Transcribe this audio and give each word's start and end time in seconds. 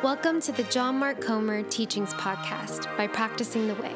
Welcome 0.00 0.40
to 0.42 0.52
the 0.52 0.62
John 0.62 0.94
Mark 0.94 1.20
Comer 1.20 1.64
Teachings 1.64 2.14
Podcast 2.14 2.96
by 2.96 3.08
Practicing 3.08 3.66
the 3.66 3.74
Way. 3.74 3.92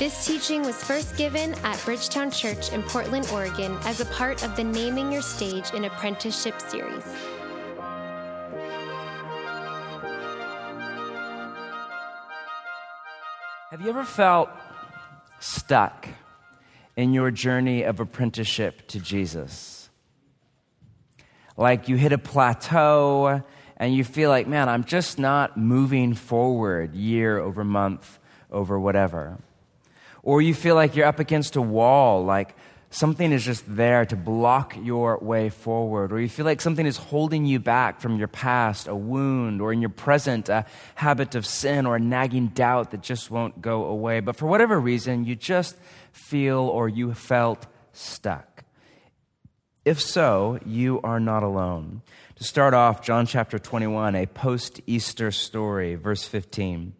This 0.00 0.26
teaching 0.26 0.62
was 0.62 0.82
first 0.82 1.16
given 1.16 1.54
at 1.62 1.80
Bridgetown 1.84 2.32
Church 2.32 2.72
in 2.72 2.82
Portland, 2.82 3.28
Oregon, 3.32 3.78
as 3.84 4.00
a 4.00 4.04
part 4.06 4.42
of 4.42 4.56
the 4.56 4.64
Naming 4.64 5.12
Your 5.12 5.22
Stage 5.22 5.72
in 5.74 5.84
Apprenticeship 5.84 6.60
series. 6.60 7.04
Have 13.70 13.80
you 13.80 13.90
ever 13.90 14.02
felt 14.02 14.50
stuck 15.38 16.08
in 16.96 17.12
your 17.12 17.30
journey 17.30 17.84
of 17.84 18.00
apprenticeship 18.00 18.88
to 18.88 18.98
Jesus? 18.98 19.88
Like 21.56 21.88
you 21.88 21.94
hit 21.94 22.12
a 22.12 22.18
plateau 22.18 23.44
and 23.78 23.94
you 23.94 24.04
feel 24.04 24.28
like, 24.28 24.46
man, 24.46 24.68
I'm 24.68 24.84
just 24.84 25.18
not 25.18 25.56
moving 25.56 26.14
forward 26.14 26.94
year 26.94 27.38
over 27.38 27.64
month 27.64 28.18
over 28.50 28.78
whatever. 28.78 29.38
Or 30.22 30.42
you 30.42 30.52
feel 30.52 30.74
like 30.74 30.96
you're 30.96 31.06
up 31.06 31.20
against 31.20 31.56
a 31.56 31.62
wall, 31.62 32.24
like 32.24 32.54
something 32.90 33.32
is 33.32 33.44
just 33.44 33.64
there 33.66 34.04
to 34.06 34.16
block 34.16 34.76
your 34.82 35.18
way 35.18 35.48
forward, 35.48 36.12
or 36.12 36.20
you 36.20 36.28
feel 36.28 36.44
like 36.44 36.60
something 36.60 36.86
is 36.86 36.96
holding 36.96 37.44
you 37.44 37.60
back 37.60 38.00
from 38.00 38.18
your 38.18 38.28
past, 38.28 38.88
a 38.88 38.96
wound, 38.96 39.60
or 39.60 39.72
in 39.72 39.80
your 39.80 39.90
present, 39.90 40.48
a 40.48 40.64
habit 40.96 41.34
of 41.34 41.46
sin 41.46 41.86
or 41.86 41.96
a 41.96 42.00
nagging 42.00 42.48
doubt 42.48 42.90
that 42.90 43.02
just 43.02 43.30
won't 43.30 43.62
go 43.62 43.84
away. 43.84 44.20
But 44.20 44.36
for 44.36 44.46
whatever 44.46 44.80
reason, 44.80 45.24
you 45.24 45.36
just 45.36 45.76
feel 46.12 46.60
or 46.60 46.88
you 46.88 47.14
felt 47.14 47.66
stuck. 47.92 48.64
If 49.84 50.00
so, 50.00 50.58
you 50.66 51.00
are 51.02 51.20
not 51.20 51.42
alone. 51.42 52.02
To 52.38 52.44
start 52.44 52.72
off, 52.72 53.02
John 53.02 53.26
chapter 53.26 53.58
21, 53.58 54.14
a 54.14 54.26
post 54.26 54.80
Easter 54.86 55.32
story, 55.32 55.96
verse 55.96 56.22
15. 56.22 56.92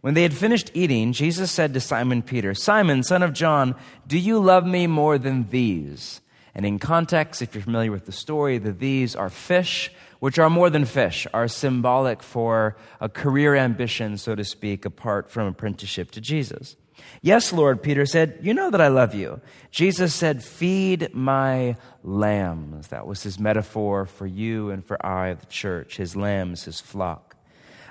When 0.00 0.14
they 0.14 0.22
had 0.22 0.32
finished 0.32 0.70
eating, 0.72 1.12
Jesus 1.12 1.50
said 1.50 1.74
to 1.74 1.80
Simon 1.80 2.22
Peter, 2.22 2.54
Simon, 2.54 3.02
son 3.02 3.22
of 3.22 3.34
John, 3.34 3.74
do 4.06 4.18
you 4.18 4.38
love 4.38 4.66
me 4.66 4.86
more 4.86 5.18
than 5.18 5.50
these? 5.50 6.22
And 6.54 6.64
in 6.64 6.78
context, 6.78 7.42
if 7.42 7.54
you're 7.54 7.62
familiar 7.62 7.92
with 7.92 8.06
the 8.06 8.12
story, 8.12 8.56
the 8.56 8.72
these 8.72 9.14
are 9.14 9.28
fish, 9.28 9.92
which 10.18 10.38
are 10.38 10.48
more 10.48 10.70
than 10.70 10.86
fish, 10.86 11.26
are 11.34 11.46
symbolic 11.46 12.22
for 12.22 12.78
a 13.02 13.10
career 13.10 13.56
ambition, 13.56 14.16
so 14.16 14.34
to 14.34 14.44
speak, 14.44 14.86
apart 14.86 15.30
from 15.30 15.46
apprenticeship 15.46 16.10
to 16.12 16.22
Jesus. 16.22 16.76
Yes, 17.22 17.52
Lord, 17.52 17.82
Peter 17.82 18.06
said, 18.06 18.38
You 18.42 18.54
know 18.54 18.70
that 18.70 18.80
I 18.80 18.88
love 18.88 19.14
you. 19.14 19.40
Jesus 19.70 20.14
said, 20.14 20.42
Feed 20.42 21.14
my 21.14 21.76
lambs. 22.02 22.88
That 22.88 23.06
was 23.06 23.22
his 23.22 23.38
metaphor 23.38 24.06
for 24.06 24.26
you 24.26 24.70
and 24.70 24.84
for 24.84 25.04
I, 25.04 25.34
the 25.34 25.46
church, 25.46 25.96
his 25.96 26.16
lambs, 26.16 26.64
his 26.64 26.80
flock. 26.80 27.36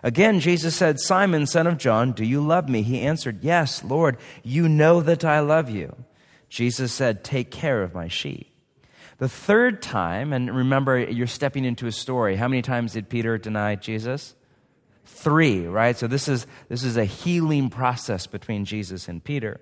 Again, 0.02 0.39
Jesus 0.39 0.75
said, 0.75 0.99
Simon, 0.99 1.45
son 1.45 1.67
of 1.67 1.77
John, 1.77 2.13
do 2.13 2.23
you 2.23 2.41
love 2.41 2.69
me? 2.69 2.81
He 2.81 3.02
answered, 3.02 3.43
Yes, 3.43 3.83
Lord, 3.83 4.17
you 4.43 4.69
know 4.69 5.02
that 5.02 5.25
I 5.25 5.41
love 5.41 5.69
you. 5.69 5.95
Jesus 6.47 6.91
said, 6.91 7.23
Take 7.23 7.52
care 7.52 7.83
of 7.83 7.93
my 7.93 8.07
sheep. 8.07 8.49
The 9.17 9.30
third 9.30 9.81
time, 9.81 10.31
and 10.31 10.55
remember, 10.55 10.97
you're 10.97 11.27
stepping 11.27 11.65
into 11.65 11.87
a 11.87 11.91
story. 11.91 12.37
How 12.37 12.47
many 12.47 12.61
times 12.61 12.93
did 12.93 13.09
Peter 13.09 13.37
deny 13.37 13.75
Jesus? 13.75 14.33
Three, 15.11 15.65
right? 15.65 15.97
So 15.97 16.07
this 16.07 16.27
is, 16.27 16.47
this 16.69 16.83
is 16.83 16.95
a 16.95 17.03
healing 17.03 17.69
process 17.69 18.25
between 18.25 18.63
Jesus 18.63 19.07
and 19.07 19.23
Peter. 19.23 19.59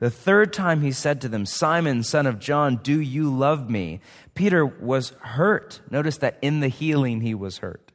The 0.00 0.10
third 0.10 0.52
time 0.52 0.82
he 0.82 0.92
said 0.92 1.20
to 1.22 1.28
them, 1.28 1.46
Simon, 1.46 2.02
son 2.02 2.26
of 2.26 2.38
John, 2.38 2.76
do 2.76 3.00
you 3.00 3.34
love 3.34 3.70
me? 3.70 4.00
Peter 4.34 4.66
was 4.66 5.10
hurt. 5.20 5.80
Notice 5.90 6.18
that 6.18 6.38
in 6.42 6.60
the 6.60 6.68
healing, 6.68 7.22
he 7.22 7.34
was 7.34 7.58
hurt 7.58 7.90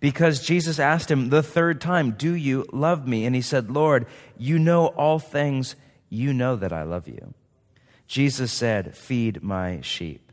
because 0.00 0.44
Jesus 0.44 0.80
asked 0.80 1.10
him 1.10 1.28
the 1.28 1.44
third 1.44 1.80
time, 1.80 2.10
Do 2.10 2.34
you 2.34 2.66
love 2.72 3.06
me? 3.06 3.24
And 3.24 3.36
he 3.36 3.40
said, 3.40 3.70
Lord, 3.70 4.06
you 4.36 4.58
know 4.58 4.86
all 4.86 5.18
things. 5.18 5.76
You 6.08 6.32
know 6.32 6.56
that 6.56 6.72
I 6.72 6.82
love 6.82 7.06
you. 7.06 7.34
Jesus 8.06 8.50
said, 8.52 8.96
Feed 8.96 9.42
my 9.42 9.80
sheep. 9.80 10.32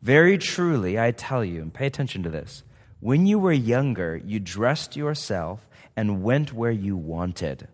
Very 0.00 0.38
truly, 0.38 0.98
I 0.98 1.10
tell 1.10 1.44
you, 1.44 1.60
and 1.60 1.72
pay 1.72 1.86
attention 1.86 2.22
to 2.22 2.30
this 2.30 2.62
when 3.00 3.26
you 3.26 3.38
were 3.38 3.52
younger, 3.52 4.20
you 4.24 4.38
dressed 4.40 4.96
yourself 4.96 5.66
and 5.96 6.22
went 6.22 6.52
where 6.52 6.70
you 6.70 6.96
wanted. 6.96 7.68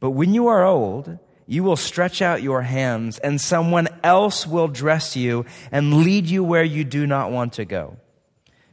But 0.00 0.10
when 0.10 0.34
you 0.34 0.46
are 0.46 0.64
old, 0.64 1.18
you 1.46 1.62
will 1.62 1.76
stretch 1.76 2.20
out 2.20 2.42
your 2.42 2.62
hands, 2.62 3.18
and 3.18 3.40
someone 3.40 3.88
else 4.02 4.46
will 4.46 4.68
dress 4.68 5.16
you 5.16 5.46
and 5.70 6.02
lead 6.02 6.26
you 6.26 6.42
where 6.42 6.64
you 6.64 6.84
do 6.84 7.06
not 7.06 7.30
want 7.30 7.54
to 7.54 7.64
go. 7.64 7.98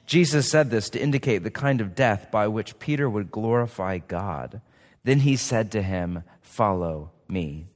Jesus 0.06 0.50
said 0.50 0.70
this 0.70 0.90
to 0.90 1.02
indicate 1.02 1.44
the 1.44 1.52
kind 1.52 1.82
of 1.82 1.96
death 1.96 2.30
by 2.32 2.48
which 2.48 2.80
Peter 2.80 3.10
would 3.10 3.32
glorify 3.32 4.00
God. 4.00 4.62
Then 5.04 5.20
he 5.20 5.36
said 5.36 5.72
to 5.72 5.82
him, 5.82 6.24
Follow 6.42 7.12
me. 7.28 7.68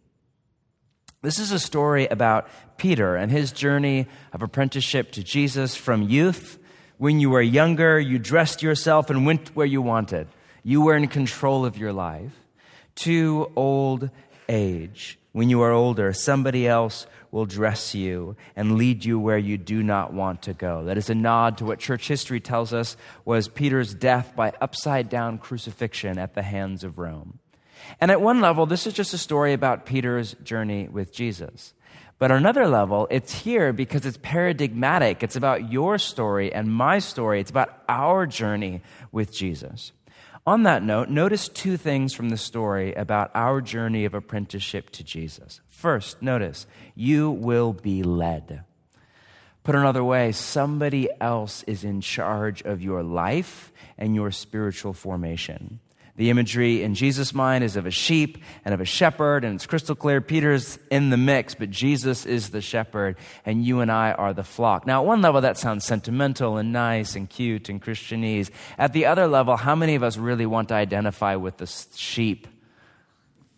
This 1.21 1.39
is 1.39 1.51
a 1.51 1.59
story 1.59 2.07
about 2.07 2.47
Peter 2.77 3.15
and 3.15 3.31
his 3.31 3.51
journey 3.51 4.07
of 4.33 4.41
apprenticeship 4.41 5.11
to 5.13 5.23
Jesus 5.23 5.75
from 5.75 6.03
youth. 6.03 6.59
When 6.97 7.19
you 7.19 7.29
were 7.29 7.41
younger, 7.41 7.99
you 7.99 8.17
dressed 8.17 8.63
yourself 8.63 9.09
and 9.09 9.25
went 9.25 9.55
where 9.55 9.67
you 9.67 9.81
wanted. 9.81 10.27
You 10.63 10.81
were 10.81 10.95
in 10.95 11.07
control 11.07 11.63
of 11.63 11.77
your 11.77 11.93
life. 11.93 12.31
To 12.95 13.51
old 13.55 14.09
age, 14.49 15.19
when 15.31 15.49
you 15.49 15.61
are 15.61 15.71
older, 15.71 16.11
somebody 16.11 16.67
else 16.67 17.05
will 17.29 17.45
dress 17.45 17.93
you 17.93 18.35
and 18.55 18.77
lead 18.77 19.05
you 19.05 19.19
where 19.19 19.37
you 19.37 19.59
do 19.59 19.83
not 19.83 20.11
want 20.11 20.41
to 20.43 20.53
go. 20.53 20.85
That 20.85 20.97
is 20.97 21.11
a 21.11 21.15
nod 21.15 21.59
to 21.59 21.65
what 21.65 21.77
church 21.77 22.07
history 22.07 22.39
tells 22.39 22.73
us 22.73 22.97
was 23.25 23.47
Peter's 23.47 23.93
death 23.93 24.35
by 24.35 24.53
upside 24.59 25.09
down 25.09 25.37
crucifixion 25.37 26.17
at 26.17 26.33
the 26.33 26.41
hands 26.41 26.83
of 26.83 26.97
Rome. 26.97 27.37
And 28.01 28.09
at 28.09 28.21
one 28.21 28.41
level, 28.41 28.65
this 28.65 28.87
is 28.87 28.93
just 28.93 29.13
a 29.13 29.19
story 29.19 29.53
about 29.53 29.85
Peter's 29.85 30.33
journey 30.43 30.87
with 30.87 31.13
Jesus. 31.13 31.73
But 32.19 32.31
on 32.31 32.38
another 32.38 32.67
level, 32.67 33.07
it's 33.11 33.31
here 33.31 33.73
because 33.73 34.05
it's 34.05 34.17
paradigmatic. 34.22 35.22
It's 35.22 35.35
about 35.35 35.72
your 35.72 36.00
story 36.00 36.51
and 36.51 36.73
my 36.73 37.00
story. 37.00 37.39
It's 37.39 37.51
about 37.51 37.83
our 37.88 38.25
journey 38.25 38.81
with 39.11 39.31
Jesus. 39.31 39.91
On 40.47 40.63
that 40.63 40.81
note, 40.81 41.09
notice 41.09 41.50
two 41.50 41.77
things 41.77 42.13
from 42.13 42.29
the 42.29 42.38
story 42.38 42.94
about 42.94 43.31
our 43.35 43.61
journey 43.61 44.06
of 44.06 44.13
apprenticeship 44.13 44.89
to 44.91 45.03
Jesus. 45.03 45.59
First, 45.69 46.22
notice, 46.22 46.66
you 46.95 47.29
will 47.29 47.73
be 47.73 48.01
led. 48.01 48.63
Put 49.63 49.75
another 49.75 50.03
way, 50.03 50.31
somebody 50.31 51.09
else 51.19 51.63
is 51.63 51.83
in 51.83 52.00
charge 52.00 52.61
of 52.61 52.81
your 52.81 53.03
life 53.03 53.73
and 53.97 54.16
your 54.16 54.31
spiritual 54.31 54.94
formation. 54.94 55.81
The 56.17 56.31
imagery 56.31 56.81
in 56.81 56.95
Jesus' 56.95 57.31
mind 57.31 57.63
is 57.63 57.75
of 57.75 57.85
a 57.85 57.91
sheep 57.91 58.39
and 58.66 58.73
of 58.73 58.81
a 58.81 58.85
shepherd, 58.85 59.44
and 59.44 59.53
it's 59.53 59.67
crystal 59.67 59.95
clear 59.95 60.19
Peter's 60.19 60.79
in 60.89 61.11
the 61.11 61.17
mix, 61.17 61.53
but 61.53 61.69
Jesus 61.69 62.25
is 62.25 62.50
the 62.50 62.59
shepherd, 62.59 63.17
and 63.45 63.63
you 63.63 63.81
and 63.81 63.91
I 63.91 64.13
are 64.13 64.33
the 64.33 64.44
flock. 64.44 64.88
Now, 64.88 65.03
at 65.03 65.07
one 65.07 65.22
level, 65.22 65.41
that 65.41 65.59
sounds 65.59 65.85
sentimental 65.85 66.57
and 66.57 66.73
nice 66.73 67.16
and 67.16 67.29
cute 67.29 67.69
and 67.69 67.79
Christianese. 67.79 68.50
At 68.79 68.94
the 68.94 69.06
other 69.06 69.27
level, 69.27 69.57
how 69.57 69.75
many 69.75 69.94
of 69.94 70.01
us 70.01 70.17
really 70.17 70.47
want 70.47 70.69
to 70.69 70.73
identify 70.73 71.35
with 71.35 71.57
the 71.57 71.67
sheep? 71.95 72.47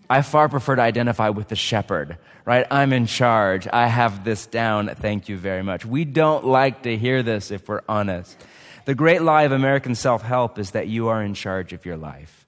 I 0.09 0.21
far 0.21 0.49
prefer 0.49 0.75
to 0.75 0.81
identify 0.81 1.29
with 1.29 1.47
the 1.47 1.55
shepherd, 1.55 2.17
right? 2.43 2.65
I'm 2.69 2.91
in 2.91 3.05
charge. 3.05 3.69
I 3.71 3.87
have 3.87 4.25
this 4.25 4.47
down. 4.47 4.93
Thank 4.95 5.29
you 5.29 5.37
very 5.37 5.63
much. 5.63 5.85
We 5.85 6.03
don't 6.03 6.45
like 6.45 6.83
to 6.83 6.97
hear 6.97 7.23
this 7.23 7.51
if 7.51 7.69
we're 7.69 7.83
honest. 7.87 8.35
The 8.83 8.95
great 8.95 9.21
lie 9.21 9.43
of 9.43 9.53
American 9.53 9.95
self 9.95 10.23
help 10.23 10.59
is 10.59 10.71
that 10.71 10.87
you 10.87 11.07
are 11.07 11.23
in 11.23 11.35
charge 11.35 11.71
of 11.71 11.85
your 11.85 11.95
life. 11.95 12.47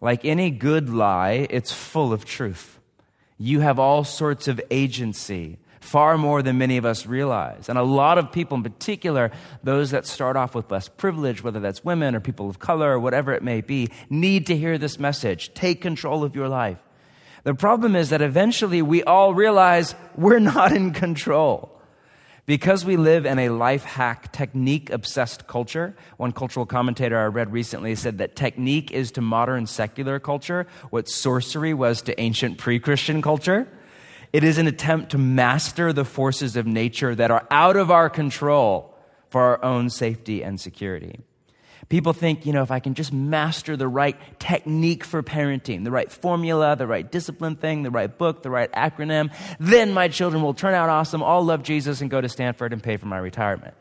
Like 0.00 0.24
any 0.24 0.50
good 0.50 0.88
lie, 0.88 1.46
it's 1.50 1.72
full 1.72 2.12
of 2.12 2.24
truth. 2.24 2.78
You 3.36 3.60
have 3.60 3.78
all 3.78 4.04
sorts 4.04 4.48
of 4.48 4.60
agency, 4.70 5.58
far 5.80 6.16
more 6.18 6.42
than 6.42 6.58
many 6.58 6.76
of 6.76 6.84
us 6.84 7.06
realize. 7.06 7.68
And 7.68 7.78
a 7.78 7.82
lot 7.82 8.18
of 8.18 8.32
people, 8.32 8.56
in 8.56 8.62
particular, 8.62 9.30
those 9.62 9.90
that 9.90 10.06
start 10.06 10.36
off 10.36 10.54
with 10.54 10.70
less 10.70 10.88
privilege, 10.88 11.42
whether 11.42 11.60
that's 11.60 11.84
women 11.84 12.14
or 12.14 12.20
people 12.20 12.48
of 12.48 12.58
color 12.58 12.92
or 12.92 12.98
whatever 12.98 13.32
it 13.32 13.42
may 13.42 13.60
be, 13.60 13.88
need 14.08 14.46
to 14.46 14.56
hear 14.56 14.78
this 14.78 14.98
message. 14.98 15.52
Take 15.54 15.80
control 15.80 16.22
of 16.22 16.34
your 16.34 16.48
life. 16.48 16.78
The 17.44 17.54
problem 17.54 17.96
is 17.96 18.10
that 18.10 18.20
eventually 18.20 18.82
we 18.82 19.02
all 19.02 19.32
realize 19.34 19.94
we're 20.16 20.38
not 20.38 20.72
in 20.72 20.92
control. 20.92 21.79
Because 22.46 22.84
we 22.84 22.96
live 22.96 23.26
in 23.26 23.38
a 23.38 23.48
life 23.48 23.84
hack, 23.84 24.32
technique 24.32 24.90
obsessed 24.90 25.46
culture, 25.46 25.94
one 26.16 26.32
cultural 26.32 26.66
commentator 26.66 27.18
I 27.18 27.26
read 27.26 27.52
recently 27.52 27.94
said 27.94 28.18
that 28.18 28.34
technique 28.34 28.90
is 28.90 29.12
to 29.12 29.20
modern 29.20 29.66
secular 29.66 30.18
culture 30.18 30.66
what 30.90 31.08
sorcery 31.08 31.74
was 31.74 32.02
to 32.02 32.20
ancient 32.20 32.58
pre 32.58 32.80
Christian 32.80 33.22
culture. 33.22 33.68
It 34.32 34.44
is 34.44 34.58
an 34.58 34.66
attempt 34.66 35.10
to 35.10 35.18
master 35.18 35.92
the 35.92 36.04
forces 36.04 36.56
of 36.56 36.66
nature 36.66 37.14
that 37.14 37.30
are 37.30 37.46
out 37.50 37.76
of 37.76 37.90
our 37.90 38.08
control 38.08 38.96
for 39.28 39.42
our 39.42 39.64
own 39.64 39.90
safety 39.90 40.42
and 40.42 40.60
security. 40.60 41.20
People 41.90 42.12
think, 42.12 42.46
you 42.46 42.52
know, 42.52 42.62
if 42.62 42.70
I 42.70 42.78
can 42.78 42.94
just 42.94 43.12
master 43.12 43.76
the 43.76 43.88
right 43.88 44.16
technique 44.38 45.02
for 45.02 45.24
parenting, 45.24 45.82
the 45.82 45.90
right 45.90 46.10
formula, 46.10 46.76
the 46.76 46.86
right 46.86 47.10
discipline 47.10 47.56
thing, 47.56 47.82
the 47.82 47.90
right 47.90 48.16
book, 48.16 48.44
the 48.44 48.50
right 48.50 48.70
acronym, 48.70 49.34
then 49.58 49.92
my 49.92 50.06
children 50.06 50.40
will 50.40 50.54
turn 50.54 50.72
out 50.72 50.88
awesome, 50.88 51.20
all 51.20 51.44
love 51.44 51.64
Jesus, 51.64 52.00
and 52.00 52.08
go 52.08 52.20
to 52.20 52.28
Stanford 52.28 52.72
and 52.72 52.80
pay 52.80 52.96
for 52.96 53.06
my 53.06 53.18
retirement. 53.18 53.74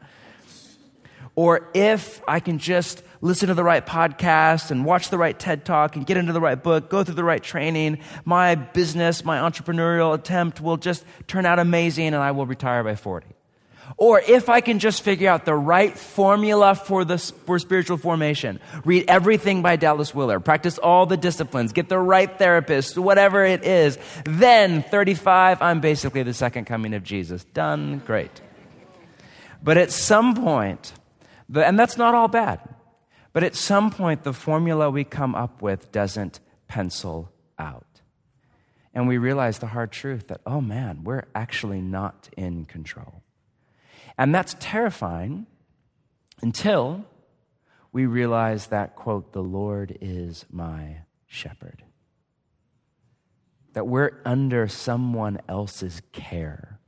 or 1.35 1.69
if 1.75 2.21
I 2.27 2.39
can 2.39 2.57
just 2.57 3.03
listen 3.21 3.47
to 3.49 3.53
the 3.53 3.63
right 3.63 3.85
podcast 3.85 4.71
and 4.71 4.85
watch 4.85 5.09
the 5.09 5.17
right 5.19 5.37
TED 5.37 5.63
talk 5.63 5.95
and 5.95 6.03
get 6.03 6.17
into 6.17 6.33
the 6.33 6.41
right 6.41 6.61
book, 6.61 6.89
go 6.89 7.03
through 7.03 7.13
the 7.13 7.23
right 7.23 7.43
training, 7.43 7.99
my 8.25 8.55
business, 8.55 9.23
my 9.23 9.37
entrepreneurial 9.37 10.15
attempt 10.15 10.59
will 10.59 10.77
just 10.77 11.05
turn 11.27 11.45
out 11.45 11.59
amazing 11.59 12.07
and 12.07 12.15
I 12.15 12.31
will 12.31 12.47
retire 12.47 12.83
by 12.83 12.95
40. 12.95 13.27
Or 13.97 14.19
if 14.19 14.49
I 14.49 14.61
can 14.61 14.79
just 14.79 15.03
figure 15.03 15.29
out 15.29 15.45
the 15.45 15.55
right 15.55 15.97
formula 15.97 16.75
for, 16.75 17.03
the, 17.03 17.17
for 17.17 17.59
spiritual 17.59 17.97
formation, 17.97 18.59
read 18.85 19.05
everything 19.07 19.61
by 19.61 19.75
Dallas 19.75 20.13
Willard, 20.13 20.45
practice 20.45 20.77
all 20.77 21.05
the 21.05 21.17
disciplines, 21.17 21.73
get 21.73 21.89
the 21.89 21.99
right 21.99 22.37
therapist, 22.37 22.97
whatever 22.97 23.43
it 23.43 23.63
is, 23.63 23.97
then 24.25 24.83
35, 24.83 25.61
I'm 25.61 25.79
basically 25.79 26.23
the 26.23 26.33
second 26.33 26.65
coming 26.65 26.93
of 26.93 27.03
Jesus. 27.03 27.43
Done, 27.45 28.01
great. 28.05 28.41
But 29.61 29.77
at 29.77 29.91
some 29.91 30.35
point, 30.35 30.93
and 31.53 31.77
that's 31.77 31.97
not 31.97 32.15
all 32.15 32.27
bad, 32.27 32.59
but 33.33 33.43
at 33.43 33.55
some 33.55 33.91
point, 33.91 34.23
the 34.23 34.33
formula 34.33 34.89
we 34.89 35.03
come 35.03 35.35
up 35.35 35.61
with 35.61 35.91
doesn't 35.91 36.39
pencil 36.67 37.31
out. 37.57 37.85
And 38.93 39.07
we 39.07 39.17
realize 39.17 39.59
the 39.59 39.67
hard 39.67 39.91
truth 39.91 40.27
that, 40.27 40.41
oh 40.45 40.61
man, 40.61 41.03
we're 41.03 41.23
actually 41.35 41.81
not 41.81 42.29
in 42.35 42.65
control. 42.65 43.21
And 44.19 44.35
that's 44.35 44.53
terrifying 44.59 45.47
until 46.41 47.05
we 47.93 48.05
realize 48.05 48.67
that, 48.67 48.97
quote, 48.97 49.31
the 49.31 49.41
Lord 49.41 49.97
is 50.01 50.45
my 50.51 50.97
shepherd. 51.25 51.83
That 53.73 53.87
we're 53.87 54.21
under 54.25 54.67
someone 54.67 55.39
else's 55.47 56.01
care. 56.11 56.79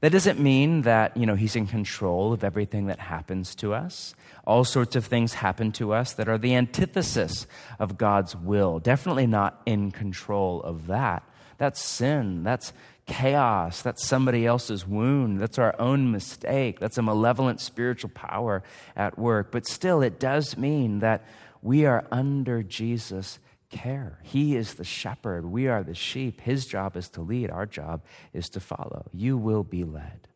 That 0.00 0.12
doesn't 0.12 0.40
mean 0.40 0.82
that, 0.82 1.14
you 1.14 1.26
know, 1.26 1.34
he's 1.34 1.56
in 1.56 1.66
control 1.66 2.32
of 2.32 2.42
everything 2.42 2.86
that 2.86 3.00
happens 3.00 3.54
to 3.56 3.74
us. 3.74 4.14
All 4.46 4.64
sorts 4.64 4.96
of 4.96 5.04
things 5.04 5.34
happen 5.34 5.72
to 5.72 5.92
us 5.92 6.14
that 6.14 6.28
are 6.28 6.38
the 6.38 6.54
antithesis 6.54 7.46
of 7.78 7.98
God's 7.98 8.34
will. 8.34 8.78
Definitely 8.78 9.26
not 9.26 9.60
in 9.66 9.90
control 9.90 10.62
of 10.62 10.86
that. 10.86 11.22
That's 11.58 11.80
sin. 11.80 12.42
That's 12.42 12.72
chaos. 13.06 13.82
That's 13.82 14.04
somebody 14.04 14.46
else's 14.46 14.86
wound. 14.86 15.40
That's 15.40 15.58
our 15.58 15.74
own 15.80 16.10
mistake. 16.12 16.80
That's 16.80 16.98
a 16.98 17.02
malevolent 17.02 17.60
spiritual 17.60 18.10
power 18.14 18.62
at 18.96 19.18
work. 19.18 19.50
But 19.50 19.66
still, 19.66 20.02
it 20.02 20.20
does 20.20 20.56
mean 20.56 21.00
that 21.00 21.24
we 21.62 21.84
are 21.84 22.06
under 22.10 22.62
Jesus' 22.62 23.38
care. 23.70 24.18
He 24.22 24.56
is 24.56 24.74
the 24.74 24.84
shepherd. 24.84 25.46
We 25.46 25.68
are 25.68 25.82
the 25.82 25.94
sheep. 25.94 26.40
His 26.40 26.66
job 26.66 26.96
is 26.96 27.08
to 27.10 27.22
lead. 27.22 27.50
Our 27.50 27.66
job 27.66 28.02
is 28.32 28.48
to 28.50 28.60
follow. 28.60 29.06
You 29.12 29.36
will 29.36 29.64
be 29.64 29.84
led. 29.84 30.28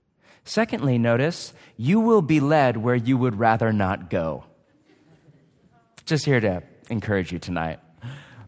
Secondly, 0.44 0.96
notice, 0.96 1.52
you 1.76 2.00
will 2.00 2.22
be 2.22 2.40
led 2.40 2.76
where 2.76 2.94
you 2.94 3.18
would 3.18 3.38
rather 3.38 3.72
not 3.72 4.10
go. 4.10 4.44
Just 6.04 6.24
here 6.24 6.40
to 6.40 6.62
encourage 6.88 7.32
you 7.32 7.40
tonight. 7.40 7.80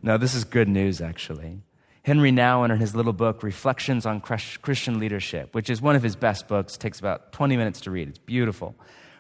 No, 0.01 0.17
this 0.17 0.35
is 0.35 0.45
good 0.45 0.69
news, 0.69 1.01
actually. 1.01 1.61
Henry 2.09 2.33
Nouwen, 2.33 2.73
in 2.73 2.79
his 2.79 2.95
little 2.95 3.13
book, 3.13 3.43
Reflections 3.43 4.07
on 4.07 4.23
Christian 4.23 4.99
Leadership, 4.99 5.55
which 5.55 5.69
is 5.69 5.83
one 5.83 5.95
of 5.95 6.03
his 6.03 6.17
best 6.17 6.49
books, 6.49 6.79
takes 6.79 6.99
about 6.99 7.33
20 7.33 7.59
minutes 7.59 7.83
to 7.83 7.91
read. 7.91 8.09
It's 8.09 8.19
beautiful. 8.19 8.75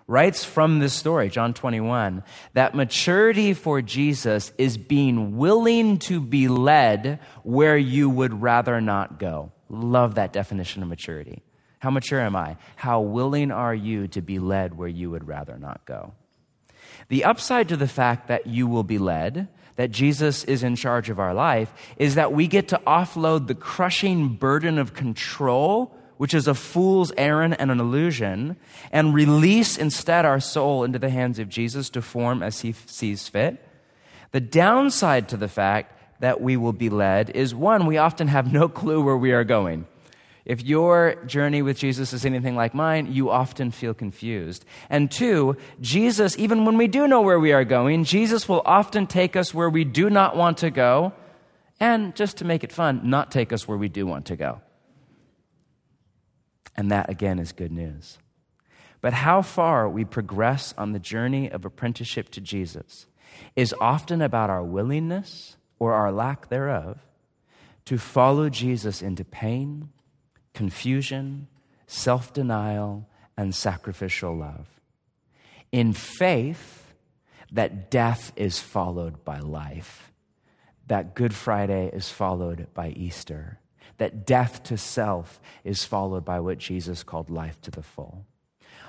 Writes 0.06 0.42
from 0.42 0.78
this 0.78 0.94
story, 0.94 1.28
John 1.28 1.52
21, 1.52 2.22
that 2.54 2.74
maturity 2.74 3.52
for 3.52 3.82
Jesus 3.82 4.52
is 4.56 4.78
being 4.78 5.36
willing 5.36 5.98
to 5.98 6.18
be 6.18 6.48
led 6.48 7.20
where 7.42 7.76
you 7.76 8.08
would 8.08 8.40
rather 8.40 8.80
not 8.80 9.18
go. 9.18 9.52
Love 9.68 10.14
that 10.14 10.32
definition 10.32 10.82
of 10.82 10.88
maturity. 10.88 11.42
How 11.80 11.90
mature 11.90 12.22
am 12.22 12.34
I? 12.36 12.56
How 12.76 13.02
willing 13.02 13.50
are 13.50 13.74
you 13.74 14.08
to 14.08 14.22
be 14.22 14.38
led 14.38 14.78
where 14.78 14.88
you 14.88 15.10
would 15.10 15.28
rather 15.28 15.58
not 15.58 15.84
go? 15.84 16.14
The 17.10 17.24
upside 17.24 17.68
to 17.68 17.76
the 17.76 17.86
fact 17.86 18.28
that 18.28 18.46
you 18.46 18.66
will 18.66 18.82
be 18.82 18.96
led 18.96 19.48
that 19.78 19.92
Jesus 19.92 20.42
is 20.42 20.64
in 20.64 20.74
charge 20.74 21.08
of 21.08 21.20
our 21.20 21.32
life 21.32 21.72
is 21.96 22.16
that 22.16 22.32
we 22.32 22.48
get 22.48 22.66
to 22.66 22.80
offload 22.84 23.46
the 23.46 23.54
crushing 23.54 24.30
burden 24.30 24.76
of 24.76 24.92
control, 24.92 25.94
which 26.16 26.34
is 26.34 26.48
a 26.48 26.54
fool's 26.54 27.12
errand 27.16 27.54
and 27.60 27.70
an 27.70 27.78
illusion, 27.78 28.56
and 28.90 29.14
release 29.14 29.78
instead 29.78 30.24
our 30.24 30.40
soul 30.40 30.82
into 30.82 30.98
the 30.98 31.10
hands 31.10 31.38
of 31.38 31.48
Jesus 31.48 31.90
to 31.90 32.02
form 32.02 32.42
as 32.42 32.62
he 32.62 32.72
sees 32.86 33.28
fit. 33.28 33.64
The 34.32 34.40
downside 34.40 35.28
to 35.28 35.36
the 35.36 35.46
fact 35.46 35.94
that 36.18 36.40
we 36.40 36.56
will 36.56 36.72
be 36.72 36.90
led 36.90 37.30
is 37.30 37.54
one, 37.54 37.86
we 37.86 37.98
often 37.98 38.26
have 38.26 38.52
no 38.52 38.68
clue 38.68 39.00
where 39.00 39.16
we 39.16 39.30
are 39.30 39.44
going. 39.44 39.86
If 40.48 40.64
your 40.64 41.16
journey 41.26 41.60
with 41.60 41.78
Jesus 41.78 42.14
is 42.14 42.24
anything 42.24 42.56
like 42.56 42.72
mine, 42.72 43.12
you 43.12 43.28
often 43.28 43.70
feel 43.70 43.92
confused. 43.92 44.64
And 44.88 45.10
two, 45.10 45.58
Jesus, 45.82 46.38
even 46.38 46.64
when 46.64 46.78
we 46.78 46.88
do 46.88 47.06
know 47.06 47.20
where 47.20 47.38
we 47.38 47.52
are 47.52 47.66
going, 47.66 48.04
Jesus 48.04 48.48
will 48.48 48.62
often 48.64 49.06
take 49.06 49.36
us 49.36 49.52
where 49.52 49.68
we 49.68 49.84
do 49.84 50.08
not 50.08 50.36
want 50.36 50.56
to 50.58 50.70
go, 50.70 51.12
and 51.78 52.16
just 52.16 52.38
to 52.38 52.46
make 52.46 52.64
it 52.64 52.72
fun, 52.72 53.02
not 53.04 53.30
take 53.30 53.52
us 53.52 53.68
where 53.68 53.76
we 53.76 53.90
do 53.90 54.06
want 54.06 54.24
to 54.26 54.36
go. 54.36 54.62
And 56.74 56.90
that, 56.90 57.10
again, 57.10 57.38
is 57.38 57.52
good 57.52 57.70
news. 57.70 58.16
But 59.02 59.12
how 59.12 59.42
far 59.42 59.86
we 59.86 60.06
progress 60.06 60.72
on 60.78 60.92
the 60.92 60.98
journey 60.98 61.50
of 61.50 61.66
apprenticeship 61.66 62.30
to 62.30 62.40
Jesus 62.40 63.06
is 63.54 63.74
often 63.82 64.22
about 64.22 64.48
our 64.48 64.64
willingness 64.64 65.58
or 65.78 65.92
our 65.92 66.10
lack 66.10 66.48
thereof 66.48 67.00
to 67.84 67.98
follow 67.98 68.48
Jesus 68.48 69.02
into 69.02 69.26
pain 69.26 69.90
confusion, 70.58 71.46
self 71.86 72.32
denial, 72.32 73.08
and 73.36 73.54
sacrificial 73.54 74.36
love. 74.36 74.66
In 75.70 75.92
faith, 75.92 76.92
that 77.52 77.92
death 77.92 78.32
is 78.34 78.58
followed 78.58 79.24
by 79.24 79.38
life, 79.38 80.12
that 80.88 81.14
Good 81.14 81.32
Friday 81.32 81.90
is 81.92 82.08
followed 82.10 82.66
by 82.74 82.88
Easter, 82.88 83.60
that 83.98 84.26
death 84.26 84.64
to 84.64 84.76
self 84.76 85.40
is 85.62 85.84
followed 85.84 86.24
by 86.24 86.40
what 86.40 86.58
Jesus 86.58 87.04
called 87.04 87.30
life 87.30 87.60
to 87.60 87.70
the 87.70 87.84
full. 87.84 88.26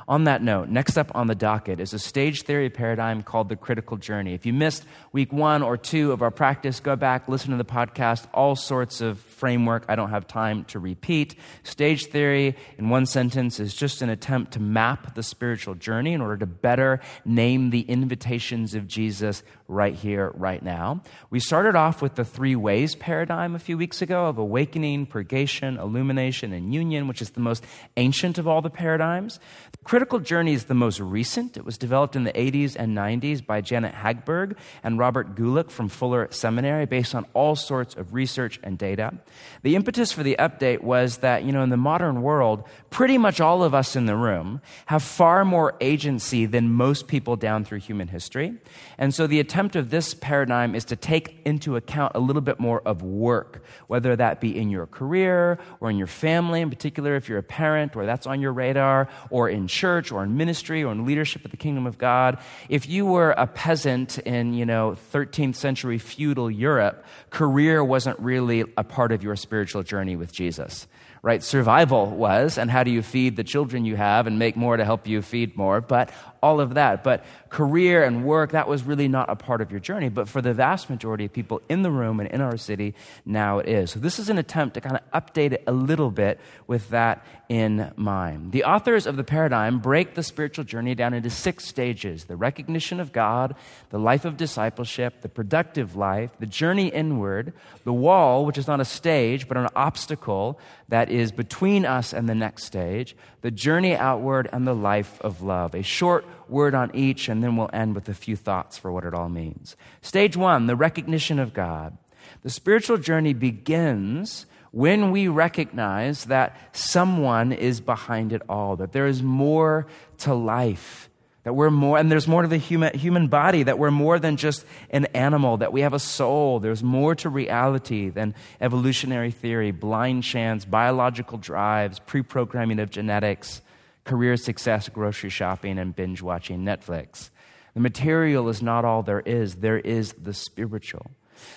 On 0.10 0.24
that 0.24 0.42
note, 0.42 0.70
next 0.70 0.98
up 0.98 1.12
on 1.14 1.28
the 1.28 1.36
docket 1.36 1.80
is 1.80 1.94
a 1.94 2.00
stage 2.00 2.42
theory 2.42 2.72
paradigm 2.72 3.22
called 3.22 3.48
the 3.48 3.56
critical 3.56 3.96
journey. 3.96 4.34
If 4.34 4.44
you 4.44 4.54
missed 4.54 4.84
week 5.12 5.32
one 5.32 5.62
or 5.62 5.78
two 5.78 6.12
of 6.12 6.24
our 6.24 6.32
practice, 6.32 6.80
go 6.80 6.96
back, 6.96 7.30
listen 7.30 7.52
to 7.52 7.58
the 7.58 7.64
podcast, 7.64 8.26
all 8.34 8.56
sorts 8.56 9.02
of 9.02 9.20
framework 9.20 9.86
I 9.88 9.96
don't 9.96 10.10
have 10.10 10.26
time 10.26 10.66
to 10.66 10.80
repeat. 10.80 11.36
Stage 11.62 12.08
theory, 12.08 12.56
in 12.80 12.90
one 12.90 13.06
sentence, 13.06 13.60
is 13.60 13.76
just 13.76 14.02
an 14.02 14.10
attempt 14.10 14.54
to 14.54 14.60
map 14.60 15.14
the 15.14 15.22
spiritual 15.22 15.76
journey 15.76 16.14
in 16.14 16.22
order 16.22 16.38
to 16.38 16.48
better 16.48 17.02
name 17.24 17.70
the 17.70 17.82
invitations 17.82 18.74
of 18.74 18.88
Jesus 18.88 19.44
right 19.70 19.94
here, 19.94 20.32
right 20.34 20.62
now. 20.62 21.02
We 21.30 21.40
started 21.40 21.76
off 21.76 22.02
with 22.02 22.16
the 22.16 22.26
three 22.26 22.56
ways 22.56 22.96
paradigm 22.96 23.56
a 23.56 23.60
few 23.60 23.78
weeks 23.78 24.02
ago 24.02 24.26
of 24.26 24.38
awakening, 24.38 25.06
purgation, 25.06 25.78
illumination, 25.78 26.52
and 26.52 26.74
union, 26.74 27.08
which 27.08 27.22
is 27.22 27.30
the 27.30 27.40
most 27.40 27.64
ancient 27.96 28.38
of 28.40 28.48
all 28.48 28.62
the 28.62 28.70
paradigms. 28.70 29.40
The 29.72 29.78
critical 29.84 30.20
journey 30.20 30.54
is 30.54 30.66
the 30.66 30.74
most 30.74 31.00
recent. 31.00 31.56
It 31.56 31.66
was 31.66 31.78
developed 31.78 32.16
in 32.16 32.24
the 32.24 32.34
80s 32.34 32.76
and 32.76 32.98
90s 32.98 33.46
by 33.46 33.62
Janet 33.62 33.94
Hagberg 33.94 34.58
and 34.84 34.98
Robert 34.98 35.36
Guelich 35.36 35.70
from 35.70 35.88
Fuller 35.88 36.28
Seminary 36.32 36.88
based 36.88 37.14
on 37.14 37.26
all 37.34 37.56
sorts 37.56 37.96
of 37.96 38.14
research 38.14 38.60
and 38.64 38.78
data. 38.78 39.14
The 39.62 39.76
impetus 39.76 40.12
for 40.12 40.24
the 40.24 40.36
update 40.40 40.82
was 40.82 41.18
that, 41.18 41.44
you 41.44 41.52
know, 41.52 41.62
in 41.62 41.70
the 41.70 41.78
modern 41.78 42.24
world, 42.24 42.64
pretty 42.90 43.20
much 43.20 43.40
all 43.40 43.64
of 43.64 43.76
us 43.76 43.96
in 43.96 44.08
the 44.08 44.16
room 44.16 44.62
have 44.88 45.04
far 45.04 45.46
more 45.46 45.76
agency 45.80 46.48
than 46.48 46.74
most 46.74 47.08
people 47.08 47.36
down 47.36 47.64
through 47.64 47.80
human 47.80 48.08
history. 48.08 48.56
And 48.98 49.14
so 49.14 49.28
the 49.28 49.40
attempt 49.40 49.59
of 49.60 49.90
this 49.90 50.14
paradigm 50.14 50.74
is 50.74 50.86
to 50.86 50.96
take 50.96 51.40
into 51.46 51.76
account 51.76 52.14
a 52.16 52.20
little 52.20 52.42
bit 52.42 52.60
more 52.60 52.82
of 52.88 53.02
work, 53.02 53.64
whether 53.88 54.16
that 54.16 54.40
be 54.40 54.58
in 54.58 54.70
your 54.70 54.86
career 54.86 55.60
or 55.80 55.90
in 55.90 55.98
your 55.98 56.08
family, 56.08 56.62
in 56.62 56.70
particular, 56.70 57.16
if 57.16 57.28
you're 57.28 57.40
a 57.40 57.44
parent 57.44 57.96
or 57.96 58.06
that's 58.06 58.26
on 58.26 58.40
your 58.40 58.54
radar, 58.54 59.10
or 59.30 59.50
in 59.50 59.68
church 59.68 60.12
or 60.12 60.24
in 60.24 60.38
ministry 60.38 60.84
or 60.84 60.92
in 60.92 61.06
leadership 61.06 61.44
of 61.44 61.52
the 61.52 61.58
kingdom 61.58 61.86
of 61.86 61.98
God. 61.98 62.40
If 62.70 62.88
you 62.88 63.06
were 63.06 63.32
a 63.32 63.48
peasant 63.48 64.18
in, 64.20 64.54
you 64.54 64.66
know, 64.66 64.98
13th 65.14 65.56
century 65.56 65.98
feudal 65.98 66.50
Europe, 66.50 67.04
career 67.30 67.84
wasn't 67.84 68.18
really 68.20 68.64
a 68.78 68.84
part 68.84 69.12
of 69.12 69.24
your 69.24 69.36
spiritual 69.36 69.84
journey 69.84 70.16
with 70.16 70.32
Jesus 70.32 70.88
right? 71.22 71.44
Survival 71.44 72.08
was, 72.08 72.58
and 72.58 72.72
how 72.72 72.84
do 72.84 72.92
you 72.92 73.02
feed 73.02 73.36
the 73.36 73.44
children 73.44 73.86
you 73.86 73.96
have 73.96 74.28
and 74.28 74.40
make 74.40 74.56
more 74.56 74.78
to 74.78 74.86
help 74.86 75.08
you 75.08 75.22
feed 75.22 75.56
more, 75.58 75.82
but 75.82 76.12
all 76.42 76.60
of 76.62 76.76
that. 76.76 77.04
But 77.04 77.24
career 77.50 78.04
and 78.04 78.26
work, 78.26 78.52
that 78.52 78.68
was 78.68 78.84
really 78.84 79.08
not 79.08 79.30
a 79.30 79.36
part 79.36 79.62
of 79.62 79.72
your 79.72 79.80
journey. 79.80 80.10
But 80.10 80.28
for 80.28 80.42
the 80.42 80.54
vast 80.54 80.90
majority 80.90 81.26
of 81.26 81.34
people 81.34 81.62
in 81.70 81.82
the 81.82 81.92
room 81.92 82.20
and 82.20 82.30
in 82.30 82.42
our 82.42 82.58
city, 82.58 82.96
now 83.26 83.60
it 83.60 83.68
is. 83.68 83.92
So 83.92 84.00
this 84.00 84.20
is 84.20 84.30
an 84.30 84.38
attempt 84.38 84.76
to 84.76 84.82
kind 84.82 84.98
of 84.98 85.12
update 85.12 85.54
it 85.54 85.64
a 85.68 85.72
little 85.72 86.12
bit 86.12 86.40
with 86.68 86.90
that 86.90 87.26
in 87.50 87.92
mind. 87.96 88.52
The 88.52 88.64
authors 88.64 89.08
of 89.08 89.18
the 89.18 89.24
paradigm 89.24 89.80
break 89.80 90.14
the 90.14 90.22
spiritual 90.22 90.64
journey 90.66 90.94
down 90.94 91.14
into 91.14 91.30
six 91.30 91.66
stages 91.66 92.26
the 92.26 92.36
recognition 92.36 93.00
of 93.00 93.12
God, 93.12 93.56
the 93.90 94.00
life 94.00 94.24
of 94.26 94.38
discipleship, 94.38 95.22
the 95.22 95.30
productive 95.30 95.96
life, 95.96 96.32
the 96.40 96.46
journey 96.46 96.88
inward, 96.88 97.54
the 97.84 97.94
wall, 97.94 98.46
which 98.46 98.58
is 98.58 98.68
not 98.68 98.80
a 98.80 98.86
stage, 98.86 99.48
but 99.48 99.58
an 99.58 99.68
obstacle 99.76 100.60
that 100.90 101.10
is 101.10 101.32
between 101.32 101.86
us 101.86 102.14
and 102.14 102.30
the 102.30 102.36
next 102.36 102.66
stage, 102.66 103.16
the 103.42 103.52
journey 103.52 103.96
outward 103.96 104.50
and 104.52 104.68
the 104.68 104.76
life 104.76 105.20
of 105.22 105.42
love. 105.42 105.74
A 105.74 105.82
short 105.82 106.26
word 106.48 106.76
on 106.76 106.92
each, 106.96 107.30
and 107.30 107.44
then 107.44 107.56
we'll 107.56 107.70
end 107.74 107.96
with 107.96 108.10
a 108.10 108.14
few 108.14 108.36
thoughts 108.36 108.78
for 108.78 108.92
what 108.92 109.06
it 109.06 109.14
all 109.14 109.30
means. 109.30 109.76
Stage 110.02 110.36
one, 110.36 110.68
the 110.68 110.76
recognition 110.76 111.40
of 111.40 111.54
God. 111.54 111.98
The 112.42 112.50
spiritual 112.50 112.98
journey 112.98 113.34
begins 113.34 114.46
when 114.72 115.12
we 115.12 115.28
recognize 115.28 116.26
that 116.26 116.56
someone 116.74 117.52
is 117.52 117.82
behind 117.82 118.34
it 118.34 118.42
all, 118.48 118.76
that 118.76 118.92
there 118.92 119.08
is 119.08 119.24
more 119.24 119.88
to 120.20 120.34
life 120.34 121.09
that 121.44 121.54
we're 121.54 121.70
more, 121.70 121.98
and 121.98 122.12
there's 122.12 122.28
more 122.28 122.42
to 122.42 122.48
the 122.48 122.58
human, 122.58 122.98
human 122.98 123.28
body, 123.28 123.64
that 123.64 123.80
we're 123.80 123.92
more 123.92 124.20
than 124.20 124.38
just 124.38 124.66
an 124.90 125.06
animal, 125.08 125.58
that 125.58 125.72
we 125.72 125.82
have 125.82 125.94
a 125.94 126.00
soul. 126.00 126.60
There's 126.60 126.84
more 126.84 127.16
to 127.16 127.30
reality 127.30 128.10
than 128.10 128.36
evolutionary 128.60 129.32
theory, 129.32 129.72
blind 129.72 130.24
chance, 130.24 130.66
biological 130.66 131.38
drives, 131.38 132.00
pre 132.00 132.22
programming 132.22 132.80
of 132.80 132.90
genetics, 132.90 133.62
career 134.04 134.36
success, 134.38 134.90
grocery 134.90 135.30
shopping, 135.30 135.80
and 135.80 135.96
binge 135.96 136.22
watching 136.22 136.66
Netflix. 136.66 137.30
The 137.74 137.80
material 137.80 138.50
is 138.50 138.62
not 138.62 138.84
all 138.84 139.04
there 139.04 139.22
is, 139.22 139.56
there 139.56 139.80
is 139.80 140.14
the 140.14 140.34
spiritual. 140.34 141.12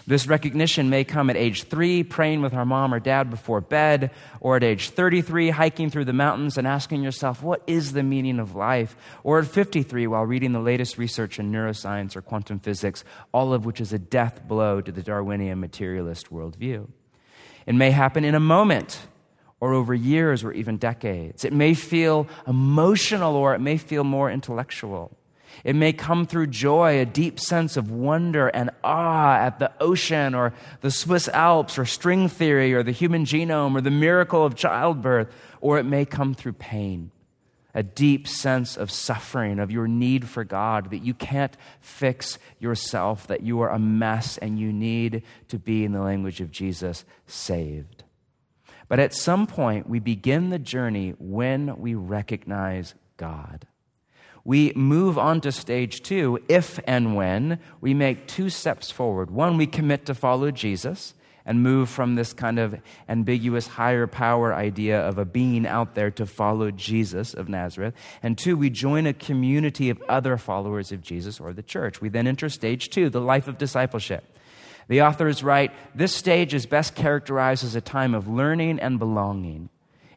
This 0.06 0.26
recognition 0.26 0.90
may 0.90 1.04
come 1.04 1.30
at 1.30 1.36
age 1.36 1.64
three, 1.64 2.02
praying 2.02 2.42
with 2.42 2.54
our 2.54 2.64
mom 2.64 2.92
or 2.92 3.00
dad 3.00 3.30
before 3.30 3.60
bed, 3.60 4.10
or 4.40 4.56
at 4.56 4.64
age 4.64 4.90
33, 4.90 5.50
hiking 5.50 5.90
through 5.90 6.04
the 6.06 6.12
mountains 6.12 6.58
and 6.58 6.66
asking 6.66 7.02
yourself, 7.02 7.42
what 7.42 7.62
is 7.66 7.92
the 7.92 8.02
meaning 8.02 8.38
of 8.38 8.54
life? 8.54 8.96
Or 9.22 9.38
at 9.38 9.46
53, 9.46 10.06
while 10.06 10.24
reading 10.24 10.52
the 10.52 10.60
latest 10.60 10.98
research 10.98 11.38
in 11.38 11.52
neuroscience 11.52 12.16
or 12.16 12.22
quantum 12.22 12.58
physics, 12.58 13.04
all 13.32 13.52
of 13.52 13.64
which 13.64 13.80
is 13.80 13.92
a 13.92 13.98
death 13.98 14.46
blow 14.48 14.80
to 14.80 14.92
the 14.92 15.02
Darwinian 15.02 15.60
materialist 15.60 16.30
worldview. 16.30 16.88
It 17.66 17.74
may 17.74 17.90
happen 17.92 18.24
in 18.24 18.34
a 18.34 18.40
moment, 18.40 19.06
or 19.60 19.72
over 19.72 19.94
years, 19.94 20.42
or 20.42 20.52
even 20.52 20.76
decades. 20.76 21.44
It 21.44 21.52
may 21.52 21.74
feel 21.74 22.26
emotional, 22.48 23.36
or 23.36 23.54
it 23.54 23.60
may 23.60 23.76
feel 23.76 24.02
more 24.02 24.28
intellectual. 24.28 25.16
It 25.64 25.76
may 25.76 25.92
come 25.92 26.26
through 26.26 26.48
joy, 26.48 26.98
a 26.98 27.04
deep 27.04 27.38
sense 27.38 27.76
of 27.76 27.90
wonder 27.90 28.48
and 28.48 28.70
awe 28.82 29.36
at 29.36 29.58
the 29.58 29.70
ocean 29.80 30.34
or 30.34 30.52
the 30.80 30.90
Swiss 30.90 31.28
Alps 31.28 31.78
or 31.78 31.84
string 31.84 32.28
theory 32.28 32.74
or 32.74 32.82
the 32.82 32.92
human 32.92 33.24
genome 33.24 33.76
or 33.76 33.80
the 33.80 33.90
miracle 33.90 34.44
of 34.44 34.54
childbirth, 34.54 35.32
or 35.60 35.78
it 35.78 35.84
may 35.84 36.04
come 36.04 36.34
through 36.34 36.54
pain, 36.54 37.10
a 37.74 37.82
deep 37.82 38.26
sense 38.26 38.76
of 38.76 38.90
suffering, 38.90 39.58
of 39.58 39.70
your 39.70 39.86
need 39.86 40.28
for 40.28 40.44
God, 40.44 40.90
that 40.90 41.04
you 41.04 41.14
can't 41.14 41.56
fix 41.80 42.38
yourself, 42.58 43.26
that 43.28 43.42
you 43.42 43.60
are 43.60 43.70
a 43.70 43.78
mess 43.78 44.38
and 44.38 44.58
you 44.58 44.72
need 44.72 45.22
to 45.48 45.58
be, 45.58 45.84
in 45.84 45.92
the 45.92 46.02
language 46.02 46.40
of 46.40 46.50
Jesus, 46.50 47.04
saved. 47.26 48.04
But 48.88 48.98
at 48.98 49.14
some 49.14 49.46
point, 49.46 49.88
we 49.88 50.00
begin 50.00 50.50
the 50.50 50.58
journey 50.58 51.14
when 51.18 51.78
we 51.78 51.94
recognize 51.94 52.94
God 53.16 53.66
we 54.44 54.72
move 54.74 55.18
on 55.18 55.40
to 55.42 55.52
stage 55.52 56.02
two 56.02 56.38
if 56.48 56.80
and 56.86 57.14
when 57.14 57.58
we 57.80 57.94
make 57.94 58.26
two 58.26 58.50
steps 58.50 58.90
forward. 58.90 59.30
One, 59.30 59.56
we 59.56 59.66
commit 59.66 60.06
to 60.06 60.14
follow 60.14 60.50
Jesus 60.50 61.14
and 61.44 61.62
move 61.62 61.88
from 61.88 62.14
this 62.14 62.32
kind 62.32 62.58
of 62.58 62.80
ambiguous 63.08 63.66
higher 63.66 64.06
power 64.06 64.54
idea 64.54 65.00
of 65.00 65.18
a 65.18 65.24
being 65.24 65.66
out 65.66 65.94
there 65.94 66.10
to 66.12 66.26
follow 66.26 66.70
Jesus 66.70 67.34
of 67.34 67.48
Nazareth. 67.48 67.94
And 68.22 68.38
two, 68.38 68.56
we 68.56 68.70
join 68.70 69.06
a 69.06 69.12
community 69.12 69.90
of 69.90 70.02
other 70.08 70.36
followers 70.36 70.92
of 70.92 71.02
Jesus 71.02 71.40
or 71.40 71.52
the 71.52 71.62
church. 71.62 72.00
We 72.00 72.08
then 72.08 72.26
enter 72.26 72.48
stage 72.48 72.90
two, 72.90 73.10
the 73.10 73.20
life 73.20 73.48
of 73.48 73.58
discipleship. 73.58 74.24
The 74.88 75.02
authors 75.02 75.42
write 75.42 75.72
this 75.94 76.14
stage 76.14 76.54
is 76.54 76.66
best 76.66 76.94
characterized 76.94 77.64
as 77.64 77.74
a 77.74 77.80
time 77.80 78.14
of 78.14 78.28
learning 78.28 78.80
and 78.80 78.98
belonging. 78.98 79.68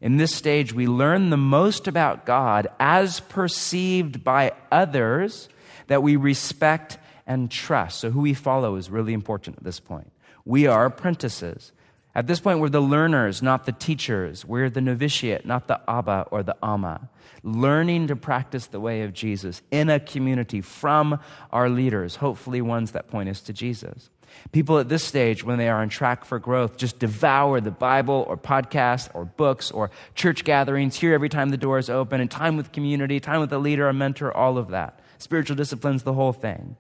In 0.06 0.18
this 0.18 0.36
stage, 0.36 0.72
we 0.72 0.86
learn 0.86 1.32
the 1.32 1.36
most 1.36 1.88
about 1.88 2.28
God 2.28 2.68
as 2.80 3.22
perceived 3.22 4.24
by 4.24 4.52
others 4.72 5.50
that 5.88 6.04
we 6.04 6.16
respect 6.16 7.00
and 7.26 7.50
trust. 7.50 8.02
So, 8.02 8.12
who 8.12 8.22
we 8.22 8.36
follow 8.36 8.76
is 8.76 8.92
really 8.92 9.14
important 9.14 9.58
at 9.58 9.64
this 9.64 9.80
point. 9.80 10.12
We 10.46 10.68
are 10.68 10.86
apprentices. 10.86 11.72
At 12.14 12.28
this 12.28 12.40
point, 12.40 12.60
we're 12.60 12.70
the 12.70 12.82
learners, 12.82 13.42
not 13.42 13.66
the 13.66 13.72
teachers. 13.72 14.46
We're 14.46 14.70
the 14.70 14.80
novitiate, 14.80 15.44
not 15.44 15.68
the 15.68 15.82
Abba 15.88 16.28
or 16.30 16.44
the 16.44 16.56
Amma. 16.64 17.10
Learning 17.42 18.06
to 18.06 18.16
practice 18.16 18.68
the 18.68 18.80
way 18.80 19.02
of 19.02 19.12
Jesus 19.12 19.64
in 19.72 19.90
a 19.90 20.00
community 20.00 20.62
from 20.62 21.20
our 21.52 21.68
leaders, 21.68 22.18
hopefully 22.18 22.62
ones 22.62 22.92
that 22.92 23.08
point 23.08 23.28
us 23.28 23.42
to 23.42 23.54
Jesus. 23.54 24.12
People 24.52 24.80
at 24.80 24.90
this 24.90 25.04
stage, 25.04 25.44
when 25.44 25.58
they 25.58 25.70
are 25.70 25.82
on 25.82 25.90
track 25.90 26.26
for 26.26 26.40
growth, 26.40 26.78
just 26.78 27.00
devour 27.00 27.60
the 27.60 27.72
Bible 27.72 28.26
or 28.28 28.38
podcasts 28.38 29.10
or 29.14 29.26
books 29.26 29.72
or 29.72 29.92
church 30.14 30.44
gatherings, 30.44 30.96
here 30.96 31.14
every 31.14 31.30
time 31.30 31.50
the 31.50 31.58
door 31.58 31.78
is 31.78 31.90
open, 31.90 32.22
and 32.22 32.30
time 32.30 32.58
with 32.58 32.72
community, 32.72 33.20
time 33.20 33.40
with 33.40 33.52
a 33.52 33.58
leader, 33.58 33.88
a 33.88 33.94
mentor, 33.94 34.36
all 34.36 34.58
of 34.58 34.70
that. 34.70 35.00
Spiritual 35.18 35.56
disciplines, 35.56 36.04
the 36.04 36.14
whole 36.14 36.34
thing. 36.34 36.78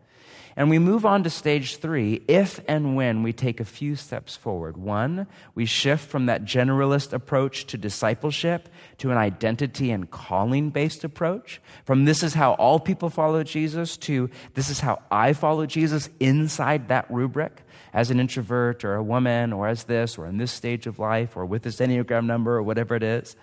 And 0.57 0.69
we 0.69 0.79
move 0.79 1.05
on 1.05 1.23
to 1.23 1.29
stage 1.29 1.77
three 1.77 2.23
if 2.29 2.61
and 2.65 2.95
when 2.95 3.23
we 3.23 3.33
take 3.33 3.59
a 3.59 3.65
few 3.65 3.97
steps 3.97 4.37
forward. 4.37 4.77
One, 4.77 5.27
we 5.53 5.65
shift 5.65 6.09
from 6.09 6.27
that 6.27 6.45
generalist 6.45 7.11
approach 7.11 7.65
to 7.67 7.77
discipleship 7.77 8.69
to 8.99 9.11
an 9.11 9.17
identity 9.17 9.91
and 9.91 10.09
calling 10.09 10.69
based 10.69 11.03
approach. 11.03 11.61
From 11.83 12.05
this 12.05 12.23
is 12.23 12.33
how 12.33 12.53
all 12.53 12.79
people 12.79 13.09
follow 13.09 13.43
Jesus 13.43 13.97
to 13.97 14.29
this 14.53 14.69
is 14.69 14.79
how 14.79 15.01
I 15.11 15.33
follow 15.33 15.65
Jesus 15.65 16.09
inside 16.21 16.87
that 16.87 17.11
rubric 17.11 17.61
as 17.93 18.09
an 18.09 18.21
introvert 18.21 18.85
or 18.85 18.95
a 18.95 19.03
woman 19.03 19.51
or 19.51 19.67
as 19.67 19.83
this 19.83 20.17
or 20.17 20.25
in 20.25 20.37
this 20.37 20.53
stage 20.53 20.87
of 20.87 20.99
life 20.99 21.35
or 21.35 21.45
with 21.45 21.63
this 21.63 21.77
Enneagram 21.77 22.27
number 22.27 22.55
or 22.55 22.63
whatever 22.63 22.95
it 22.95 23.03
is. 23.03 23.35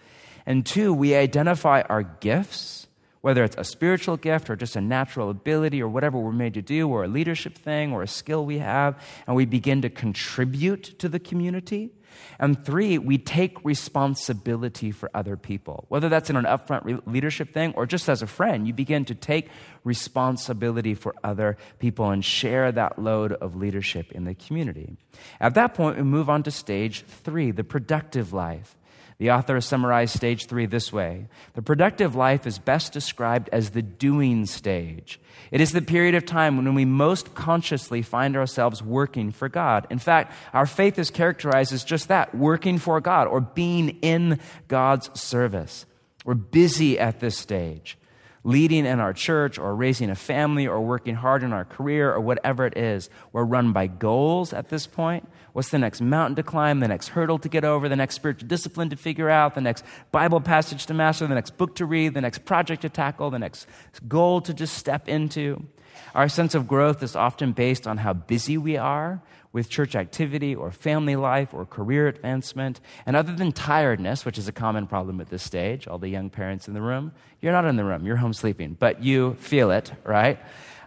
And 0.46 0.64
two, 0.64 0.94
we 0.94 1.14
identify 1.14 1.82
our 1.82 2.02
gifts 2.02 2.81
whether 3.22 3.42
it's 3.42 3.56
a 3.56 3.64
spiritual 3.64 4.16
gift 4.16 4.50
or 4.50 4.56
just 4.56 4.76
a 4.76 4.80
natural 4.80 5.30
ability 5.30 5.80
or 5.80 5.88
whatever 5.88 6.18
we're 6.18 6.32
made 6.32 6.54
to 6.54 6.62
do, 6.62 6.88
or 6.88 7.04
a 7.04 7.08
leadership 7.08 7.56
thing 7.56 7.92
or 7.92 8.02
a 8.02 8.08
skill 8.08 8.44
we 8.44 8.58
have, 8.58 9.00
and 9.26 9.34
we 9.34 9.46
begin 9.46 9.80
to 9.82 9.88
contribute 9.88 10.98
to 10.98 11.08
the 11.08 11.18
community. 11.18 11.92
And 12.38 12.62
three, 12.64 12.98
we 12.98 13.18
take 13.18 13.64
responsibility 13.64 14.90
for 14.90 15.10
other 15.14 15.36
people. 15.36 15.86
Whether 15.88 16.08
that's 16.08 16.30
in 16.30 16.36
an 16.36 16.44
upfront 16.44 16.84
re- 16.84 16.98
leadership 17.06 17.54
thing 17.54 17.72
or 17.74 17.86
just 17.86 18.08
as 18.08 18.22
a 18.22 18.26
friend, 18.26 18.66
you 18.66 18.74
begin 18.74 19.04
to 19.06 19.14
take 19.14 19.48
responsibility 19.84 20.94
for 20.94 21.14
other 21.24 21.56
people 21.78 22.10
and 22.10 22.24
share 22.24 22.70
that 22.72 22.98
load 22.98 23.32
of 23.32 23.56
leadership 23.56 24.12
in 24.12 24.24
the 24.24 24.34
community. 24.34 24.96
At 25.40 25.54
that 25.54 25.74
point, 25.74 25.96
we 25.96 26.02
move 26.02 26.28
on 26.28 26.42
to 26.42 26.50
stage 26.50 27.04
three, 27.06 27.50
the 27.50 27.64
productive 27.64 28.32
life. 28.32 28.76
The 29.22 29.30
author 29.30 29.60
summarized 29.60 30.16
stage 30.16 30.46
three 30.46 30.66
this 30.66 30.92
way 30.92 31.28
The 31.54 31.62
productive 31.62 32.16
life 32.16 32.44
is 32.44 32.58
best 32.58 32.92
described 32.92 33.48
as 33.52 33.70
the 33.70 33.80
doing 33.80 34.46
stage. 34.46 35.20
It 35.52 35.60
is 35.60 35.70
the 35.70 35.80
period 35.80 36.16
of 36.16 36.26
time 36.26 36.56
when 36.56 36.74
we 36.74 36.84
most 36.84 37.32
consciously 37.32 38.02
find 38.02 38.36
ourselves 38.36 38.82
working 38.82 39.30
for 39.30 39.48
God. 39.48 39.86
In 39.90 40.00
fact, 40.00 40.34
our 40.52 40.66
faith 40.66 40.98
is 40.98 41.10
characterized 41.12 41.72
as 41.72 41.84
just 41.84 42.08
that 42.08 42.34
working 42.34 42.78
for 42.78 43.00
God 43.00 43.28
or 43.28 43.40
being 43.40 43.90
in 44.02 44.40
God's 44.66 45.08
service. 45.16 45.86
We're 46.24 46.34
busy 46.34 46.98
at 46.98 47.20
this 47.20 47.38
stage 47.38 47.96
leading 48.44 48.86
in 48.86 48.98
our 48.98 49.12
church 49.12 49.58
or 49.58 49.74
raising 49.74 50.10
a 50.10 50.16
family 50.16 50.66
or 50.66 50.80
working 50.80 51.14
hard 51.14 51.44
in 51.44 51.52
our 51.52 51.64
career 51.64 52.12
or 52.12 52.20
whatever 52.20 52.66
it 52.66 52.76
is. 52.76 53.08
We're 53.32 53.44
run 53.44 53.72
by 53.72 53.86
goals 53.86 54.52
at 54.52 54.68
this 54.68 54.86
point. 54.86 55.28
What's 55.52 55.68
the 55.68 55.78
next 55.78 56.00
mountain 56.00 56.36
to 56.36 56.42
climb, 56.42 56.80
the 56.80 56.88
next 56.88 57.08
hurdle 57.08 57.38
to 57.40 57.48
get 57.48 57.64
over, 57.64 57.88
the 57.88 57.96
next 57.96 58.14
spiritual 58.14 58.48
discipline 58.48 58.88
to 58.90 58.96
figure 58.96 59.28
out, 59.28 59.54
the 59.54 59.60
next 59.60 59.84
Bible 60.10 60.40
passage 60.40 60.86
to 60.86 60.94
master, 60.94 61.26
the 61.26 61.34
next 61.34 61.58
book 61.58 61.74
to 61.76 61.84
read, 61.84 62.14
the 62.14 62.20
next 62.22 62.44
project 62.44 62.82
to 62.82 62.88
tackle, 62.88 63.30
the 63.30 63.38
next 63.38 63.66
goal 64.08 64.40
to 64.42 64.54
just 64.54 64.78
step 64.78 65.08
into? 65.08 65.66
Our 66.14 66.28
sense 66.28 66.54
of 66.54 66.66
growth 66.66 67.02
is 67.02 67.14
often 67.14 67.52
based 67.52 67.86
on 67.86 67.98
how 67.98 68.14
busy 68.14 68.56
we 68.56 68.76
are 68.76 69.20
with 69.52 69.68
church 69.68 69.94
activity 69.94 70.54
or 70.54 70.70
family 70.70 71.16
life 71.16 71.52
or 71.52 71.66
career 71.66 72.08
advancement. 72.08 72.80
And 73.04 73.14
other 73.16 73.34
than 73.34 73.52
tiredness, 73.52 74.24
which 74.24 74.38
is 74.38 74.48
a 74.48 74.52
common 74.52 74.86
problem 74.86 75.20
at 75.20 75.28
this 75.28 75.42
stage, 75.42 75.86
all 75.86 75.98
the 75.98 76.08
young 76.08 76.30
parents 76.30 76.68
in 76.68 76.74
the 76.74 76.80
room, 76.80 77.12
you're 77.40 77.52
not 77.52 77.66
in 77.66 77.76
the 77.76 77.84
room, 77.84 78.06
you're 78.06 78.16
home 78.16 78.32
sleeping, 78.32 78.76
but 78.78 79.02
you 79.02 79.34
feel 79.34 79.70
it, 79.70 79.92
right? 80.04 80.38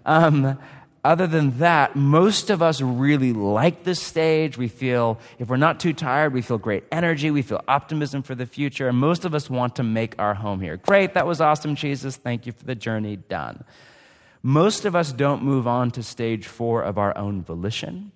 Um, 0.05 0.57
other 1.05 1.27
than 1.27 1.59
that, 1.59 1.95
most 1.95 2.49
of 2.49 2.61
us 2.61 2.81
really 2.81 3.31
like 3.31 3.83
this 3.83 4.01
stage. 4.01 4.57
We 4.57 4.67
feel, 4.67 5.19
if 5.37 5.47
we're 5.47 5.55
not 5.57 5.79
too 5.79 5.93
tired, 5.93 6.33
we 6.33 6.41
feel 6.41 6.57
great 6.57 6.83
energy. 6.91 7.29
We 7.29 7.43
feel 7.43 7.63
optimism 7.67 8.23
for 8.23 8.33
the 8.33 8.47
future. 8.47 8.87
And 8.87 8.97
most 8.97 9.23
of 9.23 9.35
us 9.35 9.49
want 9.49 9.75
to 9.75 9.83
make 9.83 10.15
our 10.19 10.33
home 10.33 10.59
here. 10.61 10.77
Great, 10.77 11.13
that 11.13 11.27
was 11.27 11.39
awesome, 11.39 11.75
Jesus. 11.75 12.17
Thank 12.17 12.47
you 12.47 12.51
for 12.51 12.65
the 12.65 12.73
journey. 12.73 13.15
Done. 13.15 13.63
Most 14.41 14.85
of 14.85 14.95
us 14.95 15.11
don't 15.11 15.43
move 15.43 15.67
on 15.67 15.91
to 15.91 16.03
stage 16.03 16.47
four 16.47 16.81
of 16.81 16.97
our 16.97 17.15
own 17.17 17.43
volition. 17.43 18.11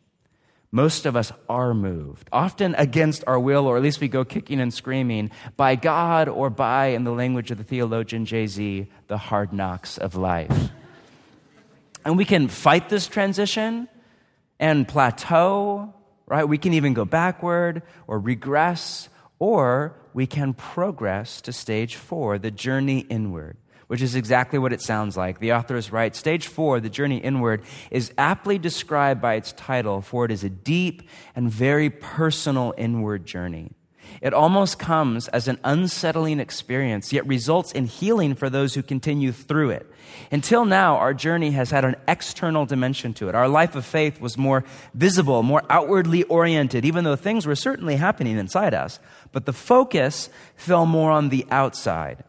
Most 0.72 1.06
of 1.06 1.16
us 1.16 1.32
are 1.48 1.74
moved, 1.74 2.28
often 2.32 2.76
against 2.76 3.24
our 3.26 3.40
will, 3.40 3.66
or 3.66 3.78
at 3.78 3.84
least 3.84 4.02
we 4.02 4.08
go 4.08 4.24
kicking 4.24 4.60
and 4.60 4.72
screaming, 4.72 5.32
by 5.58 5.76
God 5.76 6.28
or 6.28 6.52
by, 6.52 6.88
in 6.88 7.04
the 7.04 7.12
language 7.12 7.50
of 7.50 7.58
the 7.58 7.64
theologian 7.64 8.26
Jay 8.26 8.46
Z, 8.46 8.88
the 9.08 9.18
hard 9.18 9.52
knocks 9.52 9.98
of 9.98 10.16
life. 10.16 10.70
And 12.06 12.18
we 12.18 12.26
can 12.26 12.48
fight 12.48 12.90
this 12.90 13.08
transition 13.08 13.88
and 14.60 14.88
plateau, 14.88 15.94
right? 16.26 16.46
We 16.46 16.58
can 16.58 16.74
even 16.74 16.94
go 16.94 17.06
backward 17.06 17.84
or 18.08 18.20
regress, 18.20 19.10
or 19.38 19.96
we 20.14 20.28
can 20.28 20.54
progress 20.54 21.42
to 21.42 21.54
stage 21.54 21.96
four, 21.96 22.38
the 22.38 22.52
journey 22.52 23.00
inward, 23.00 23.58
which 23.88 24.02
is 24.02 24.16
exactly 24.16 24.60
what 24.60 24.74
it 24.74 24.82
sounds 24.82 25.18
like. 25.18 25.40
The 25.40 25.54
author 25.54 25.76
is 25.76 25.92
right. 25.92 26.16
Stage 26.16 26.48
four, 26.48 26.80
the 26.80 26.90
journey 26.90 27.18
inward, 27.18 27.64
is 27.92 28.12
aptly 28.18 28.58
described 28.58 29.22
by 29.22 29.36
its 29.36 29.52
title, 29.54 30.02
for 30.02 30.26
it 30.26 30.32
is 30.32 30.44
a 30.44 30.50
deep 30.50 31.10
and 31.36 31.50
very 31.52 31.90
personal 31.90 32.74
inward 32.78 33.26
journey. 33.26 33.72
It 34.22 34.34
almost 34.34 34.80
comes 34.80 35.28
as 35.30 35.48
an 35.48 35.60
unsettling 35.64 36.40
experience, 36.40 37.14
yet 37.14 37.28
results 37.28 37.72
in 37.72 37.86
healing 37.86 38.36
for 38.36 38.50
those 38.50 38.74
who 38.74 38.84
continue 38.84 39.32
through 39.32 39.72
it. 39.72 39.92
Until 40.32 40.66
now, 40.66 40.98
our 40.98 41.14
journey 41.14 41.52
has 41.52 41.72
had 41.72 41.86
an 41.86 41.96
external 42.08 42.66
dimension 42.66 43.14
to 43.16 43.30
it. 43.30 43.36
Our 43.36 43.48
life 43.48 43.76
of 43.76 43.86
faith 43.86 44.20
was 44.20 44.38
more 44.38 44.64
visible, 44.94 45.44
more 45.44 45.64
outwardly 45.70 46.24
oriented, 46.24 46.86
even 46.86 47.04
though 47.04 47.16
things 47.16 47.46
were 47.46 47.56
certainly 47.56 47.96
happening 47.96 48.38
inside 48.38 48.74
us. 48.74 49.00
But 49.32 49.46
the 49.46 49.54
focus 49.54 50.30
fell 50.56 50.86
more 50.86 51.12
on 51.12 51.30
the 51.30 51.46
outside. 51.52 52.24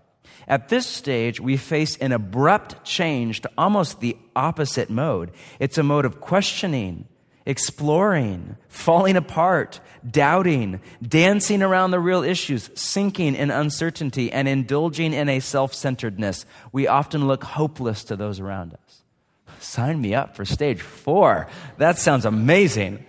At 0.46 0.68
this 0.68 0.86
stage, 0.86 1.40
we 1.40 1.56
face 1.56 1.96
an 1.98 2.12
abrupt 2.12 2.84
change 2.84 3.42
to 3.42 3.50
almost 3.56 4.00
the 4.00 4.16
opposite 4.34 4.90
mode. 4.90 5.30
It's 5.60 5.78
a 5.78 5.82
mode 5.84 6.04
of 6.04 6.20
questioning, 6.20 7.06
exploring, 7.46 8.56
falling 8.68 9.16
apart, 9.16 9.80
doubting, 10.08 10.80
dancing 11.02 11.62
around 11.62 11.90
the 11.90 12.00
real 12.00 12.22
issues, 12.22 12.70
sinking 12.74 13.34
in 13.34 13.50
uncertainty, 13.50 14.30
and 14.32 14.48
indulging 14.48 15.12
in 15.12 15.28
a 15.28 15.40
self 15.40 15.74
centeredness. 15.74 16.46
We 16.72 16.86
often 16.86 17.26
look 17.26 17.44
hopeless 17.44 18.04
to 18.04 18.16
those 18.16 18.40
around 18.40 18.74
us. 18.74 19.02
Sign 19.60 20.00
me 20.00 20.14
up 20.14 20.36
for 20.36 20.44
stage 20.44 20.80
four. 20.80 21.48
That 21.78 21.98
sounds 21.98 22.24
amazing. 22.24 23.04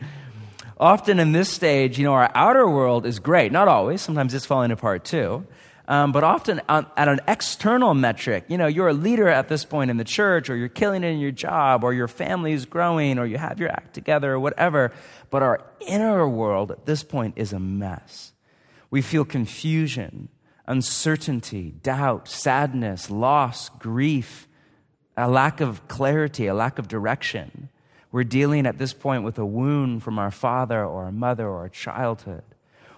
Often 0.78 1.20
in 1.20 1.32
this 1.32 1.50
stage, 1.50 2.00
you 2.00 2.06
know, 2.06 2.14
our 2.14 2.32
outer 2.34 2.68
world 2.68 3.06
is 3.06 3.20
great. 3.20 3.52
Not 3.52 3.68
always, 3.68 4.02
sometimes 4.02 4.34
it's 4.34 4.48
falling 4.48 4.72
apart 4.72 5.06
too. 5.06 5.46
Um, 5.88 6.12
but 6.12 6.24
often 6.24 6.62
on, 6.70 6.86
at 6.96 7.08
an 7.08 7.20
external 7.28 7.94
metric, 7.94 8.46
you 8.48 8.58
know, 8.58 8.68
you're 8.68 8.90
a 8.90 8.94
leader 8.94 9.28
at 9.28 9.50
this 9.50 9.66
point 9.66 9.92
in 9.92 9.98
the 9.98 10.04
church, 10.04 10.50
or 10.50 10.56
you're 10.56 10.70
killing 10.70 11.04
it 11.04 11.08
in 11.08 11.20
your 11.20 11.32
job, 11.32 11.84
or 11.84 11.94
your 11.94 12.08
family 12.08 12.54
is 12.54 12.66
growing, 12.66 13.18
or 13.18 13.26
you 13.26 13.38
have 13.38 13.60
your 13.60 13.70
act 13.70 13.94
together, 13.94 14.34
or 14.34 14.40
whatever. 14.40 14.92
But 15.30 15.44
our 15.44 15.62
inner 15.82 16.28
world 16.28 16.72
at 16.72 16.86
this 16.86 17.04
point 17.04 17.34
is 17.38 17.52
a 17.52 17.60
mess. 17.60 18.32
We 18.90 19.02
feel 19.02 19.26
confusion, 19.26 20.30
uncertainty, 20.68 21.74
doubt, 21.84 22.28
sadness, 22.28 23.10
loss, 23.10 23.70
grief, 23.70 24.48
a 25.18 25.30
lack 25.30 25.62
of 25.62 25.88
clarity, 25.88 26.48
a 26.48 26.54
lack 26.54 26.80
of 26.80 26.88
direction. 26.88 27.70
We're 28.12 28.24
dealing 28.24 28.66
at 28.66 28.78
this 28.78 28.94
point 28.94 29.24
with 29.24 29.38
a 29.40 29.46
wound 29.46 30.04
from 30.04 30.20
our 30.20 30.32
father 30.32 30.84
or 30.84 31.06
our 31.06 31.12
mother 31.12 31.48
or 31.48 31.60
our 31.60 31.70
childhood, 31.70 32.44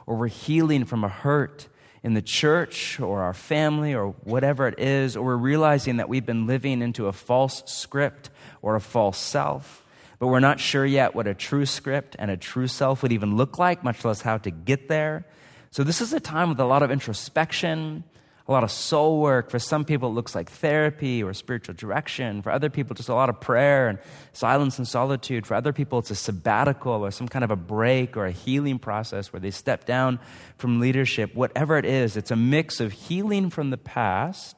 or 0.05 0.15
we're 0.15 0.27
healing 0.27 0.85
from 0.85 1.03
a 1.03 1.09
hurt 1.09 1.67
in 2.03 2.13
the 2.13 2.21
church 2.21 2.99
or 2.99 3.21
our 3.21 3.33
family 3.33 3.95
or 3.95 4.09
whatever 4.23 4.67
it 4.67 4.77
is, 4.77 5.15
or 5.15 5.23
we're 5.23 5.37
realizing 5.37 5.97
that 5.97 6.09
we've 6.09 6.25
been 6.25 6.45
living 6.45 6.81
into 6.81 7.07
a 7.07 7.13
false 7.13 7.63
script 7.65 8.29
or 8.61 8.75
a 8.75 8.81
false 8.81 9.17
self, 9.17 9.85
but 10.19 10.27
we're 10.27 10.41
not 10.41 10.59
sure 10.59 10.85
yet 10.85 11.15
what 11.15 11.27
a 11.27 11.33
true 11.33 11.65
script 11.65 12.15
and 12.19 12.29
a 12.29 12.37
true 12.37 12.67
self 12.67 13.01
would 13.01 13.13
even 13.13 13.37
look 13.37 13.57
like, 13.57 13.83
much 13.83 14.03
less 14.03 14.21
how 14.21 14.37
to 14.37 14.51
get 14.51 14.89
there. 14.89 15.25
So, 15.71 15.83
this 15.83 16.01
is 16.01 16.13
a 16.13 16.19
time 16.19 16.49
with 16.49 16.59
a 16.59 16.65
lot 16.65 16.83
of 16.83 16.91
introspection, 16.91 18.03
a 18.47 18.51
lot 18.51 18.63
of 18.63 18.71
soul 18.71 19.21
work. 19.21 19.49
For 19.49 19.59
some 19.59 19.85
people, 19.85 20.09
it 20.09 20.13
looks 20.13 20.35
like 20.35 20.49
therapy 20.49 21.23
or 21.23 21.33
spiritual 21.33 21.75
direction. 21.75 22.41
For 22.41 22.51
other 22.51 22.69
people, 22.69 22.93
just 22.93 23.07
a 23.07 23.13
lot 23.13 23.29
of 23.29 23.39
prayer 23.39 23.87
and 23.87 23.99
silence 24.33 24.77
and 24.77 24.87
solitude. 24.87 25.47
For 25.47 25.53
other 25.53 25.71
people, 25.71 25.99
it's 25.99 26.11
a 26.11 26.15
sabbatical 26.15 27.05
or 27.05 27.11
some 27.11 27.29
kind 27.29 27.45
of 27.45 27.51
a 27.51 27.55
break 27.55 28.17
or 28.17 28.25
a 28.25 28.31
healing 28.31 28.79
process 28.79 29.31
where 29.31 29.39
they 29.39 29.51
step 29.51 29.85
down 29.85 30.19
from 30.57 30.81
leadership. 30.81 31.33
Whatever 31.33 31.77
it 31.77 31.85
is, 31.85 32.17
it's 32.17 32.31
a 32.31 32.35
mix 32.35 32.81
of 32.81 32.91
healing 32.91 33.49
from 33.49 33.69
the 33.69 33.77
past, 33.77 34.57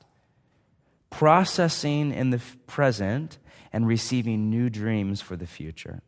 processing 1.12 2.12
in 2.12 2.32
the 2.32 2.42
present, 2.65 3.38
and 3.72 3.88
receiving 3.88 4.50
new 4.50 4.70
dreams 4.72 5.22
for 5.22 5.36
the 5.36 5.46
future. 5.46 6.01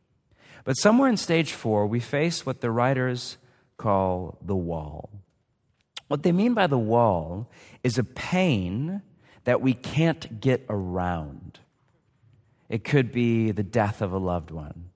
But 0.64 0.78
somewhere 0.78 1.10
in 1.10 1.18
stage 1.18 1.54
four, 1.54 1.86
we 1.86 2.00
face 2.00 2.44
what 2.44 2.62
the 2.62 2.72
writers 2.72 3.38
call 3.78 4.40
the 4.42 4.56
wall. 4.56 5.12
What 6.08 6.24
they 6.24 6.32
mean 6.32 6.54
by 6.54 6.68
the 6.68 6.78
wall 6.78 7.52
is 7.84 7.98
a 7.98 8.04
pain 8.04 9.02
that 9.44 9.62
we 9.62 9.74
can't 9.74 10.40
get 10.40 10.66
around. 10.70 11.60
It 12.70 12.84
could 12.84 13.12
be 13.12 13.52
the 13.52 13.64
death 13.64 14.02
of 14.02 14.12
a 14.12 14.18
loved 14.18 14.52
one, 14.52 14.90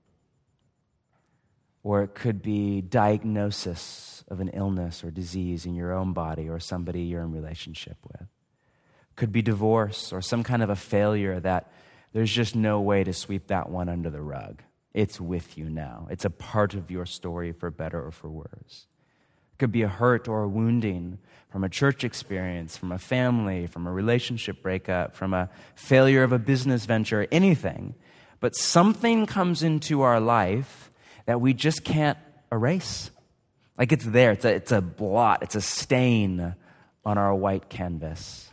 or 1.82 2.02
it 2.02 2.14
could 2.14 2.42
be 2.42 2.80
diagnosis 2.80 4.24
of 4.28 4.40
an 4.40 4.48
illness 4.48 5.02
or 5.04 5.10
disease 5.10 5.66
in 5.66 5.74
your 5.74 5.92
own 5.92 6.12
body 6.12 6.48
or 6.48 6.60
somebody 6.60 7.02
you're 7.02 7.22
in 7.22 7.32
relationship 7.32 7.96
with. 8.04 8.22
It 8.22 9.16
could 9.16 9.32
be 9.32 9.42
divorce 9.42 10.12
or 10.12 10.22
some 10.22 10.42
kind 10.42 10.62
of 10.62 10.70
a 10.70 10.76
failure 10.76 11.40
that 11.40 11.70
there's 12.12 12.30
just 12.30 12.54
no 12.54 12.80
way 12.80 13.04
to 13.04 13.12
sweep 13.12 13.46
that 13.48 13.70
one 13.70 13.88
under 13.88 14.10
the 14.10 14.20
rug. 14.20 14.62
It's 14.92 15.18
with 15.18 15.56
you 15.56 15.70
now. 15.70 16.08
It's 16.10 16.26
a 16.26 16.30
part 16.30 16.74
of 16.74 16.90
your 16.90 17.06
story 17.06 17.52
for 17.52 17.70
better 17.70 18.04
or 18.04 18.10
for 18.10 18.28
worse 18.30 18.86
could 19.62 19.70
be 19.70 19.82
a 19.82 19.88
hurt 19.88 20.26
or 20.26 20.42
a 20.42 20.48
wounding 20.48 21.18
from 21.48 21.62
a 21.62 21.68
church 21.68 22.02
experience, 22.02 22.76
from 22.76 22.90
a 22.90 22.98
family, 22.98 23.68
from 23.68 23.86
a 23.86 23.92
relationship 23.92 24.60
breakup, 24.60 25.14
from 25.14 25.32
a 25.32 25.48
failure 25.76 26.24
of 26.24 26.32
a 26.32 26.38
business 26.40 26.84
venture, 26.84 27.28
anything. 27.30 27.94
But 28.40 28.56
something 28.56 29.24
comes 29.24 29.62
into 29.62 30.02
our 30.02 30.18
life 30.18 30.90
that 31.26 31.40
we 31.40 31.54
just 31.54 31.84
can't 31.84 32.18
erase. 32.50 33.12
Like 33.78 33.92
it's 33.92 34.04
there, 34.04 34.32
it's 34.32 34.44
a, 34.44 34.52
it's 34.52 34.72
a 34.72 34.80
blot, 34.80 35.44
it's 35.44 35.54
a 35.54 35.60
stain 35.60 36.56
on 37.04 37.16
our 37.16 37.32
white 37.32 37.68
canvas. 37.68 38.52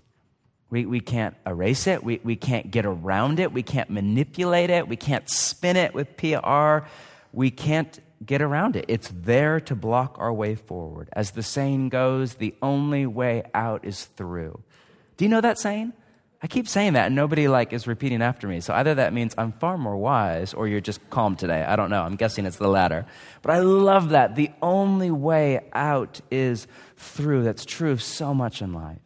We, 0.69 0.86
we 0.86 1.00
can't 1.00 1.36
erase 1.43 1.88
it, 1.88 2.04
we, 2.04 2.19
we 2.24 2.36
can't 2.36 2.69
get 2.69 2.86
around 2.86 3.39
it, 3.39 3.52
we 3.52 3.63
can't 3.63 3.89
manipulate 3.89 4.69
it, 4.69 4.88
we 4.88 4.95
can't 4.95 5.28
spin 5.28 5.76
it 5.76 5.95
with 5.95 6.15
PR, 6.17 6.86
we 7.34 7.50
can't 7.50 8.00
get 8.25 8.41
around 8.41 8.75
it. 8.75 8.86
It's 8.88 9.10
there 9.10 9.60
to 9.62 9.75
block 9.75 10.15
our 10.19 10.34
way 10.34 10.55
forward. 10.55 11.10
As 11.13 11.32
the 11.32 11.43
saying 11.43 11.89
goes, 11.89 12.36
the 12.36 12.55
only 12.62 13.05
way 13.05 13.43
out 13.53 13.86
is 13.86 14.05
through. 14.05 14.62
Do 15.17 15.25
you 15.25 15.29
know 15.29 15.41
that 15.41 15.60
saying? 15.60 15.93
I 16.41 16.47
keep 16.47 16.69
saying 16.69 16.93
that 16.93 17.08
and 17.08 17.15
nobody 17.15 17.49
like 17.49 17.73
is 17.73 17.86
repeating 17.86 18.21
after 18.21 18.47
me. 18.47 18.62
So 18.62 18.73
either 18.73 18.95
that 18.95 19.13
means 19.13 19.36
I'm 19.38 19.51
far 19.51 19.77
more 19.77 19.97
wise 19.97 20.53
or 20.53 20.67
you're 20.67 20.79
just 20.79 21.08
calm 21.10 21.36
today. 21.36 21.63
I 21.63 21.75
don't 21.75 21.89
know. 21.89 22.01
I'm 22.01 22.15
guessing 22.15 22.45
it's 22.45 22.58
the 22.58 22.69
latter. 22.69 23.05
But 23.41 23.55
I 23.55 23.60
love 23.60 24.10
that. 24.10 24.36
The 24.36 24.51
only 24.62 25.12
way 25.12 25.60
out 25.73 26.21
is 26.32 26.65
through. 26.95 27.43
That's 27.43 27.65
true 27.65 27.91
of 27.91 28.01
so 28.01 28.34
much 28.34 28.62
in 28.62 28.71
life. 28.71 29.01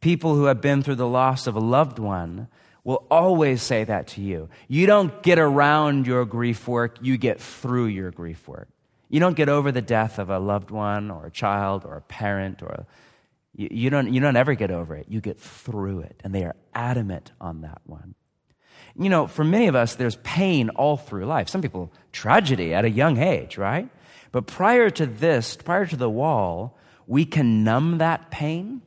People 0.00 0.34
who 0.34 0.44
have 0.44 0.60
been 0.60 0.82
through 0.82 0.96
the 0.96 1.08
loss 1.08 1.46
of 1.46 1.56
a 1.56 1.60
loved 1.60 1.98
one 1.98 2.48
will 2.88 3.04
always 3.10 3.60
say 3.60 3.84
that 3.84 4.06
to 4.06 4.22
you. 4.22 4.48
You 4.66 4.86
don't 4.86 5.22
get 5.22 5.38
around 5.38 6.06
your 6.06 6.24
grief 6.24 6.66
work, 6.66 6.96
you 7.02 7.18
get 7.18 7.38
through 7.38 7.84
your 7.84 8.10
grief 8.10 8.48
work. 8.48 8.66
You 9.10 9.20
don't 9.20 9.36
get 9.36 9.50
over 9.50 9.70
the 9.70 9.82
death 9.82 10.18
of 10.18 10.30
a 10.30 10.38
loved 10.38 10.70
one 10.70 11.10
or 11.10 11.26
a 11.26 11.30
child 11.30 11.84
or 11.84 11.98
a 11.98 12.00
parent 12.00 12.62
or 12.62 12.68
a, 12.68 12.86
you, 13.54 13.68
you, 13.70 13.90
don't, 13.90 14.10
you 14.14 14.20
don't 14.20 14.36
ever 14.36 14.54
get 14.54 14.70
over 14.70 14.96
it. 14.96 15.04
You 15.06 15.20
get 15.20 15.38
through 15.38 16.00
it. 16.00 16.18
And 16.24 16.34
they 16.34 16.44
are 16.44 16.56
adamant 16.74 17.30
on 17.42 17.60
that 17.60 17.82
one. 17.84 18.14
You 18.98 19.10
know, 19.10 19.26
for 19.26 19.44
many 19.44 19.66
of 19.66 19.74
us, 19.74 19.96
there's 19.96 20.16
pain 20.22 20.70
all 20.70 20.96
through 20.96 21.26
life. 21.26 21.50
Some 21.50 21.60
people, 21.60 21.92
tragedy 22.12 22.72
at 22.72 22.86
a 22.86 22.90
young 22.90 23.18
age, 23.18 23.58
right? 23.58 23.90
But 24.32 24.46
prior 24.46 24.88
to 24.88 25.04
this, 25.04 25.56
prior 25.56 25.84
to 25.84 25.96
the 25.96 26.08
wall, 26.08 26.78
we 27.06 27.26
can 27.26 27.64
numb 27.64 27.98
that 27.98 28.30
pain 28.30 28.80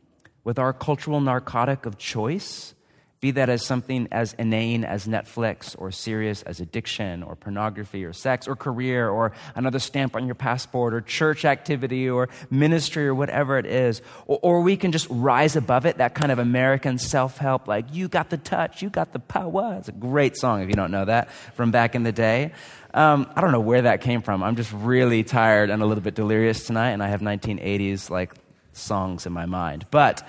with 0.44 0.58
our 0.58 0.74
cultural 0.74 1.22
narcotic 1.22 1.86
of 1.86 2.00
choice 2.00 2.74
be 3.22 3.30
that 3.30 3.50
as 3.50 3.64
something 3.64 4.08
as 4.12 4.34
inane 4.34 4.84
as 4.84 5.08
Netflix 5.08 5.76
or 5.78 5.92
serious 5.92 6.42
as 6.42 6.60
addiction 6.60 7.22
or 7.22 7.36
pornography 7.36 8.04
or 8.04 8.14
sex 8.14 8.48
or 8.48 8.56
career 8.56 9.08
or 9.08 9.32
another 9.54 9.78
stamp 9.78 10.16
on 10.16 10.26
your 10.26 10.34
passport 10.34 10.92
or 10.92 11.02
church 11.02 11.46
activity 11.46 12.10
or 12.10 12.30
ministry 12.50 13.08
or 13.08 13.14
whatever 13.14 13.60
it 13.60 13.68
is. 13.68 14.02
Or, 14.26 14.40
or 14.42 14.62
we 14.62 14.76
can 14.76 14.92
just 14.92 15.06
rise 15.12 15.56
above 15.56 15.86
it, 15.86 16.00
that 16.00 16.16
kind 16.16 16.32
of 16.32 16.40
American 16.40 16.98
self 16.98 17.38
help, 17.38 17.68
like, 17.68 17.86
you 17.94 18.08
got 18.08 18.32
the 18.32 18.38
touch, 18.38 18.82
you 18.82 18.90
got 18.90 19.14
the 19.14 19.20
power. 19.20 19.76
It's 19.78 19.88
a 19.88 19.92
great 19.92 20.36
song 20.36 20.64
if 20.64 20.70
you 20.70 20.76
don't 20.76 20.92
know 20.92 21.06
that 21.06 21.32
from 21.54 21.70
back 21.70 21.94
in 21.94 22.02
the 22.02 22.12
day. 22.12 22.54
Um, 22.92 23.32
I 23.36 23.42
don't 23.42 23.52
know 23.52 23.60
where 23.60 23.84
that 23.84 24.02
came 24.02 24.24
from. 24.24 24.42
I'm 24.42 24.56
just 24.56 24.74
really 24.74 25.24
tired 25.24 25.70
and 25.70 25.84
a 25.84 25.86
little 25.86 26.04
bit 26.04 26.16
delirious 26.16 26.66
tonight, 26.66 26.90
and 26.90 27.04
I 27.04 27.08
have 27.10 27.22
1980s 27.22 28.10
like 28.10 28.34
songs 28.74 29.28
in 29.28 29.32
my 29.32 29.46
mind. 29.46 29.86
But 29.92 30.28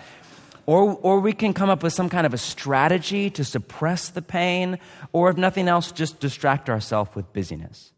or, 0.67 0.95
or 1.03 1.21
we 1.21 1.33
can 1.33 1.53
come 1.53 1.71
up 1.71 1.83
with 1.83 1.93
some 1.93 2.09
kind 2.09 2.27
of 2.27 2.35
a 2.35 2.39
strategy 2.39 3.31
to 3.31 3.45
suppress 3.45 4.09
the 4.09 4.23
pain, 4.23 4.79
or 5.13 5.31
if 5.31 5.37
nothing 5.37 5.69
else, 5.69 5.93
just 5.93 6.21
distract 6.21 6.71
ourselves 6.71 7.15
with 7.15 7.33
busyness. 7.33 7.93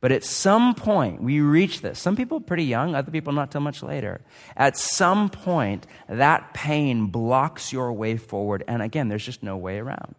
But 0.00 0.12
at 0.12 0.24
some 0.24 0.74
point, 0.74 1.22
we 1.22 1.40
reach 1.40 1.80
this. 1.80 1.98
Some 1.98 2.16
people 2.16 2.40
pretty 2.40 2.64
young, 2.64 2.94
other 2.94 3.10
people 3.10 3.32
not 3.32 3.50
till 3.50 3.62
much 3.62 3.82
later. 3.82 4.20
At 4.56 4.76
some 4.76 5.30
point, 5.30 5.86
that 6.08 6.52
pain 6.52 7.06
blocks 7.06 7.72
your 7.72 7.92
way 7.92 8.16
forward, 8.16 8.62
and 8.68 8.82
again, 8.82 9.08
there's 9.08 9.24
just 9.24 9.42
no 9.42 9.56
way 9.56 9.78
around. 9.78 10.14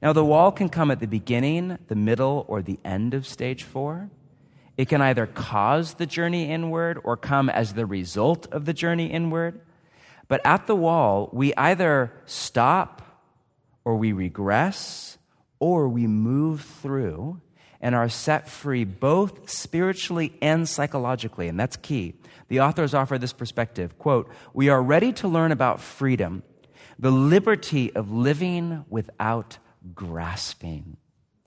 Now, 0.00 0.12
the 0.12 0.24
wall 0.24 0.50
can 0.50 0.68
come 0.68 0.90
at 0.90 1.00
the 1.00 1.06
beginning, 1.06 1.78
the 1.88 1.94
middle, 1.94 2.44
or 2.48 2.62
the 2.62 2.78
end 2.84 3.14
of 3.14 3.26
stage 3.26 3.64
four. 3.64 4.10
It 4.76 4.88
can 4.88 5.02
either 5.02 5.26
cause 5.26 5.94
the 5.94 6.06
journey 6.06 6.50
inward 6.50 6.98
or 7.04 7.16
come 7.16 7.48
as 7.48 7.74
the 7.74 7.86
result 7.86 8.46
of 8.52 8.64
the 8.64 8.72
journey 8.72 9.06
inward. 9.06 9.60
But 10.28 10.40
at 10.44 10.66
the 10.66 10.76
wall, 10.76 11.28
we 11.32 11.54
either 11.54 12.12
stop 12.26 13.02
or 13.84 13.96
we 13.96 14.12
regress 14.12 15.18
or 15.58 15.88
we 15.88 16.06
move 16.06 16.62
through 16.62 17.40
and 17.80 17.94
are 17.94 18.08
set 18.08 18.48
free 18.48 18.84
both 18.84 19.50
spiritually 19.50 20.32
and 20.40 20.68
psychologically. 20.68 21.48
And 21.48 21.58
that's 21.58 21.76
key. 21.76 22.14
The 22.48 22.60
authors 22.60 22.94
offer 22.94 23.18
this 23.18 23.32
perspective 23.32 23.98
quote, 23.98 24.30
We 24.54 24.68
are 24.68 24.82
ready 24.82 25.12
to 25.14 25.28
learn 25.28 25.52
about 25.52 25.80
freedom, 25.80 26.44
the 26.98 27.10
liberty 27.10 27.92
of 27.94 28.12
living 28.12 28.84
without 28.88 29.58
grasping. 29.94 30.96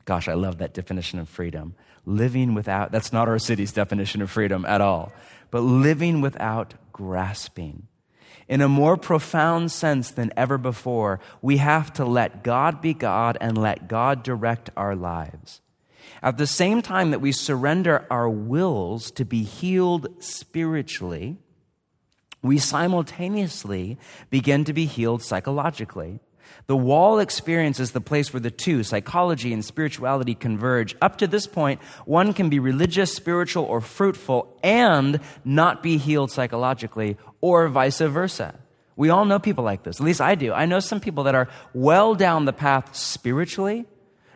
Gosh, 0.04 0.28
I 0.28 0.34
love 0.34 0.60
that 0.60 0.74
definition 0.74 1.20
of 1.20 1.30
freedom. 1.30 1.76
Living 2.06 2.54
without, 2.54 2.92
that's 2.92 3.12
not 3.12 3.28
our 3.28 3.40
city's 3.40 3.72
definition 3.72 4.22
of 4.22 4.30
freedom 4.30 4.66
at 4.66 4.82
all, 4.82 5.12
but 5.50 5.62
living 5.62 6.22
without 6.22 6.76
grasping. 6.92 7.88
In 8.48 8.62
a 8.62 8.70
more 8.70 8.98
profound 8.98 9.72
sense 9.72 10.12
than 10.12 10.32
ever 10.38 10.58
before, 10.58 11.20
we 11.42 11.58
have 11.58 11.92
to 11.94 12.06
let 12.06 12.44
God 12.44 12.82
be 12.82 12.94
God 12.94 13.38
and 13.42 13.58
let 13.58 13.88
God 13.88 14.24
direct 14.24 14.70
our 14.78 14.96
lives. 14.96 15.62
At 16.22 16.38
the 16.38 16.48
same 16.48 16.82
time 16.82 17.12
that 17.12 17.22
we 17.22 17.32
surrender 17.32 18.06
our 18.10 18.30
wills 18.30 19.12
to 19.12 19.26
be 19.26 19.44
healed 19.44 20.08
spiritually, 20.24 21.38
we 22.42 22.58
simultaneously 22.58 23.98
begin 24.30 24.64
to 24.66 24.74
be 24.74 24.86
healed 24.86 25.24
psychologically. 25.24 26.20
The 26.68 26.76
wall 26.76 27.20
experience 27.20 27.80
is 27.80 27.92
the 27.92 28.02
place 28.02 28.34
where 28.34 28.40
the 28.40 28.52
two, 28.52 28.84
psychology 28.84 29.54
and 29.54 29.64
spirituality, 29.64 30.34
converge. 30.34 30.96
Up 31.02 31.18
to 31.20 31.28
this 31.28 31.46
point, 31.46 31.82
one 32.06 32.34
can 32.34 32.50
be 32.50 32.60
religious, 32.60 33.14
spiritual, 33.14 33.66
or 33.66 33.82
fruitful 33.82 34.58
and 34.64 35.20
not 35.44 35.84
be 35.84 35.98
healed 35.98 36.32
psychologically, 36.32 37.18
or 37.46 37.68
vice 37.68 38.00
versa. 38.00 38.56
We 38.96 39.10
all 39.10 39.26
know 39.26 39.38
people 39.38 39.64
like 39.64 39.84
this. 39.84 40.00
At 40.00 40.06
least 40.06 40.20
I 40.20 40.34
do. 40.34 40.52
I 40.52 40.66
know 40.66 40.80
some 40.80 41.00
people 41.00 41.26
that 41.26 41.36
are 41.36 41.48
well 41.74 42.16
down 42.16 42.46
the 42.46 42.54
path 42.54 42.96
spiritually, 42.96 43.86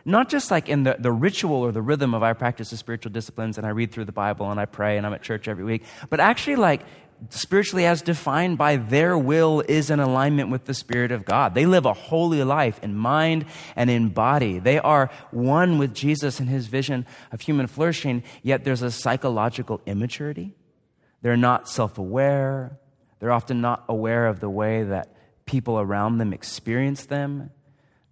not 0.04 0.28
just 0.28 0.50
like 0.50 0.68
in 0.68 0.84
the, 0.84 0.96
the 0.98 1.10
ritual 1.10 1.56
or 1.56 1.72
the 1.72 1.82
rhythm 1.82 2.14
of 2.14 2.22
I 2.22 2.34
practice 2.34 2.70
the 2.70 2.76
spiritual 2.76 3.10
disciplines 3.10 3.58
and 3.58 3.66
I 3.66 3.70
read 3.70 3.90
through 3.90 4.04
the 4.04 4.12
Bible 4.12 4.48
and 4.50 4.60
I 4.60 4.66
pray 4.66 4.96
and 4.96 5.04
I'm 5.04 5.12
at 5.12 5.22
church 5.22 5.48
every 5.48 5.64
week, 5.64 5.82
but 6.08 6.20
actually 6.20 6.56
like 6.56 6.82
spiritually 7.30 7.84
as 7.84 8.00
defined 8.00 8.58
by 8.58 8.76
their 8.76 9.18
will 9.18 9.60
is 9.66 9.90
in 9.90 9.98
alignment 9.98 10.50
with 10.50 10.66
the 10.66 10.74
Spirit 10.74 11.10
of 11.10 11.24
God. 11.24 11.54
They 11.54 11.66
live 11.66 11.84
a 11.84 11.92
holy 11.92 12.44
life 12.44 12.78
in 12.82 12.94
mind 12.94 13.46
and 13.74 13.90
in 13.90 14.10
body. 14.10 14.60
They 14.60 14.78
are 14.78 15.10
one 15.32 15.78
with 15.78 15.94
Jesus 15.94 16.38
and 16.38 16.48
his 16.48 16.68
vision 16.68 17.06
of 17.32 17.40
human 17.40 17.66
flourishing, 17.66 18.22
yet 18.42 18.64
there's 18.64 18.82
a 18.82 18.90
psychological 18.90 19.80
immaturity. 19.84 20.54
They're 21.22 21.36
not 21.36 21.68
self 21.68 21.98
aware. 21.98 22.78
They're 23.20 23.32
often 23.32 23.60
not 23.60 23.84
aware 23.88 24.26
of 24.26 24.40
the 24.40 24.50
way 24.50 24.82
that 24.82 25.14
people 25.46 25.78
around 25.78 26.18
them 26.18 26.32
experience 26.32 27.06
them 27.06 27.50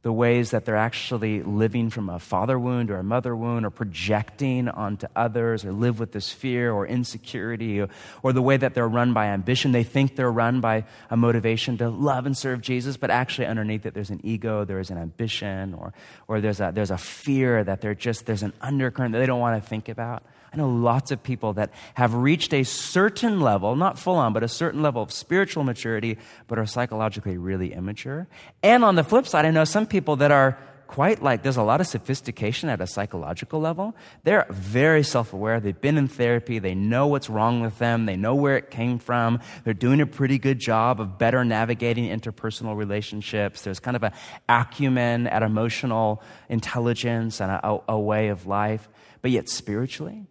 the 0.03 0.13
ways 0.13 0.53
that 0.53 0.65
they're 0.65 0.77
actually 0.77 1.43
living 1.43 1.91
from 1.91 2.09
a 2.09 2.21
father 2.21 2.57
wound 2.57 2.91
or 2.91 2.99
a 2.99 3.03
mother 3.03 3.35
wound 3.35 3.67
or 3.67 3.71
projecting 3.71 4.69
onto 4.69 5.07
others 5.17 5.65
or 5.65 5.73
live 5.73 5.99
with 5.99 6.13
this 6.13 6.33
fear 6.33 6.73
or 6.73 6.87
insecurity 6.87 7.81
or, 7.81 7.89
or, 8.23 8.33
the 8.33 8.41
way 8.41 8.57
that 8.57 8.75
they're 8.75 8.89
run 8.89 9.13
by 9.13 9.27
ambition. 9.27 9.73
They 9.73 9.83
think 9.83 10.15
they're 10.15 10.31
run 10.31 10.61
by 10.61 10.85
a 11.11 11.17
motivation 11.17 11.79
to 11.79 11.89
love 11.89 12.27
and 12.27 12.37
serve 12.37 12.61
Jesus, 12.61 12.97
but 12.97 13.11
actually 13.11 13.49
underneath 13.49 13.87
it 13.87 13.95
there's 13.95 14.11
an 14.11 14.21
ego, 14.23 14.65
there's 14.65 14.91
an 14.91 14.99
ambition, 14.99 15.75
or, 15.75 15.93
or 16.29 16.41
there's, 16.41 16.61
a, 16.61 16.71
there's 16.73 16.93
a 16.93 16.99
fear 16.99 17.65
that 17.65 17.81
they're 17.81 17.95
just, 17.95 18.25
there's 18.25 18.45
an 18.45 18.53
undercurrent 18.61 19.13
that 19.13 19.19
they 19.19 19.27
don't 19.27 19.41
want 19.41 19.63
to 19.63 19.69
think 19.69 19.89
about. 19.89 20.23
I 20.53 20.57
know 20.57 20.69
lots 20.69 21.11
of 21.11 21.23
people 21.23 21.55
that 21.55 21.71
have 21.95 22.15
reached 22.15 22.55
a 22.55 22.65
certain 22.65 23.41
level, 23.41 23.77
not 23.77 23.99
full 23.99 24.17
on, 24.17 24.33
but 24.33 24.43
a 24.43 24.49
certain 24.49 24.83
level 24.83 25.03
of 25.03 25.13
spiritual 25.13 25.63
maturity, 25.63 26.19
but 26.47 26.59
are 26.59 26.67
psychologically 26.67 27.37
really 27.37 27.73
immature. 27.73 28.29
And 28.63 28.85
on 28.85 28.95
the 28.95 29.05
flip 29.05 29.27
side, 29.27 29.45
I 29.45 29.51
know 29.51 29.65
some 29.65 29.87
people 29.87 30.17
that 30.17 30.31
are 30.31 30.59
quite 30.89 31.23
like 31.23 31.43
there's 31.43 31.59
a 31.59 31.63
lot 31.63 31.81
of 31.81 31.87
sophistication 31.87 32.69
at 32.69 32.81
a 32.81 32.87
psychological 32.87 33.61
level. 33.61 33.95
They're 34.25 34.47
very 34.51 35.05
self 35.05 35.33
aware. 35.33 35.61
They've 35.61 35.79
been 35.79 35.99
in 35.99 36.09
therapy. 36.09 36.59
They 36.59 36.75
know 36.75 37.07
what's 37.07 37.31
wrong 37.31 37.61
with 37.61 37.79
them. 37.79 38.07
They 38.07 38.17
know 38.17 38.35
where 38.35 38.57
it 38.57 38.71
came 38.71 38.99
from. 38.99 39.41
They're 39.65 39.75
doing 39.75 40.01
a 40.01 40.07
pretty 40.07 40.39
good 40.39 40.59
job 40.59 41.01
of 41.01 41.19
better 41.19 41.45
navigating 41.45 42.09
interpersonal 42.09 42.77
relationships. 42.77 43.63
There's 43.63 43.79
kind 43.79 43.97
of 43.97 44.03
an 44.03 44.13
acumen 44.49 45.29
at 45.29 45.43
emotional 45.43 46.23
intelligence 46.49 47.41
and 47.41 47.53
a, 47.53 47.81
a 47.89 48.01
way 48.01 48.29
of 48.29 48.47
life. 48.47 48.89
But 49.21 49.31
yet, 49.31 49.49
spiritually, 49.49 50.27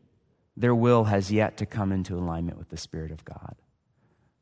their 0.57 0.75
will 0.75 1.05
has 1.05 1.31
yet 1.31 1.55
to 1.57 1.65
come 1.65 1.91
into 1.91 2.17
alignment 2.17 2.57
with 2.57 2.69
the 2.69 2.77
Spirit 2.77 3.11
of 3.11 3.23
God. 3.23 3.55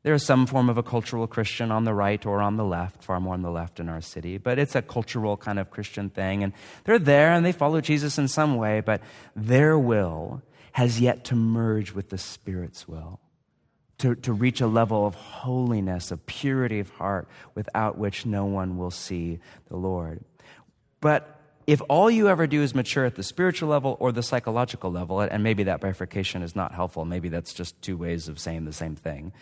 There 0.02 0.14
is 0.14 0.24
some 0.24 0.46
form 0.46 0.70
of 0.70 0.78
a 0.78 0.82
cultural 0.82 1.26
Christian 1.26 1.70
on 1.70 1.84
the 1.84 1.92
right 1.92 2.24
or 2.24 2.40
on 2.40 2.56
the 2.56 2.64
left, 2.64 3.02
far 3.02 3.20
more 3.20 3.34
on 3.34 3.42
the 3.42 3.50
left 3.50 3.80
in 3.80 3.88
our 3.88 4.00
city, 4.00 4.38
but 4.38 4.58
it's 4.58 4.74
a 4.74 4.82
cultural 4.82 5.36
kind 5.36 5.58
of 5.58 5.70
Christian 5.70 6.10
thing. 6.10 6.42
And 6.42 6.52
they're 6.84 6.98
there 6.98 7.32
and 7.32 7.44
they 7.44 7.52
follow 7.52 7.80
Jesus 7.80 8.16
in 8.16 8.28
some 8.28 8.56
way, 8.56 8.80
but 8.80 9.02
their 9.34 9.78
will 9.78 10.42
has 10.72 11.00
yet 11.00 11.24
to 11.24 11.34
merge 11.34 11.92
with 11.92 12.10
the 12.10 12.18
Spirit's 12.18 12.86
will, 12.86 13.18
to, 13.98 14.14
to 14.14 14.32
reach 14.32 14.60
a 14.60 14.66
level 14.66 15.06
of 15.06 15.16
holiness, 15.16 16.10
of 16.10 16.24
purity 16.24 16.78
of 16.78 16.88
heart, 16.90 17.28
without 17.54 17.98
which 17.98 18.24
no 18.24 18.44
one 18.44 18.78
will 18.78 18.92
see 18.92 19.40
the 19.68 19.76
Lord. 19.76 20.24
But 21.00 21.35
if 21.66 21.82
all 21.88 22.10
you 22.10 22.28
ever 22.28 22.46
do 22.46 22.62
is 22.62 22.74
mature 22.74 23.04
at 23.04 23.16
the 23.16 23.22
spiritual 23.22 23.68
level 23.68 23.96
or 23.98 24.12
the 24.12 24.22
psychological 24.22 24.92
level, 24.92 25.20
and 25.20 25.42
maybe 25.42 25.64
that 25.64 25.80
bifurcation 25.80 26.42
is 26.42 26.54
not 26.54 26.72
helpful, 26.72 27.04
maybe 27.04 27.28
that's 27.28 27.52
just 27.52 27.80
two 27.82 27.96
ways 27.96 28.28
of 28.28 28.38
saying 28.38 28.64
the 28.64 28.72
same 28.72 28.94
thing. 28.94 29.32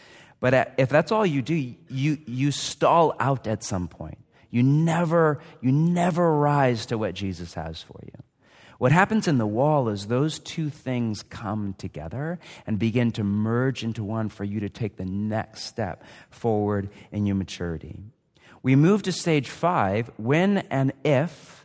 But 0.41 0.75
if 0.79 0.89
that's 0.89 1.13
all 1.13 1.25
you 1.25 1.43
do, 1.43 1.55
you, 1.55 2.19
you 2.27 2.51
stall 2.51 3.15
out 3.21 3.47
at 3.47 3.63
some 3.63 3.89
point. 3.89 4.19
You 4.51 4.63
never, 4.63 5.41
you 5.61 5.73
never 5.73 6.37
rise 6.37 6.87
to 6.87 6.99
what 6.99 7.15
Jesus 7.15 7.55
has 7.55 7.83
for 7.83 8.01
you. 8.05 8.23
What 8.79 8.93
happens 8.93 9.29
in 9.29 9.39
the 9.39 9.47
wall 9.47 9.89
is 9.89 10.07
those 10.07 10.39
two 10.39 10.69
things 10.69 11.23
come 11.23 11.75
together 11.79 12.39
and 12.67 12.79
begin 12.79 13.13
to 13.13 13.25
merge 13.25 13.85
into 13.85 14.03
one 14.03 14.29
for 14.29 14.45
you 14.45 14.61
to 14.61 14.69
take 14.69 14.97
the 14.97 15.05
next 15.05 15.65
step 15.65 16.05
forward 16.31 16.91
in 17.13 17.27
your 17.27 17.37
maturity. 17.37 17.99
We 18.63 18.77
move 18.77 19.03
to 19.05 19.13
stage 19.13 19.49
five 19.49 20.11
when 20.17 20.59
and 20.71 20.93
if 21.05 21.64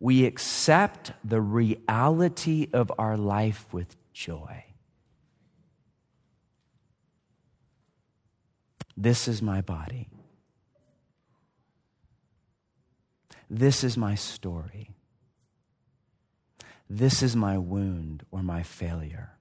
we 0.00 0.24
accept 0.24 1.12
the 1.24 1.40
reality 1.40 2.68
of 2.72 2.92
our 2.98 3.16
life 3.16 3.66
with 3.72 3.96
joy. 4.12 4.64
This 8.96 9.26
is 9.26 9.42
my 9.42 9.60
body. 9.60 10.08
This 13.50 13.84
is 13.84 13.96
my 13.96 14.14
story. 14.14 14.90
This 16.88 17.22
is 17.22 17.34
my 17.34 17.58
wound 17.58 18.24
or 18.30 18.42
my 18.42 18.62
failure. 18.62 19.36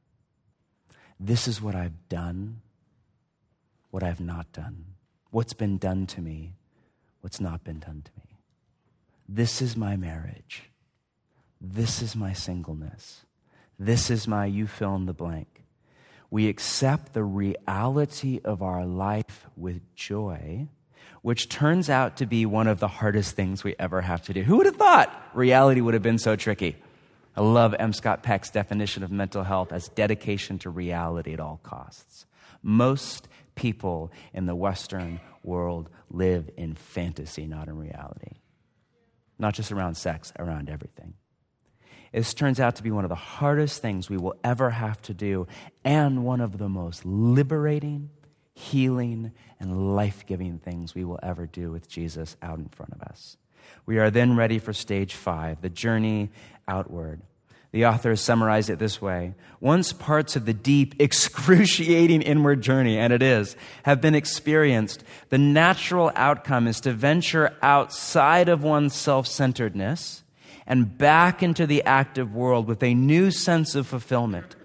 This 1.19 1.47
is 1.47 1.61
what 1.61 1.75
I've 1.75 2.09
done, 2.09 2.61
what 3.91 4.03
I've 4.03 4.19
not 4.19 4.51
done, 4.51 4.85
what's 5.31 5.53
been 5.53 5.77
done 5.77 6.05
to 6.07 6.21
me, 6.21 6.55
what's 7.21 7.39
not 7.39 7.63
been 7.63 7.79
done 7.79 8.03
to 8.03 8.11
me. 8.17 8.32
This 9.27 9.61
is 9.61 9.77
my 9.77 9.95
marriage. 9.95 10.63
This 11.61 12.01
is 12.01 12.15
my 12.15 12.33
singleness. 12.33 13.21
This 13.79 14.09
is 14.09 14.27
my 14.27 14.45
you 14.45 14.67
fill 14.67 14.95
in 14.95 15.05
the 15.05 15.13
blank. 15.13 15.63
We 16.29 16.49
accept 16.49 17.13
the 17.13 17.23
reality 17.23 18.41
of 18.43 18.61
our 18.61 18.85
life 18.85 19.47
with 19.55 19.81
joy, 19.95 20.67
which 21.21 21.47
turns 21.47 21.89
out 21.89 22.17
to 22.17 22.25
be 22.25 22.45
one 22.45 22.67
of 22.67 22.79
the 22.79 22.87
hardest 22.87 23.35
things 23.35 23.63
we 23.63 23.75
ever 23.79 24.01
have 24.01 24.23
to 24.23 24.33
do. 24.33 24.43
Who 24.43 24.57
would 24.57 24.65
have 24.65 24.75
thought 24.75 25.13
reality 25.33 25.79
would 25.79 25.93
have 25.93 26.03
been 26.03 26.19
so 26.19 26.35
tricky? 26.35 26.75
I 27.35 27.41
love 27.41 27.73
M. 27.79 27.93
Scott 27.93 28.23
Peck's 28.23 28.49
definition 28.49 29.03
of 29.03 29.11
mental 29.11 29.43
health 29.43 29.71
as 29.71 29.89
dedication 29.89 30.59
to 30.59 30.69
reality 30.69 31.33
at 31.33 31.39
all 31.39 31.59
costs. 31.63 32.25
Most 32.61 33.27
people 33.55 34.11
in 34.33 34.45
the 34.45 34.55
Western 34.55 35.19
world 35.43 35.89
live 36.09 36.49
in 36.57 36.75
fantasy, 36.75 37.47
not 37.47 37.67
in 37.67 37.77
reality 37.77 38.37
not 39.43 39.53
just 39.53 39.71
around 39.71 39.95
sex, 39.95 40.33
around 40.39 40.69
everything. 40.69 41.13
This 42.13 42.33
turns 42.33 42.59
out 42.59 42.77
to 42.77 42.83
be 42.83 42.91
one 42.91 43.05
of 43.05 43.09
the 43.09 43.15
hardest 43.15 43.81
things 43.81 44.09
we 44.09 44.17
will 44.17 44.35
ever 44.43 44.69
have 44.69 45.01
to 45.03 45.13
do, 45.13 45.47
and 45.83 46.23
one 46.23 46.41
of 46.41 46.57
the 46.57 46.69
most 46.69 47.05
liberating, 47.05 48.09
healing, 48.55 49.31
and 49.59 49.95
life 49.95 50.25
giving 50.25 50.59
things 50.59 50.95
we 50.95 51.03
will 51.03 51.19
ever 51.21 51.45
do 51.45 51.71
with 51.71 51.89
Jesus 51.89 52.37
out 52.41 52.57
in 52.57 52.69
front 52.69 52.93
of 52.93 53.01
us. 53.01 53.37
We 53.85 53.97
are 53.99 54.09
then 54.09 54.35
ready 54.35 54.59
for 54.59 54.73
stage 54.73 55.13
five, 55.13 55.61
the 55.61 55.69
journey 55.69 56.29
outward. 56.67 57.21
The 57.73 57.87
authors 57.87 58.21
summarized 58.21 58.69
it 58.69 58.77
this 58.77 59.01
way 59.01 59.33
Once 59.59 59.91
parts 59.91 60.35
of 60.37 60.45
the 60.45 60.53
deep, 60.53 60.95
excruciating 60.99 62.21
inward 62.21 62.61
journey, 62.61 62.97
and 62.97 63.11
it 63.11 63.21
is, 63.21 63.57
have 63.83 63.99
been 63.99 64.15
experienced, 64.15 65.03
the 65.29 65.37
natural 65.37 66.11
outcome 66.15 66.67
is 66.67 66.79
to 66.81 66.93
venture 66.93 67.53
outside 67.61 68.47
of 68.47 68.63
one's 68.63 68.95
self 68.95 69.27
centeredness 69.27 70.23
and 70.65 70.97
back 70.97 71.43
into 71.43 71.67
the 71.67 71.83
active 71.83 72.33
world 72.33 72.67
with 72.67 72.81
a 72.83 72.93
new 72.93 73.31
sense 73.31 73.75
of 73.75 73.87
fulfillment. 73.87 74.55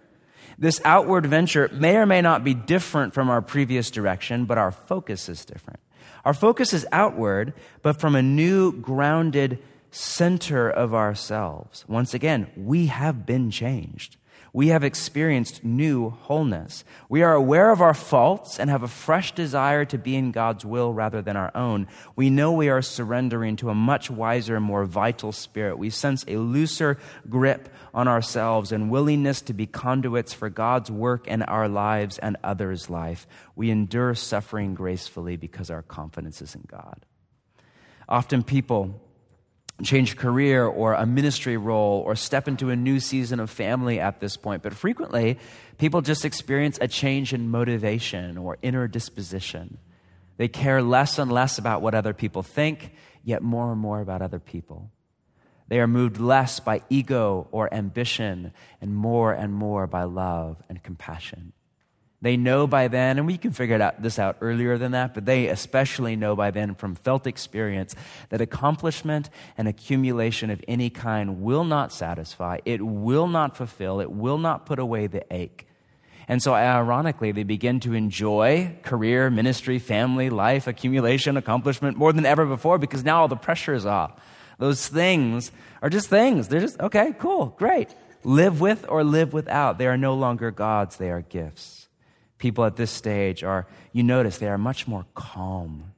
This 0.59 0.81
outward 0.85 1.25
venture 1.27 1.71
may 1.73 1.97
or 1.97 2.07
may 2.07 2.21
not 2.21 2.45
be 2.45 2.53
different 2.53 3.15
from 3.15 3.31
our 3.31 3.41
previous 3.41 3.91
direction, 3.91 4.45
but 4.45 4.59
our 4.59 4.71
focus 4.71 5.29
is 5.29 5.45
different. 5.45 5.81
Our 6.25 6.35
focus 6.35 6.73
is 6.75 6.87
outward, 6.93 7.55
but 7.83 8.01
from 8.01 8.15
a 8.15 8.23
new 8.23 8.73
grounded 8.73 9.61
center 9.91 10.69
of 10.71 10.95
ourselves. 10.95 11.85
Once 11.89 12.15
again, 12.15 12.51
we 12.57 12.87
have 12.87 13.27
been 13.27 13.51
changed 13.51 14.17
we 14.53 14.69
have 14.69 14.83
experienced 14.83 15.63
new 15.63 16.11
wholeness. 16.11 16.85
We 17.09 17.23
are 17.23 17.35
aware 17.35 17.71
of 17.71 17.81
our 17.81 17.95
faults 17.95 18.59
and 18.59 18.71
have 18.71 18.83
a 18.83 18.89
fresh 18.89 19.33
desire 19.33 19.85
to 19.87 19.99
be 19.99 20.17
in 20.17 20.33
God's 20.33 20.65
will 20.65 20.93
rather 20.93 21.21
than 21.21 21.37
our 21.37 21.53
own. 21.55 21.87
We 22.17 22.31
know 22.31 22.53
we 22.53 22.69
are 22.69 22.83
surrendering 22.83 23.57
to 23.57 23.71
a 23.71 23.75
much 23.75 24.11
wiser, 24.11 24.59
more 24.59 24.85
vital 24.85 25.33
spirit. 25.33 25.79
We 25.79 25.91
sense 25.91 26.25
a 26.27 26.39
looser 26.39 26.99
grip 27.29 27.69
on 27.93 28.09
ourselves 28.09 28.73
and 28.73 28.91
willingness 28.91 29.43
to 29.43 29.53
be 29.53 29.67
conduits 29.67 30.33
for 30.33 30.49
God's 30.49 30.91
work 30.91 31.27
in 31.29 31.43
our 31.43 31.69
lives 31.69 32.19
and 32.19 32.37
others' 32.43 32.89
life. 32.89 33.27
We 33.55 33.71
endure 33.71 34.15
suffering 34.15 34.75
gracefully 34.75 35.37
because 35.37 35.71
our 35.71 35.83
confidence 35.83 36.41
is 36.41 36.55
in 36.55 36.65
God. 36.67 37.05
Often 38.09 38.45
people 38.45 39.01
change 39.83 40.17
career 40.17 40.65
or 40.65 40.95
a 40.95 41.07
ministry 41.07 41.57
role 41.57 42.03
or 42.05 42.17
step 42.17 42.49
into 42.49 42.71
a 42.71 42.77
new 42.77 42.99
season 42.99 43.39
of 43.39 43.49
family 43.51 44.01
at 44.01 44.21
this 44.21 44.37
point. 44.37 44.63
But 44.63 44.75
frequently, 44.75 45.39
people 45.79 46.01
just 46.03 46.25
experience 46.25 46.79
a 46.81 46.89
change 46.89 47.33
in 47.33 47.49
motivation 47.49 48.37
or 48.37 48.59
inner 48.63 48.89
disposition. 48.89 49.79
They 50.37 50.49
care 50.49 50.83
less 50.83 51.19
and 51.19 51.31
less 51.31 51.59
about 51.59 51.83
what 51.83 51.95
other 51.95 52.13
people 52.13 52.43
think, 52.43 52.93
yet 53.23 53.43
more 53.43 53.71
and 53.71 53.81
more 53.81 54.01
about 54.01 54.23
other 54.23 54.41
people. 54.41 54.91
They 55.69 55.81
are 55.81 55.87
moved 55.87 56.19
less 56.19 56.61
by 56.61 56.83
ego 56.89 57.47
or 57.53 57.73
ambition 57.73 58.53
and 58.81 58.97
more 58.97 59.33
and 59.33 59.53
more 59.53 59.87
by 59.87 60.05
love 60.05 60.63
and 60.69 60.83
compassion. 60.83 61.53
They 62.21 62.37
know 62.37 62.67
by 62.67 62.89
then, 62.89 63.19
and 63.19 63.29
we 63.29 63.39
can 63.39 63.53
figure 63.53 63.81
out, 63.81 64.03
this 64.03 64.19
out 64.19 64.39
earlier 64.41 64.77
than 64.77 64.91
that, 64.91 65.15
but 65.15 65.25
they 65.25 65.47
especially 65.47 66.17
know 66.17 66.35
by 66.35 66.51
then 66.51 66.75
from 66.75 66.97
felt 66.97 67.29
experience 67.29 67.95
that 68.31 68.41
accomplishment 68.41 69.31
and 69.57 69.69
accumulation 69.69 70.51
of 70.51 70.61
any 70.67 70.91
kind 70.91 71.43
will 71.43 71.63
not 71.63 71.93
satisfy, 71.93 72.59
it 72.65 72.83
will 72.85 73.29
not 73.29 73.57
fulfill, 73.57 74.01
it 74.01 74.11
will 74.11 74.39
not 74.39 74.67
put 74.67 74.81
away 74.81 75.07
the 75.07 75.25
ache. 75.33 75.67
And 76.27 76.43
so, 76.43 76.55
ironically, 76.55 77.33
they 77.33 77.45
begin 77.45 77.81
to 77.81 77.95
enjoy 77.95 78.77
career, 78.83 79.31
ministry, 79.31 79.79
family, 79.79 80.29
life, 80.29 80.67
accumulation, 80.67 81.37
accomplishment 81.37 81.97
more 81.97 82.13
than 82.13 82.27
ever 82.27 82.45
before 82.45 82.79
because 82.79 83.03
now 83.05 83.23
all 83.23 83.29
the 83.29 83.37
pressure 83.37 83.75
is 83.75 83.87
off. 83.87 84.21
Those 84.59 84.89
things 84.89 85.53
are 85.81 85.89
just 85.89 86.11
things. 86.11 86.49
They're 86.49 86.61
just, 86.61 86.79
okay, 86.81 87.15
cool, 87.19 87.55
great. 87.57 87.95
Live 88.25 88.61
with 88.61 88.85
or 88.89 89.05
live 89.05 89.33
without. 89.33 89.79
They 89.79 89.87
are 89.87 89.97
no 89.97 90.15
longer 90.15 90.51
gods, 90.51 90.97
they 90.97 91.11
are 91.11 91.23
gifts 91.23 91.88
people 92.39 92.65
at 92.65 92.77
this 92.77 92.91
stage 92.91 93.43
are, 93.45 93.67
you 93.93 94.03
notice, 94.03 94.39
they 94.39 94.49
are 94.49 94.59
much 94.59 94.87
more 94.87 95.07
calm. 95.15 95.93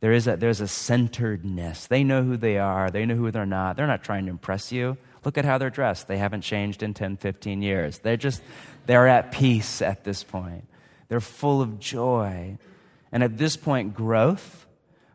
There 0.00 0.12
is 0.12 0.26
a, 0.26 0.36
there's 0.36 0.60
a 0.60 0.68
centeredness. 0.68 1.86
They 1.86 2.04
know 2.04 2.22
who 2.22 2.36
they 2.36 2.58
are, 2.58 2.90
they 2.90 3.06
know 3.06 3.14
who 3.14 3.30
they're 3.30 3.46
not. 3.46 3.76
They're 3.76 3.86
not 3.86 4.02
trying 4.02 4.24
to 4.24 4.30
impress 4.30 4.72
you. 4.72 4.96
Look 5.24 5.36
at 5.36 5.44
how 5.44 5.58
they're 5.58 5.70
dressed. 5.70 6.08
They 6.08 6.18
haven't 6.18 6.40
changed 6.40 6.82
in 6.82 6.94
10, 6.94 7.18
15 7.18 7.62
years. 7.62 7.98
They're 7.98 8.16
just, 8.16 8.42
they're 8.86 9.08
at 9.08 9.32
peace 9.32 9.82
at 9.82 10.04
this 10.04 10.24
point. 10.24 10.66
They're 11.08 11.20
full 11.20 11.60
of 11.60 11.78
joy. 11.78 12.56
And 13.12 13.22
at 13.22 13.36
this 13.36 13.56
point, 13.56 13.94
growth 13.94 14.66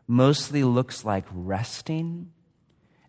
mostly 0.06 0.62
looks 0.62 1.04
like 1.04 1.24
resting 1.32 2.30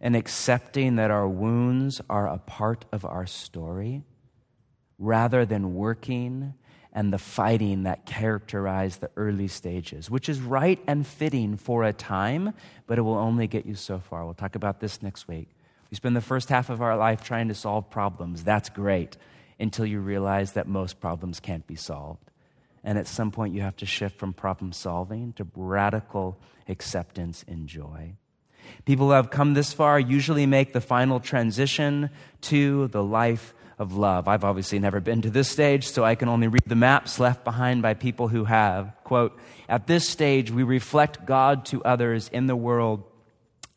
and 0.01 0.15
accepting 0.15 0.95
that 0.95 1.11
our 1.11 1.27
wounds 1.27 2.01
are 2.09 2.27
a 2.27 2.39
part 2.39 2.85
of 2.91 3.05
our 3.05 3.27
story 3.27 4.03
rather 4.97 5.45
than 5.45 5.75
working 5.75 6.55
and 6.97 7.13
the 7.13 7.19
fighting 7.19 7.83
that 7.83 8.07
characterized 8.07 9.01
the 9.01 9.11
early 9.15 9.47
stages, 9.47 10.09
which 10.09 10.27
is 10.27 10.41
right 10.41 10.79
and 10.87 11.05
fitting 11.05 11.55
for 11.55 11.83
a 11.83 11.93
time, 11.93 12.55
but 12.87 12.97
it 12.97 13.03
will 13.03 13.19
only 13.19 13.45
get 13.45 13.67
you 13.67 13.75
so 13.75 13.99
far. 13.99 14.25
We'll 14.25 14.33
talk 14.33 14.55
about 14.55 14.79
this 14.79 15.03
next 15.03 15.27
week. 15.27 15.47
We 15.91 15.95
spend 15.95 16.15
the 16.15 16.21
first 16.21 16.49
half 16.49 16.71
of 16.71 16.81
our 16.81 16.97
life 16.97 17.23
trying 17.23 17.49
to 17.49 17.53
solve 17.53 17.87
problems. 17.91 18.43
That's 18.43 18.69
great 18.69 19.15
until 19.59 19.85
you 19.85 19.99
realize 19.99 20.53
that 20.53 20.67
most 20.67 20.99
problems 20.99 21.39
can't 21.39 21.67
be 21.67 21.75
solved. 21.75 22.31
And 22.83 22.97
at 22.97 23.05
some 23.05 23.29
point, 23.29 23.53
you 23.53 23.61
have 23.61 23.75
to 23.75 23.85
shift 23.85 24.17
from 24.17 24.33
problem 24.33 24.71
solving 24.73 25.33
to 25.33 25.45
radical 25.55 26.39
acceptance 26.67 27.45
and 27.47 27.67
joy. 27.67 28.13
People 28.85 29.05
who 29.05 29.11
have 29.11 29.29
come 29.29 29.53
this 29.53 29.71
far 29.71 29.99
usually 29.99 30.47
make 30.47 30.73
the 30.73 30.81
final 30.81 31.19
transition 31.19 32.09
to 32.41 32.87
the 32.87 33.03
life 33.03 33.53
of 33.77 33.95
love. 33.95 34.27
I've 34.27 34.43
obviously 34.43 34.79
never 34.79 34.99
been 34.99 35.21
to 35.21 35.29
this 35.29 35.49
stage, 35.49 35.87
so 35.87 36.03
I 36.03 36.15
can 36.15 36.29
only 36.29 36.47
read 36.47 36.63
the 36.65 36.75
maps 36.75 37.19
left 37.19 37.43
behind 37.43 37.81
by 37.81 37.93
people 37.93 38.27
who 38.27 38.45
have. 38.45 38.93
Quote, 39.03 39.37
at 39.69 39.87
this 39.87 40.07
stage, 40.07 40.49
we 40.49 40.63
reflect 40.63 41.25
God 41.25 41.65
to 41.67 41.83
others 41.83 42.29
in 42.29 42.47
the 42.47 42.55
world 42.55 43.03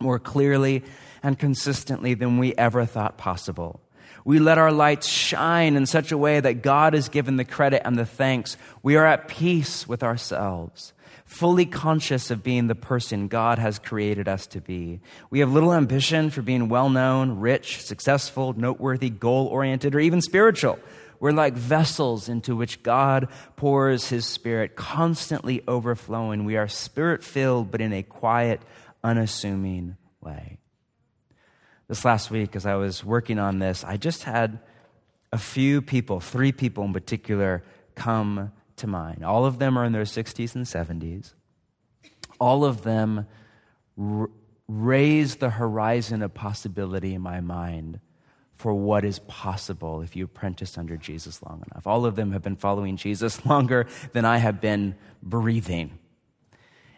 more 0.00 0.18
clearly 0.18 0.84
and 1.22 1.38
consistently 1.38 2.14
than 2.14 2.38
we 2.38 2.54
ever 2.54 2.86
thought 2.86 3.18
possible. 3.18 3.80
We 4.24 4.38
let 4.38 4.58
our 4.58 4.72
lights 4.72 5.08
shine 5.08 5.76
in 5.76 5.86
such 5.86 6.12
a 6.12 6.18
way 6.18 6.40
that 6.40 6.62
God 6.62 6.94
is 6.94 7.08
given 7.08 7.36
the 7.36 7.44
credit 7.44 7.82
and 7.84 7.98
the 7.98 8.06
thanks. 8.06 8.56
We 8.82 8.96
are 8.96 9.06
at 9.06 9.28
peace 9.28 9.88
with 9.88 10.02
ourselves 10.02 10.92
fully 11.30 11.64
conscious 11.64 12.32
of 12.32 12.42
being 12.42 12.66
the 12.66 12.74
person 12.74 13.28
God 13.28 13.60
has 13.60 13.78
created 13.78 14.26
us 14.26 14.48
to 14.48 14.60
be. 14.60 14.98
We 15.30 15.38
have 15.38 15.52
little 15.52 15.72
ambition 15.72 16.30
for 16.30 16.42
being 16.42 16.68
well 16.68 16.90
known, 16.90 17.38
rich, 17.38 17.82
successful, 17.82 18.52
noteworthy, 18.52 19.10
goal 19.10 19.46
oriented, 19.46 19.94
or 19.94 20.00
even 20.00 20.22
spiritual. 20.22 20.80
We're 21.20 21.30
like 21.30 21.54
vessels 21.54 22.28
into 22.28 22.56
which 22.56 22.82
God 22.82 23.28
pours 23.54 24.08
his 24.08 24.26
spirit, 24.26 24.74
constantly 24.74 25.62
overflowing. 25.68 26.44
We 26.44 26.56
are 26.56 26.66
spirit 26.66 27.22
filled, 27.22 27.70
but 27.70 27.80
in 27.80 27.92
a 27.92 28.02
quiet, 28.02 28.60
unassuming 29.04 29.96
way. 30.20 30.58
This 31.86 32.04
last 32.04 32.32
week, 32.32 32.56
as 32.56 32.66
I 32.66 32.74
was 32.74 33.04
working 33.04 33.38
on 33.38 33.60
this, 33.60 33.84
I 33.84 33.98
just 33.98 34.24
had 34.24 34.58
a 35.32 35.38
few 35.38 35.80
people, 35.80 36.18
three 36.18 36.50
people 36.50 36.82
in 36.82 36.92
particular, 36.92 37.62
come 37.94 38.50
to 38.80 38.86
mind. 38.86 39.24
All 39.24 39.46
of 39.46 39.58
them 39.58 39.78
are 39.78 39.84
in 39.84 39.92
their 39.92 40.02
60s 40.02 40.54
and 40.54 40.66
70s. 40.66 41.32
All 42.38 42.64
of 42.64 42.82
them 42.82 43.26
r- 43.98 44.30
raise 44.68 45.36
the 45.36 45.50
horizon 45.50 46.22
of 46.22 46.34
possibility 46.34 47.14
in 47.14 47.22
my 47.22 47.40
mind 47.40 48.00
for 48.54 48.74
what 48.74 49.04
is 49.06 49.20
possible 49.20 50.02
if 50.02 50.14
you 50.14 50.24
apprentice 50.24 50.76
under 50.76 50.96
Jesus 50.96 51.42
long 51.42 51.64
enough. 51.70 51.86
All 51.86 52.04
of 52.04 52.14
them 52.14 52.32
have 52.32 52.42
been 52.42 52.56
following 52.56 52.96
Jesus 52.96 53.44
longer 53.46 53.86
than 54.12 54.24
I 54.24 54.36
have 54.36 54.60
been 54.60 54.96
breathing. 55.22 55.98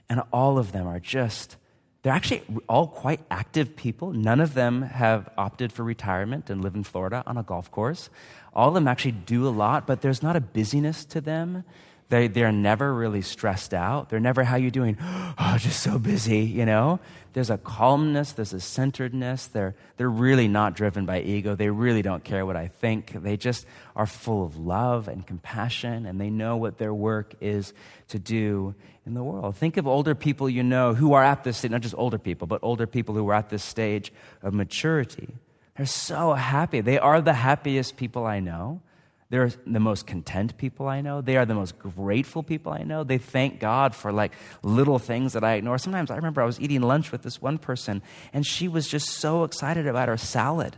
And 0.08 0.22
all 0.32 0.58
of 0.58 0.72
them 0.72 0.88
are 0.88 1.00
just, 1.00 1.56
they're 2.02 2.12
actually 2.12 2.42
all 2.68 2.88
quite 2.88 3.20
active 3.30 3.76
people. 3.76 4.12
None 4.12 4.40
of 4.40 4.54
them 4.54 4.82
have 4.82 5.30
opted 5.38 5.72
for 5.72 5.84
retirement 5.84 6.50
and 6.50 6.60
live 6.60 6.74
in 6.74 6.82
Florida 6.82 7.22
on 7.26 7.36
a 7.36 7.44
golf 7.44 7.70
course. 7.70 8.10
All 8.54 8.68
of 8.68 8.74
them 8.74 8.88
actually 8.88 9.12
do 9.12 9.46
a 9.46 9.50
lot, 9.50 9.86
but 9.86 10.00
there's 10.00 10.22
not 10.22 10.34
a 10.34 10.40
busyness 10.40 11.04
to 11.06 11.20
them. 11.20 11.64
They, 12.08 12.26
they're 12.26 12.52
never 12.52 12.92
really 12.92 13.22
stressed 13.22 13.72
out. 13.72 14.10
They're 14.10 14.20
never, 14.20 14.44
how 14.44 14.56
you 14.56 14.70
doing? 14.70 14.98
Oh, 15.38 15.56
just 15.56 15.82
so 15.82 15.98
busy, 15.98 16.40
you 16.40 16.66
know? 16.66 17.00
There's 17.32 17.48
a 17.48 17.56
calmness, 17.56 18.32
there's 18.32 18.52
a 18.52 18.60
centeredness. 18.60 19.46
They're, 19.46 19.74
they're 19.96 20.10
really 20.10 20.46
not 20.46 20.74
driven 20.74 21.06
by 21.06 21.22
ego. 21.22 21.54
They 21.54 21.70
really 21.70 22.02
don't 22.02 22.22
care 22.22 22.44
what 22.44 22.54
I 22.54 22.68
think. 22.68 23.12
They 23.22 23.38
just 23.38 23.66
are 23.96 24.04
full 24.06 24.44
of 24.44 24.58
love 24.58 25.08
and 25.08 25.26
compassion, 25.26 26.04
and 26.04 26.20
they 26.20 26.28
know 26.28 26.58
what 26.58 26.76
their 26.76 26.92
work 26.92 27.34
is 27.40 27.72
to 28.08 28.18
do 28.18 28.74
in 29.06 29.14
the 29.14 29.22
world. 29.22 29.56
Think 29.56 29.76
of 29.76 29.86
older 29.86 30.14
people 30.14 30.48
you 30.48 30.62
know 30.62 30.94
who 30.94 31.12
are 31.12 31.24
at 31.24 31.44
this, 31.44 31.58
stage, 31.58 31.70
not 31.70 31.80
just 31.80 31.94
older 31.96 32.18
people, 32.18 32.46
but 32.46 32.60
older 32.62 32.86
people 32.86 33.14
who 33.14 33.28
are 33.28 33.34
at 33.34 33.50
this 33.50 33.64
stage 33.64 34.12
of 34.42 34.54
maturity. 34.54 35.34
They're 35.76 35.86
so 35.86 36.34
happy. 36.34 36.80
They 36.80 36.98
are 36.98 37.20
the 37.20 37.32
happiest 37.32 37.96
people 37.96 38.26
I 38.26 38.40
know. 38.40 38.82
They're 39.30 39.50
the 39.66 39.80
most 39.80 40.06
content 40.06 40.58
people 40.58 40.88
I 40.88 41.00
know. 41.00 41.22
They 41.22 41.38
are 41.38 41.46
the 41.46 41.54
most 41.54 41.78
grateful 41.78 42.42
people 42.42 42.70
I 42.70 42.82
know. 42.82 43.02
They 43.02 43.16
thank 43.16 43.60
God 43.60 43.94
for 43.94 44.12
like 44.12 44.32
little 44.62 44.98
things 44.98 45.32
that 45.32 45.42
I 45.42 45.54
ignore. 45.54 45.78
Sometimes 45.78 46.10
I 46.10 46.16
remember 46.16 46.42
I 46.42 46.44
was 46.44 46.60
eating 46.60 46.82
lunch 46.82 47.10
with 47.10 47.22
this 47.22 47.40
one 47.40 47.56
person 47.56 48.02
and 48.34 48.46
she 48.46 48.68
was 48.68 48.86
just 48.86 49.08
so 49.08 49.44
excited 49.44 49.86
about 49.86 50.08
her 50.08 50.18
salad. 50.18 50.76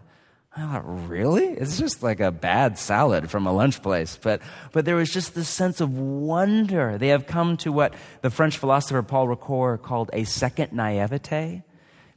I 0.56 0.60
thought, 0.60 1.08
really? 1.08 1.46
It's 1.46 1.78
just 1.78 2.02
like 2.02 2.20
a 2.20 2.30
bad 2.30 2.78
salad 2.78 3.28
from 3.28 3.46
a 3.46 3.52
lunch 3.52 3.82
place. 3.82 4.16
But, 4.20 4.40
but 4.70 4.84
there 4.84 4.94
was 4.94 5.10
just 5.10 5.34
this 5.34 5.48
sense 5.48 5.80
of 5.80 5.98
wonder. 5.98 6.96
They 6.96 7.08
have 7.08 7.26
come 7.26 7.56
to 7.58 7.72
what 7.72 7.94
the 8.22 8.30
French 8.30 8.58
philosopher 8.58 9.02
Paul 9.02 9.26
Ricoeur 9.26 9.82
called 9.82 10.10
a 10.12 10.24
second 10.24 10.72
naivete 10.72 11.62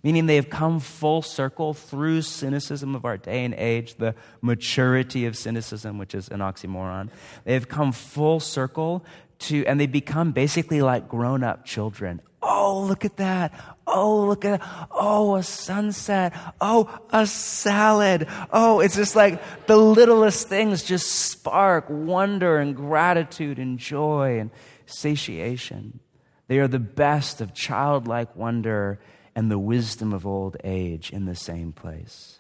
meaning 0.04 0.26
they 0.26 0.36
have 0.36 0.50
come 0.50 0.80
full 0.80 1.21
circle 1.21 1.73
through 1.73 2.21
cynicism 2.21 2.95
of 2.95 3.04
our 3.04 3.17
day 3.17 3.43
and 3.43 3.54
age, 3.56 3.95
the 3.95 4.15
maturity 4.41 5.26
of 5.26 5.36
cynicism, 5.36 5.97
which 5.97 6.15
is 6.15 6.30
an 6.30 6.39
oxymoron. 6.39 7.10
They 7.43 7.54
have 7.54 7.67
come 7.67 7.91
full 7.91 8.39
circle 8.39 9.04
to, 9.39 9.65
and 9.65 9.80
they 9.80 9.88
become 9.88 10.32
basically 10.32 10.82
like 10.82 11.08
grown 11.08 11.43
up 11.43 11.65
children. 11.65 12.21
Oh, 12.41 12.84
look 12.88 13.04
at 13.04 13.17
that. 13.17 13.54
Oh, 13.86 14.26
look 14.26 14.45
at 14.45 14.60
that. 14.60 14.88
Oh, 14.91 15.36
a 15.36 15.43
sunset. 15.43 16.34
Oh, 16.62 17.00
a 17.12 17.26
salad. 17.26 18.28
Oh, 18.52 18.80
it's 18.80 18.95
just 18.95 19.15
like 19.15 19.41
the 19.65 19.78
littlest 19.78 20.47
things 20.47 20.84
just 20.84 21.08
spark 21.08 21.86
wonder 21.89 22.58
and 22.58 22.76
gratitude 22.76 23.60
and 23.60 23.80
joy 23.80 24.39
and 24.39 24.52
satiation. 24.86 26.00
They 26.47 26.60
are 26.60 26.67
the 26.67 26.80
best 26.80 27.41
of 27.41 27.54
childlike 27.54 28.36
wonder 28.36 29.00
and 29.36 29.52
the 29.52 29.60
wisdom 29.60 30.13
of 30.13 30.26
old 30.26 30.58
age 30.63 31.12
in 31.12 31.26
the 31.26 31.36
same 31.36 31.73
place. 31.73 32.39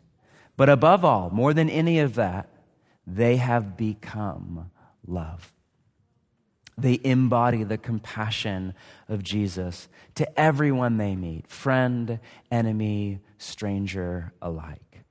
But 0.55 0.69
above 0.69 1.05
all, 1.05 1.29
more 1.29 1.53
than 1.53 1.69
any 1.69 1.99
of 1.99 2.15
that, 2.15 2.49
they 3.05 3.37
have 3.37 3.77
become 3.77 4.71
love. 5.05 5.53
They 6.77 6.99
embody 7.03 7.63
the 7.63 7.77
compassion 7.77 8.73
of 9.09 9.23
Jesus 9.23 9.87
to 10.15 10.39
everyone 10.39 10.97
they 10.97 11.15
meet, 11.15 11.47
friend, 11.47 12.19
enemy, 12.51 13.19
stranger 13.39 14.31
alike. 14.41 15.03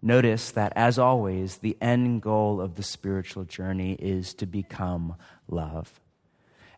Notice 0.00 0.52
that, 0.52 0.72
as 0.76 0.98
always, 0.98 1.56
the 1.58 1.76
end 1.80 2.22
goal 2.22 2.60
of 2.60 2.76
the 2.76 2.82
spiritual 2.82 3.44
journey 3.44 3.94
is 3.94 4.34
to 4.34 4.46
become 4.46 5.16
love. 5.48 6.00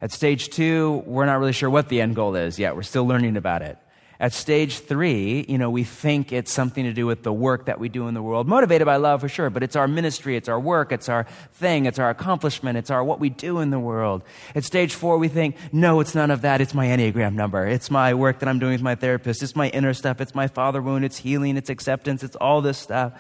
At 0.01 0.13
stage 0.13 0.49
two, 0.49 1.03
we're 1.07 1.27
not 1.27 1.39
really 1.39 1.53
sure 1.53 1.71
what 1.71 1.89
the 1.89 2.01
end 2.01 2.17
goal 2.17 2.37
is 2.37 2.59
yet. 2.59 2.75
We're 2.75 2.83
still 2.83 3.07
learning 3.07 3.37
about 3.37 3.63
it. 3.63 3.79
At 4.21 4.33
stage 4.33 4.81
three, 4.81 5.47
you 5.49 5.59
know, 5.59 5.71
we 5.71 5.85
think 5.85 6.33
it's 6.33 6.53
something 6.53 6.83
to 6.83 6.93
do 6.93 7.07
with 7.07 7.23
the 7.23 7.33
work 7.33 7.67
that 7.67 7.79
we 7.79 7.89
do 7.89 8.09
in 8.09 8.15
the 8.15 8.23
world, 8.23 8.49
motivated 8.49 8.85
by 8.85 8.97
love 8.97 9.21
for 9.21 9.29
sure, 9.29 9.49
but 9.49 9.63
it's 9.63 9.77
our 9.77 9.87
ministry, 9.87 10.35
it's 10.35 10.49
our 10.49 10.59
work, 10.59 10.91
it's 10.91 11.09
our 11.09 11.25
thing, 11.53 11.87
it's 11.87 12.01
our 12.01 12.11
accomplishment, 12.11 12.77
it's 12.77 12.91
our 12.91 13.05
what 13.05 13.21
we 13.21 13.29
do 13.29 13.61
in 13.61 13.71
the 13.71 13.79
world. 13.79 14.25
At 14.57 14.65
stage 14.65 14.93
four, 14.95 15.19
we 15.19 15.29
think, 15.29 15.55
no, 15.73 16.01
it's 16.01 16.17
none 16.17 16.33
of 16.33 16.41
that. 16.43 16.61
It's 16.61 16.75
my 16.75 16.89
Enneagram 16.89 17.35
number. 17.35 17.65
It's 17.69 17.93
my 17.93 18.13
work 18.13 18.41
that 18.41 18.49
I'm 18.49 18.59
doing 18.59 18.73
with 18.73 18.83
my 18.83 18.97
therapist. 18.97 19.41
It's 19.41 19.55
my 19.55 19.69
inner 19.69 19.95
stuff. 19.95 20.21
It's 20.21 20.35
my 20.35 20.49
father 20.49 20.83
wound. 20.83 21.05
It's 21.05 21.19
healing. 21.19 21.57
It's 21.57 21.71
acceptance. 21.71 22.25
It's 22.25 22.37
all 22.37 22.61
this 22.61 22.79
stuff. 22.79 23.13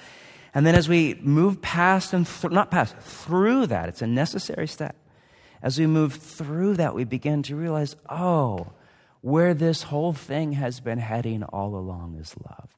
And 0.53 0.67
then 0.67 0.75
as 0.75 0.89
we 0.89 1.15
move 1.21 1.63
past 1.63 2.13
and 2.13 2.27
th- 2.27 2.53
not 2.53 2.73
past, 2.73 2.97
through 2.97 3.67
that, 3.67 3.89
it's 3.89 4.03
a 4.03 4.07
necessary 4.09 4.67
step. 4.67 4.97
As 5.63 5.79
we 5.79 5.87
move 5.87 6.15
through 6.15 6.75
that, 6.75 6.95
we 6.97 7.05
begin 7.05 7.45
to 7.45 7.55
realize, 7.55 7.95
oh, 8.09 8.73
where 9.21 9.55
this 9.55 9.85
whole 9.85 10.13
thing 10.13 10.53
has 10.53 10.81
been 10.81 10.99
heading 10.99 11.43
all 11.43 11.75
along 11.75 12.17
is 12.21 12.35
love. 12.45 12.69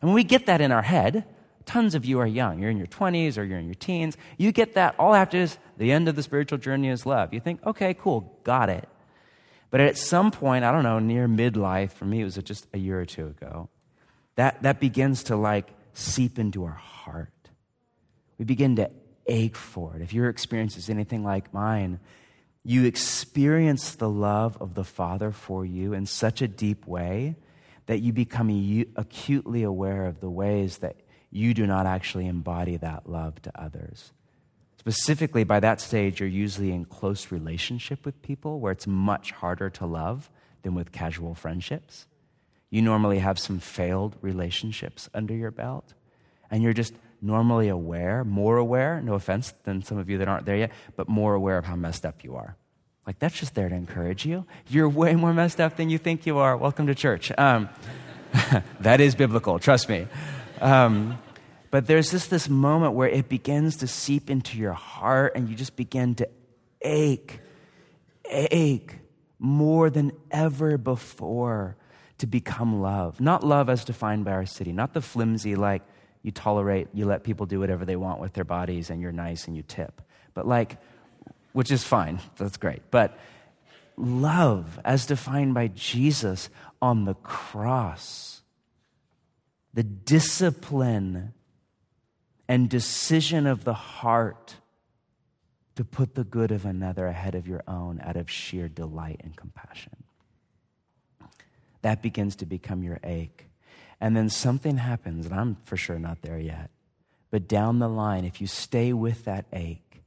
And 0.00 0.10
when 0.10 0.14
we 0.14 0.24
get 0.24 0.46
that 0.46 0.60
in 0.60 0.72
our 0.72 0.82
head, 0.82 1.24
tons 1.66 1.94
of 1.94 2.04
you 2.04 2.18
are 2.18 2.26
young. 2.26 2.58
You're 2.58 2.70
in 2.70 2.78
your 2.78 2.86
20s 2.86 3.36
or 3.38 3.44
you're 3.44 3.58
in 3.58 3.66
your 3.66 3.74
teens. 3.74 4.16
You 4.36 4.52
get 4.52 4.74
that 4.74 4.94
all 4.98 5.14
after 5.14 5.38
is 5.38 5.58
the 5.76 5.92
end 5.92 6.08
of 6.08 6.16
the 6.16 6.22
spiritual 6.22 6.58
journey 6.58 6.88
is 6.88 7.06
love. 7.06 7.32
You 7.32 7.40
think, 7.40 7.64
okay, 7.64 7.94
cool, 7.94 8.38
got 8.44 8.68
it. 8.70 8.88
But 9.70 9.80
at 9.80 9.98
some 9.98 10.30
point, 10.30 10.64
I 10.64 10.72
don't 10.72 10.82
know, 10.82 10.98
near 10.98 11.28
midlife, 11.28 11.92
for 11.92 12.06
me, 12.06 12.22
it 12.22 12.24
was 12.24 12.36
just 12.36 12.66
a 12.72 12.78
year 12.78 12.98
or 13.00 13.04
two 13.04 13.26
ago, 13.26 13.68
that, 14.36 14.62
that 14.62 14.80
begins 14.80 15.24
to 15.24 15.36
like 15.36 15.68
seep 15.92 16.38
into 16.38 16.64
our 16.64 16.70
heart. 16.72 17.30
We 18.38 18.44
begin 18.44 18.76
to 18.76 18.90
ache 19.26 19.56
for 19.56 19.94
it. 19.94 20.02
If 20.02 20.14
your 20.14 20.28
experience 20.30 20.76
is 20.76 20.88
anything 20.88 21.22
like 21.22 21.52
mine, 21.52 22.00
you 22.68 22.84
experience 22.84 23.94
the 23.94 24.10
love 24.10 24.58
of 24.60 24.74
the 24.74 24.84
Father 24.84 25.32
for 25.32 25.64
you 25.64 25.94
in 25.94 26.04
such 26.04 26.42
a 26.42 26.46
deep 26.46 26.86
way 26.86 27.34
that 27.86 28.00
you 28.00 28.12
become 28.12 28.50
acutely 28.94 29.62
aware 29.62 30.04
of 30.04 30.20
the 30.20 30.28
ways 30.28 30.76
that 30.78 30.96
you 31.30 31.54
do 31.54 31.66
not 31.66 31.86
actually 31.86 32.26
embody 32.26 32.76
that 32.76 33.08
love 33.08 33.40
to 33.40 33.50
others. 33.58 34.12
Specifically, 34.76 35.44
by 35.44 35.60
that 35.60 35.80
stage, 35.80 36.20
you're 36.20 36.28
usually 36.28 36.70
in 36.70 36.84
close 36.84 37.32
relationship 37.32 38.04
with 38.04 38.20
people 38.20 38.60
where 38.60 38.72
it's 38.72 38.86
much 38.86 39.30
harder 39.30 39.70
to 39.70 39.86
love 39.86 40.30
than 40.60 40.74
with 40.74 40.92
casual 40.92 41.34
friendships. 41.34 42.06
You 42.68 42.82
normally 42.82 43.20
have 43.20 43.38
some 43.38 43.60
failed 43.60 44.14
relationships 44.20 45.08
under 45.14 45.34
your 45.34 45.50
belt, 45.50 45.94
and 46.50 46.62
you're 46.62 46.74
just 46.74 46.92
normally 47.20 47.68
aware, 47.68 48.24
more 48.24 48.56
aware, 48.56 49.00
no 49.00 49.14
offense 49.14 49.54
than 49.64 49.82
some 49.82 49.98
of 49.98 50.08
you 50.08 50.18
that 50.18 50.28
aren't 50.28 50.46
there 50.46 50.56
yet, 50.56 50.72
but 50.96 51.08
more 51.08 51.34
aware 51.34 51.58
of 51.58 51.64
how 51.64 51.76
messed 51.76 52.06
up 52.06 52.24
you 52.24 52.36
are. 52.36 52.56
Like, 53.06 53.18
that's 53.18 53.38
just 53.38 53.54
there 53.54 53.68
to 53.68 53.74
encourage 53.74 54.26
you. 54.26 54.44
You're 54.68 54.88
way 54.88 55.14
more 55.14 55.32
messed 55.32 55.60
up 55.60 55.76
than 55.76 55.88
you 55.88 55.98
think 55.98 56.26
you 56.26 56.38
are. 56.38 56.56
Welcome 56.56 56.86
to 56.88 56.94
church. 56.94 57.32
Um, 57.38 57.68
that 58.80 59.00
is 59.00 59.14
biblical, 59.14 59.58
trust 59.58 59.88
me. 59.88 60.06
Um, 60.60 61.18
but 61.70 61.86
there's 61.86 62.10
just 62.10 62.30
this 62.30 62.48
moment 62.48 62.94
where 62.94 63.08
it 63.08 63.28
begins 63.28 63.76
to 63.76 63.86
seep 63.86 64.30
into 64.30 64.58
your 64.58 64.72
heart 64.72 65.32
and 65.34 65.48
you 65.48 65.54
just 65.54 65.76
begin 65.76 66.14
to 66.16 66.28
ache, 66.82 67.40
ache 68.30 68.96
more 69.38 69.90
than 69.90 70.12
ever 70.30 70.78
before 70.78 71.76
to 72.18 72.26
become 72.26 72.80
love. 72.80 73.20
Not 73.20 73.44
love 73.44 73.68
as 73.68 73.84
defined 73.84 74.24
by 74.24 74.32
our 74.32 74.46
city, 74.46 74.72
not 74.72 74.92
the 74.92 75.00
flimsy, 75.00 75.54
like, 75.56 75.82
you 76.28 76.32
tolerate, 76.32 76.88
you 76.92 77.06
let 77.06 77.24
people 77.24 77.46
do 77.46 77.58
whatever 77.58 77.86
they 77.86 77.96
want 77.96 78.20
with 78.20 78.34
their 78.34 78.44
bodies, 78.44 78.90
and 78.90 79.00
you're 79.00 79.12
nice 79.12 79.46
and 79.46 79.56
you 79.56 79.62
tip. 79.62 80.02
But 80.34 80.46
like, 80.46 80.76
which 81.54 81.70
is 81.70 81.82
fine, 81.82 82.20
that's 82.36 82.58
great. 82.58 82.82
But 82.90 83.18
love, 83.96 84.78
as 84.84 85.06
defined 85.06 85.54
by 85.54 85.68
Jesus 85.68 86.50
on 86.82 87.06
the 87.06 87.14
cross, 87.14 88.42
the 89.72 89.82
discipline 89.82 91.32
and 92.46 92.68
decision 92.68 93.46
of 93.46 93.64
the 93.64 93.72
heart 93.72 94.56
to 95.76 95.84
put 95.84 96.14
the 96.14 96.24
good 96.24 96.50
of 96.50 96.66
another 96.66 97.06
ahead 97.06 97.34
of 97.34 97.48
your 97.48 97.62
own 97.66 98.00
out 98.04 98.16
of 98.16 98.30
sheer 98.30 98.68
delight 98.68 99.22
and 99.24 99.34
compassion. 99.34 99.96
That 101.80 102.02
begins 102.02 102.36
to 102.36 102.46
become 102.46 102.82
your 102.82 103.00
ache. 103.02 103.47
And 104.00 104.16
then 104.16 104.28
something 104.28 104.76
happens, 104.76 105.26
and 105.26 105.34
I'm 105.34 105.56
for 105.64 105.76
sure 105.76 105.98
not 105.98 106.22
there 106.22 106.38
yet. 106.38 106.70
But 107.30 107.48
down 107.48 107.78
the 107.78 107.88
line, 107.88 108.24
if 108.24 108.40
you 108.40 108.46
stay 108.46 108.92
with 108.92 109.24
that 109.24 109.46
ache, 109.52 110.02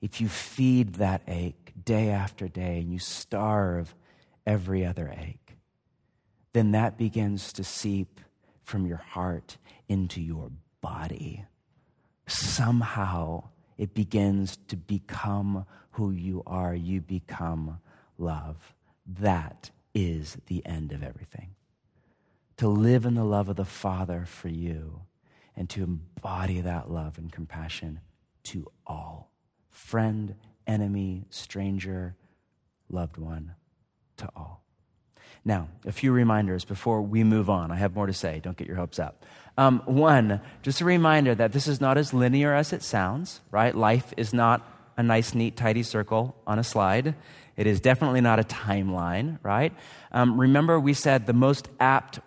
if 0.00 0.20
you 0.20 0.28
feed 0.28 0.94
that 0.96 1.22
ache 1.26 1.72
day 1.84 2.10
after 2.10 2.48
day, 2.48 2.80
and 2.80 2.92
you 2.92 2.98
starve 2.98 3.94
every 4.46 4.84
other 4.84 5.12
ache, 5.16 5.56
then 6.52 6.72
that 6.72 6.98
begins 6.98 7.52
to 7.54 7.64
seep 7.64 8.20
from 8.62 8.86
your 8.86 8.98
heart 8.98 9.56
into 9.88 10.20
your 10.20 10.50
body. 10.80 11.44
Somehow 12.26 13.44
it 13.78 13.94
begins 13.94 14.58
to 14.68 14.76
become 14.76 15.66
who 15.92 16.10
you 16.10 16.42
are. 16.46 16.74
You 16.74 17.00
become 17.00 17.80
love. 18.18 18.74
That 19.06 19.70
is 19.94 20.36
the 20.46 20.64
end 20.64 20.92
of 20.92 21.02
everything 21.02 21.54
to 22.60 22.68
live 22.68 23.06
in 23.06 23.14
the 23.14 23.24
love 23.24 23.48
of 23.48 23.56
the 23.56 23.64
Father 23.64 24.26
for 24.26 24.48
you 24.50 25.00
and 25.56 25.70
to 25.70 25.82
embody 25.82 26.60
that 26.60 26.90
love 26.90 27.16
and 27.16 27.32
compassion 27.32 28.00
to 28.42 28.70
all 28.86 29.30
friend, 29.70 30.34
enemy, 30.66 31.24
stranger, 31.30 32.14
loved 32.90 33.16
one, 33.16 33.54
to 34.18 34.28
all. 34.36 34.62
Now, 35.42 35.68
a 35.86 35.92
few 35.92 36.12
reminders 36.12 36.66
before 36.66 37.00
we 37.00 37.24
move 37.24 37.48
on. 37.48 37.70
I 37.70 37.76
have 37.76 37.94
more 37.94 38.06
to 38.06 38.12
say. 38.12 38.40
Don't 38.40 38.58
get 38.58 38.66
your 38.66 38.76
hopes 38.76 38.98
up. 38.98 39.24
Um, 39.56 39.80
one, 39.86 40.42
just 40.60 40.82
a 40.82 40.84
reminder 40.84 41.34
that 41.34 41.52
this 41.52 41.66
is 41.66 41.80
not 41.80 41.96
as 41.96 42.12
linear 42.12 42.54
as 42.54 42.74
it 42.74 42.82
sounds, 42.82 43.40
right? 43.50 43.74
Life 43.74 44.12
is 44.18 44.34
not 44.34 44.68
a 44.98 45.02
nice, 45.02 45.34
neat, 45.34 45.56
tidy 45.56 45.82
circle 45.82 46.36
on 46.46 46.58
a 46.58 46.64
slide. 46.64 47.14
It 47.56 47.66
is 47.66 47.80
definitely 47.80 48.20
not 48.20 48.38
a 48.38 48.44
timeline, 48.44 49.38
right? 49.42 49.72
Um, 50.12 50.38
remember, 50.38 50.78
we 50.78 50.92
said 50.92 51.24
the 51.24 51.32
most 51.32 51.70
apt 51.80 52.20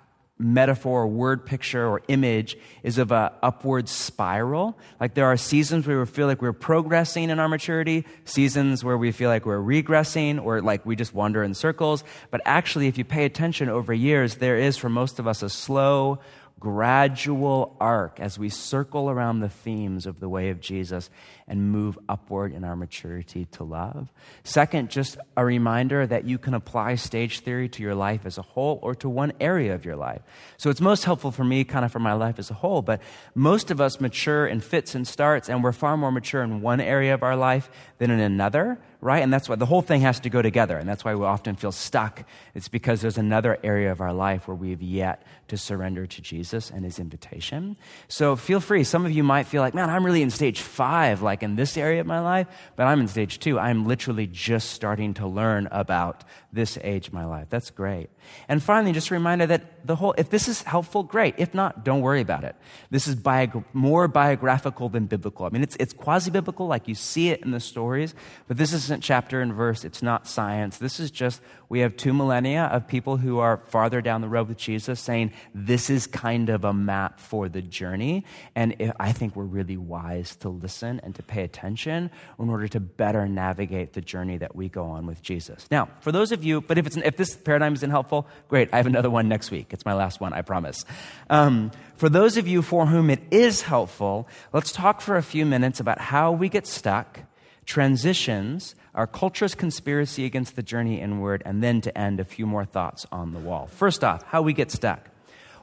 metaphor 0.43 1.03
or 1.03 1.08
word 1.08 1.45
picture 1.45 1.88
or 1.88 2.01
image 2.08 2.58
is 2.84 2.97
of 2.97 3.12
a 3.12 3.34
upward 3.41 3.88
spiral. 3.88 4.77
Like 4.99 5.13
there 5.13 5.25
are 5.25 5.38
seasons 5.38 5.88
where 5.88 5.99
we 5.99 6.06
feel 6.06 6.27
like 6.27 6.41
we're 6.41 6.53
progressing 6.53 7.29
in 7.29 7.39
our 7.39 7.49
maturity, 7.49 8.06
seasons 8.25 8.84
where 8.84 8.97
we 8.97 9.12
feel 9.12 9.29
like 9.29 9.45
we're 9.45 9.60
regressing 9.60 10.43
or 10.43 10.62
like 10.62 10.86
we 10.86 10.95
just 10.95 11.13
wander 11.13 11.43
in 11.43 11.53
circles. 11.53 12.03
But 12.32 12.41
actually, 12.45 12.88
if 12.88 12.97
you 12.97 13.06
pay 13.06 13.25
attention 13.25 13.69
over 13.69 13.93
years, 13.93 14.36
there 14.36 14.58
is 14.58 14.77
for 14.77 14.89
most 14.89 15.19
of 15.19 15.27
us 15.27 15.41
a 15.41 15.49
slow, 15.49 16.19
gradual 16.60 17.75
arc 17.82 18.21
as 18.21 18.39
we 18.39 18.47
circle 18.47 19.10
around 19.10 19.41
the 19.41 19.49
themes 19.49 20.06
of 20.06 20.21
the 20.21 20.29
way 20.29 20.49
of 20.49 20.62
Jesus 20.62 21.10
and 21.47 21.71
move 21.71 21.97
upward 22.08 22.53
in 22.53 22.63
our 22.63 22.75
maturity 22.75 23.45
to 23.51 23.63
love. 23.63 24.12
Second, 24.43 24.89
just 24.89 25.17
a 25.36 25.43
reminder 25.43 26.08
that 26.08 26.25
you 26.25 26.38
can 26.38 26.53
apply 26.53 26.95
stage 26.95 27.41
theory 27.41 27.70
to 27.70 27.84
your 27.84 27.95
life 27.95 28.26
as 28.26 28.38
a 28.38 28.41
whole 28.41 28.80
or 28.82 28.95
to 28.95 29.09
one 29.09 29.34
area 29.39 29.74
of 29.74 29.86
your 29.86 29.95
life. 29.95 30.22
So 30.57 30.70
it's 30.70 30.82
most 30.82 31.03
helpful 31.03 31.32
for 31.32 31.43
me, 31.43 31.63
kind 31.63 31.86
of 31.86 31.91
for 31.91 31.99
my 31.99 32.13
life 32.13 32.39
as 32.39 32.49
a 32.49 32.55
whole, 32.55 32.82
but 32.82 33.01
most 33.36 33.72
of 33.72 33.82
us 33.82 33.99
mature 33.99 34.47
in 34.47 34.59
fits 34.59 34.95
and 34.95 35.07
starts, 35.07 35.49
and 35.49 35.63
we're 35.63 35.72
far 35.72 35.97
more 35.97 36.11
mature 36.11 36.43
in 36.43 36.61
one 36.61 36.80
area 36.80 37.13
of 37.13 37.24
our 37.24 37.36
life 37.36 37.70
than 37.97 38.11
in 38.11 38.20
another 38.20 38.80
right? 39.03 39.22
And 39.22 39.34
that's 39.34 39.49
why 39.49 39.55
the 39.55 39.65
whole 39.65 39.82
thing 39.82 40.01
has 40.01 40.22
to 40.22 40.30
go 40.30 40.41
together. 40.41 40.78
And 40.78 40.88
that's 40.88 41.03
why 41.03 41.13
we 41.13 41.26
often 41.26 41.55
feel 41.55 41.74
stuck. 41.74 42.24
It's 42.55 42.70
because 42.70 43.01
there's 43.01 43.18
another 43.18 43.59
area 43.61 43.91
of 43.91 43.99
our 43.99 44.13
life 44.13 44.47
where 44.47 44.55
we 44.55 44.70
have 44.70 44.82
yet 44.82 45.24
to 45.49 45.57
surrender 45.57 46.07
to 46.07 46.22
Jesus 46.22 46.72
and 46.72 46.86
his 46.86 46.99
invitation. 46.99 47.76
So 48.07 48.38
feel 48.38 48.61
free. 48.61 48.86
Some 48.86 49.05
of 49.05 49.11
you 49.11 49.24
might 49.24 49.45
feel 49.45 49.61
like, 49.61 49.74
man, 49.74 49.89
I'm 49.89 50.05
really 50.05 50.22
in 50.22 50.30
stage 50.30 50.61
five, 50.61 51.22
like 51.22 51.43
in 51.44 51.56
this 51.56 51.78
area 51.78 52.02
of 52.02 52.08
my 52.08 52.20
life, 52.20 52.48
but 52.76 52.88
I'm 52.88 53.02
in 53.02 53.08
stage 53.08 53.39
two. 53.39 53.60
I'm 53.60 53.86
literally 53.86 54.28
just 54.28 54.72
starting 54.72 55.14
to 55.16 55.28
learn 55.28 55.68
about 55.72 56.24
this 56.54 56.78
age 56.84 57.08
of 57.08 57.14
my 57.14 57.26
life. 57.26 57.47
That's 57.49 57.72
great. 57.72 58.10
And 58.47 58.62
finally, 58.62 58.93
just 58.93 59.10
a 59.10 59.14
reminder 59.16 59.47
that 59.47 59.86
the 59.86 59.95
whole, 59.95 60.14
if 60.18 60.30
this 60.30 60.47
is 60.47 60.62
helpful, 60.62 61.04
great. 61.04 61.34
If 61.38 61.54
not, 61.54 61.84
don't 61.84 62.01
worry 62.01 62.22
about 62.22 62.43
it. 62.43 62.56
This 62.91 63.08
is 63.08 63.16
biogra- 63.16 63.66
more 63.74 64.08
biographical 64.08 64.88
than 64.88 65.08
biblical. 65.08 65.47
I 65.47 65.49
mean, 65.49 65.64
it's, 65.64 65.76
it's 65.80 65.93
quasi 65.93 66.30
biblical, 66.30 66.68
like 66.68 66.88
you 66.88 66.95
see 66.95 67.30
it 67.30 67.41
in 67.41 67.51
the 67.51 67.60
stories, 67.60 68.14
but 68.47 68.58
this 68.58 68.72
isn't 68.72 69.01
chapter 69.04 69.41
and 69.41 69.54
verse. 69.54 69.84
It's 69.84 70.04
not 70.04 70.28
science. 70.28 70.78
This 70.78 70.99
is 70.99 71.10
just, 71.10 71.41
we 71.70 71.80
have 71.80 71.97
two 71.97 72.14
millennia 72.14 72.66
of 72.66 72.88
people 72.88 73.18
who 73.18 73.39
are 73.39 73.58
farther 73.68 73.99
down 73.99 74.22
the 74.22 74.30
road 74.30 74.47
with 74.47 74.58
Jesus 74.58 74.99
saying, 74.99 75.34
this 75.56 75.89
is 75.89 76.06
kind 76.06 76.49
of 76.49 76.64
a 76.64 76.74
map 76.74 77.20
for 77.20 77.49
the 77.49 77.62
journey. 77.64 78.26
And 78.56 78.93
I 78.99 79.12
think 79.12 79.36
we're 79.36 79.43
really 79.43 79.78
wise 79.78 80.36
to 80.38 80.49
listen 80.49 81.01
and 81.04 81.16
to 81.16 81.24
pay 81.24 81.43
attention 81.43 82.12
in 82.39 82.49
order 82.49 82.68
to 82.68 82.80
better 82.80 83.28
navigate 83.28 83.93
the 83.93 84.01
journey 84.01 84.38
that 84.38 84.56
we 84.56 84.70
go 84.70 84.86
on 84.86 85.08
with 85.08 85.24
Jesus. 85.24 85.68
Now, 85.72 85.89
for 85.99 86.12
those 86.12 86.32
of 86.32 86.43
you, 86.44 86.62
but 86.62 86.78
if, 86.78 86.86
it's, 86.88 86.98
if 86.98 87.18
this 87.18 87.36
paradigm 87.36 87.74
isn't 87.74 87.89
helpful, 87.89 88.28
great. 88.48 88.70
I 88.74 88.78
have 88.78 88.86
another 88.86 89.10
one 89.10 89.28
next 89.28 89.52
week. 89.52 89.68
It's 89.72 89.86
my 89.86 89.94
last 89.94 90.20
one, 90.20 90.34
I 90.34 90.41
promise. 90.41 90.86
Um, 91.30 91.72
for 91.96 92.10
those 92.10 92.38
of 92.38 92.48
you 92.48 92.62
for 92.62 92.86
whom 92.86 93.10
it 93.10 93.22
is 93.32 93.62
helpful, 93.62 94.28
let's 94.52 94.72
talk 94.72 95.02
for 95.02 95.18
a 95.18 95.24
few 95.24 95.46
minutes 95.46 95.80
about 95.80 96.00
how 96.00 96.32
we 96.32 96.50
get 96.50 96.68
stuck, 96.68 97.22
transitions, 97.66 98.76
our 98.96 99.08
culture's 99.08 99.56
conspiracy 99.56 100.26
against 100.26 100.56
the 100.56 100.64
journey 100.64 101.02
inward, 101.02 101.41
and 101.46 101.64
then 101.64 101.82
to 101.82 101.98
end, 101.98 102.20
a 102.20 102.26
few 102.26 102.46
more 102.46 102.66
thoughts 102.66 103.08
on 103.12 103.34
the 103.34 103.39
wall. 103.39 103.68
First 103.68 104.04
off, 104.04 104.24
how 104.24 104.41
we 104.41 104.54
get 104.54 104.72
stuck. 104.72 105.10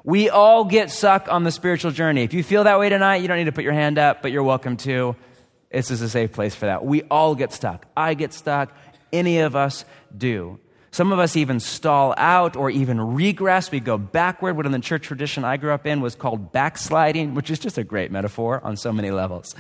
We 0.03 0.31
all 0.31 0.65
get 0.65 0.91
stuck 0.91 1.29
on 1.31 1.45
the 1.45 1.53
spiritual 1.53 1.91
journey. 1.91 2.23
If 2.23 2.33
you 2.33 2.43
feel 2.43 2.65
that 2.65 2.79
way 2.79 2.89
tonight, 2.89 3.17
you 3.17 3.29
don't 3.29 3.37
need 3.37 3.45
to 3.45 3.53
put 3.53 3.65
your 3.65 3.75
hand 3.75 3.99
up, 3.99 4.23
but 4.23 4.33
you're 4.33 4.43
welcome 4.43 4.77
to. 4.79 5.15
This 5.71 5.91
is 5.91 6.01
a 6.01 6.09
safe 6.09 6.33
place 6.33 6.55
for 6.55 6.67
that. 6.67 6.85
We 6.85 7.03
all 7.03 7.35
get 7.35 7.53
stuck. 7.53 7.87
I 7.97 8.15
get 8.15 8.33
stuck. 8.33 8.75
Any 9.13 9.41
of 9.41 9.55
us 9.55 9.85
do. 10.17 10.59
Some 10.93 11.13
of 11.13 11.19
us 11.19 11.37
even 11.37 11.61
stall 11.61 12.15
out 12.17 12.57
or 12.57 12.69
even 12.69 13.01
regress. 13.01 13.71
We 13.71 13.79
go 13.81 13.97
backward. 13.97 14.57
What 14.57 14.67
in 14.67 14.73
the 14.73 14.81
church 14.81 15.07
tradition 15.07 15.45
I 15.45 15.57
grew 15.57 15.73
up 15.73 15.87
in 15.87 16.01
was 16.01 16.15
called 16.15 16.53
backsliding, 16.53 17.35
which 17.35 17.51
is 17.51 17.59
just 17.59 17.79
a 17.79 17.85
great 17.85 18.11
metaphor 18.11 18.61
on 18.65 18.77
so 18.77 18.93
many 18.93 19.11
levels. 19.11 19.55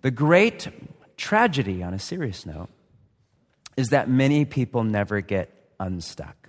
The 0.00 0.10
great 0.10 0.68
tragedy, 1.16 1.82
on 1.82 1.92
a 1.92 1.98
serious 1.98 2.46
note, 2.46 2.68
is 3.76 3.88
that 3.88 4.08
many 4.08 4.44
people 4.44 4.84
never 4.84 5.20
get 5.20 5.50
unstuck. 5.78 6.43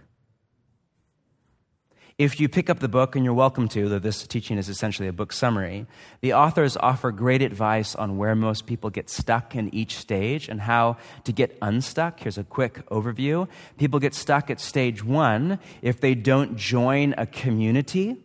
If 2.17 2.39
you 2.39 2.47
pick 2.47 2.69
up 2.69 2.79
the 2.79 2.87
book, 2.87 3.17
and 3.17 3.25
you're 3.25 3.33
welcome 3.33 3.67
to, 3.67 3.89
though 3.89 3.99
this 3.99 4.25
teaching 4.25 4.57
is 4.57 4.69
essentially 4.69 5.09
a 5.09 5.11
book 5.11 5.33
summary, 5.33 5.85
the 6.21 6.31
authors 6.31 6.77
offer 6.77 7.11
great 7.11 7.41
advice 7.41 7.93
on 7.93 8.17
where 8.17 8.35
most 8.35 8.65
people 8.65 8.89
get 8.89 9.09
stuck 9.09 9.53
in 9.53 9.73
each 9.75 9.97
stage 9.97 10.47
and 10.47 10.61
how 10.61 10.95
to 11.25 11.33
get 11.33 11.57
unstuck. 11.61 12.21
Here's 12.21 12.37
a 12.37 12.45
quick 12.45 12.87
overview. 12.87 13.49
People 13.77 13.99
get 13.99 14.13
stuck 14.13 14.49
at 14.49 14.61
stage 14.61 15.03
one 15.03 15.59
if 15.81 15.99
they 15.99 16.15
don't 16.15 16.55
join 16.55 17.13
a 17.17 17.25
community 17.25 18.15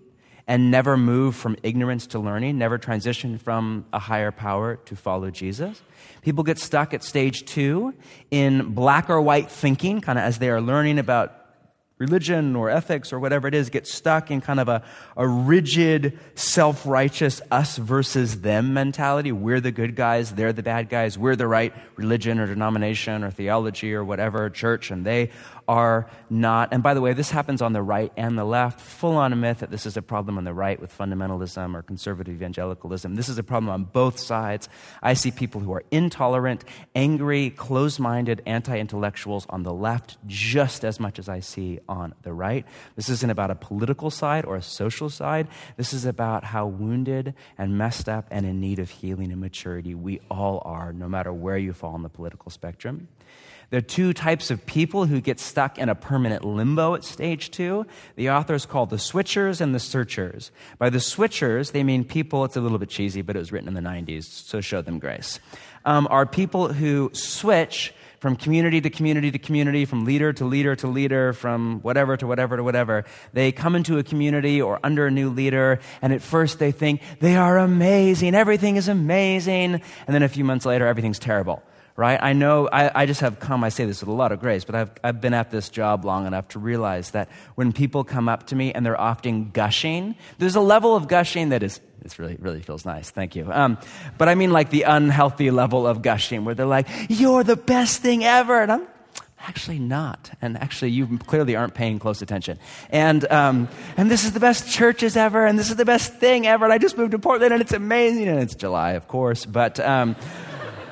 and 0.46 0.70
never 0.70 0.96
move 0.96 1.34
from 1.34 1.56
ignorance 1.64 2.06
to 2.08 2.20
learning, 2.20 2.58
never 2.58 2.78
transition 2.78 3.38
from 3.38 3.84
a 3.92 3.98
higher 3.98 4.30
power 4.30 4.76
to 4.84 4.94
follow 4.94 5.32
Jesus. 5.32 5.82
People 6.22 6.44
get 6.44 6.60
stuck 6.60 6.94
at 6.94 7.02
stage 7.02 7.44
two 7.44 7.92
in 8.30 8.72
black 8.72 9.10
or 9.10 9.20
white 9.20 9.50
thinking, 9.50 10.00
kind 10.00 10.16
of 10.16 10.24
as 10.24 10.38
they 10.38 10.48
are 10.48 10.60
learning 10.60 11.00
about 11.00 11.39
religion 12.00 12.56
or 12.56 12.70
ethics 12.70 13.12
or 13.12 13.20
whatever 13.20 13.46
it 13.46 13.54
is 13.54 13.68
get 13.68 13.86
stuck 13.86 14.30
in 14.30 14.40
kind 14.40 14.58
of 14.58 14.68
a, 14.68 14.82
a 15.16 15.28
rigid, 15.28 16.18
self 16.34 16.86
righteous 16.86 17.40
us 17.50 17.76
versus 17.76 18.40
them 18.40 18.72
mentality. 18.72 19.30
We're 19.30 19.60
the 19.60 19.70
good 19.70 19.94
guys, 19.94 20.32
they're 20.32 20.54
the 20.54 20.62
bad 20.62 20.88
guys. 20.88 21.18
We're 21.18 21.36
the 21.36 21.46
right 21.46 21.72
religion 21.96 22.40
or 22.40 22.46
denomination 22.46 23.22
or 23.22 23.30
theology 23.30 23.94
or 23.94 24.02
whatever, 24.02 24.48
church, 24.48 24.90
and 24.90 25.04
they 25.04 25.30
are 25.70 26.10
not. 26.28 26.72
And 26.72 26.82
by 26.82 26.94
the 26.94 27.00
way, 27.00 27.12
this 27.12 27.30
happens 27.30 27.62
on 27.62 27.72
the 27.72 27.80
right 27.80 28.12
and 28.16 28.36
the 28.36 28.44
left. 28.44 28.80
Full 28.80 29.16
on 29.16 29.32
a 29.32 29.36
myth 29.36 29.60
that 29.60 29.70
this 29.70 29.86
is 29.86 29.96
a 29.96 30.02
problem 30.02 30.36
on 30.36 30.42
the 30.42 30.52
right 30.52 30.80
with 30.80 30.96
fundamentalism 30.98 31.76
or 31.76 31.82
conservative 31.82 32.34
evangelicalism. 32.34 33.14
This 33.14 33.28
is 33.28 33.38
a 33.38 33.44
problem 33.44 33.70
on 33.70 33.84
both 33.84 34.18
sides. 34.18 34.68
I 35.00 35.14
see 35.14 35.30
people 35.30 35.60
who 35.60 35.72
are 35.72 35.84
intolerant, 35.92 36.64
angry, 36.96 37.50
closed 37.50 38.00
minded, 38.00 38.42
anti 38.46 38.76
intellectuals 38.76 39.46
on 39.48 39.62
the 39.62 39.72
left 39.72 40.18
just 40.26 40.84
as 40.84 40.98
much 40.98 41.20
as 41.20 41.28
I 41.28 41.38
see 41.38 41.78
on 41.88 42.14
the 42.22 42.32
right. 42.32 42.66
This 42.96 43.08
isn't 43.08 43.30
about 43.30 43.52
a 43.52 43.54
political 43.54 44.10
side 44.10 44.44
or 44.44 44.56
a 44.56 44.62
social 44.62 45.08
side. 45.08 45.46
This 45.76 45.92
is 45.92 46.04
about 46.04 46.42
how 46.42 46.66
wounded 46.66 47.32
and 47.56 47.78
messed 47.78 48.08
up 48.08 48.26
and 48.32 48.44
in 48.44 48.60
need 48.60 48.80
of 48.80 48.90
healing 48.90 49.30
and 49.30 49.40
maturity 49.40 49.94
we 49.94 50.20
all 50.28 50.62
are, 50.64 50.92
no 50.92 51.08
matter 51.08 51.32
where 51.32 51.58
you 51.58 51.72
fall 51.72 51.94
on 51.94 52.02
the 52.02 52.08
political 52.08 52.50
spectrum. 52.50 53.06
There 53.70 53.78
are 53.78 53.82
two 53.82 54.12
types 54.12 54.50
of 54.50 54.66
people 54.66 55.06
who 55.06 55.20
get 55.20 55.38
stuck 55.38 55.78
in 55.78 55.88
a 55.88 55.94
permanent 55.94 56.44
limbo 56.44 56.96
at 56.96 57.04
stage 57.04 57.52
two. 57.52 57.86
The 58.16 58.30
authors 58.30 58.66
call 58.66 58.86
the 58.86 58.96
switchers 58.96 59.60
and 59.60 59.72
the 59.72 59.78
searchers. 59.78 60.50
By 60.78 60.90
the 60.90 60.98
switchers, 60.98 61.70
they 61.70 61.84
mean 61.84 62.04
people, 62.04 62.44
it's 62.44 62.56
a 62.56 62.60
little 62.60 62.78
bit 62.78 62.88
cheesy, 62.88 63.22
but 63.22 63.36
it 63.36 63.38
was 63.38 63.52
written 63.52 63.68
in 63.68 63.74
the 63.74 63.80
90s, 63.80 64.24
so 64.24 64.60
show 64.60 64.82
them 64.82 64.98
grace, 64.98 65.38
um, 65.84 66.08
are 66.10 66.26
people 66.26 66.72
who 66.72 67.10
switch 67.12 67.94
from 68.18 68.34
community 68.34 68.80
to 68.80 68.90
community 68.90 69.30
to 69.30 69.38
community, 69.38 69.84
from 69.84 70.04
leader 70.04 70.32
to 70.32 70.44
leader 70.44 70.74
to 70.76 70.88
leader, 70.88 71.32
from 71.32 71.80
whatever 71.80 72.16
to 72.16 72.26
whatever 72.26 72.56
to 72.56 72.64
whatever. 72.64 73.04
They 73.32 73.52
come 73.52 73.76
into 73.76 73.98
a 73.98 74.02
community 74.02 74.60
or 74.60 74.80
under 74.82 75.06
a 75.06 75.10
new 75.10 75.30
leader, 75.30 75.78
and 76.02 76.12
at 76.12 76.22
first 76.22 76.58
they 76.58 76.72
think 76.72 77.00
they 77.20 77.36
are 77.36 77.56
amazing, 77.56 78.34
everything 78.34 78.76
is 78.76 78.88
amazing, 78.88 79.74
and 79.74 80.14
then 80.14 80.24
a 80.24 80.28
few 80.28 80.44
months 80.44 80.66
later, 80.66 80.86
everything's 80.86 81.20
terrible 81.20 81.62
right? 82.00 82.18
I 82.22 82.32
know, 82.32 82.66
I, 82.72 83.02
I, 83.02 83.04
just 83.04 83.20
have 83.20 83.40
come, 83.40 83.62
I 83.62 83.68
say 83.68 83.84
this 83.84 84.00
with 84.00 84.08
a 84.08 84.12
lot 84.12 84.32
of 84.32 84.40
grace, 84.40 84.64
but 84.64 84.74
I've, 84.74 84.90
I've 85.04 85.20
been 85.20 85.34
at 85.34 85.50
this 85.50 85.68
job 85.68 86.06
long 86.06 86.26
enough 86.26 86.48
to 86.48 86.58
realize 86.58 87.10
that 87.10 87.28
when 87.56 87.74
people 87.74 88.04
come 88.04 88.26
up 88.26 88.46
to 88.46 88.56
me 88.56 88.72
and 88.72 88.86
they're 88.86 88.98
often 88.98 89.50
gushing, 89.50 90.14
there's 90.38 90.56
a 90.56 90.62
level 90.62 90.96
of 90.96 91.08
gushing 91.08 91.50
that 91.50 91.62
is, 91.62 91.78
it's 92.02 92.18
really, 92.18 92.36
really 92.40 92.62
feels 92.62 92.86
nice. 92.86 93.10
Thank 93.10 93.36
you. 93.36 93.52
Um, 93.52 93.76
but 94.16 94.30
I 94.30 94.34
mean 94.34 94.50
like 94.50 94.70
the 94.70 94.84
unhealthy 94.84 95.50
level 95.50 95.86
of 95.86 96.00
gushing 96.00 96.46
where 96.46 96.54
they're 96.54 96.64
like, 96.64 96.88
you're 97.10 97.44
the 97.44 97.56
best 97.56 98.00
thing 98.00 98.24
ever. 98.24 98.62
And 98.62 98.72
I'm, 98.72 98.88
Actually, 99.42 99.78
not. 99.78 100.30
And 100.42 100.58
actually, 100.58 100.90
you 100.90 101.18
clearly 101.18 101.56
aren't 101.56 101.72
paying 101.72 101.98
close 101.98 102.20
attention. 102.20 102.58
And, 102.90 103.24
um, 103.32 103.68
and 103.96 104.10
this 104.10 104.24
is 104.24 104.32
the 104.32 104.40
best 104.40 104.70
churches 104.70 105.16
ever, 105.16 105.46
and 105.46 105.58
this 105.58 105.70
is 105.70 105.76
the 105.76 105.86
best 105.86 106.12
thing 106.16 106.46
ever. 106.46 106.66
And 106.66 106.74
I 106.74 106.76
just 106.76 106.98
moved 106.98 107.12
to 107.12 107.18
Portland, 107.18 107.50
and 107.54 107.62
it's 107.62 107.72
amazing. 107.72 108.28
And 108.28 108.38
it's 108.38 108.54
July, 108.54 108.92
of 108.92 109.08
course. 109.08 109.46
But 109.46 109.80
um, 109.80 110.14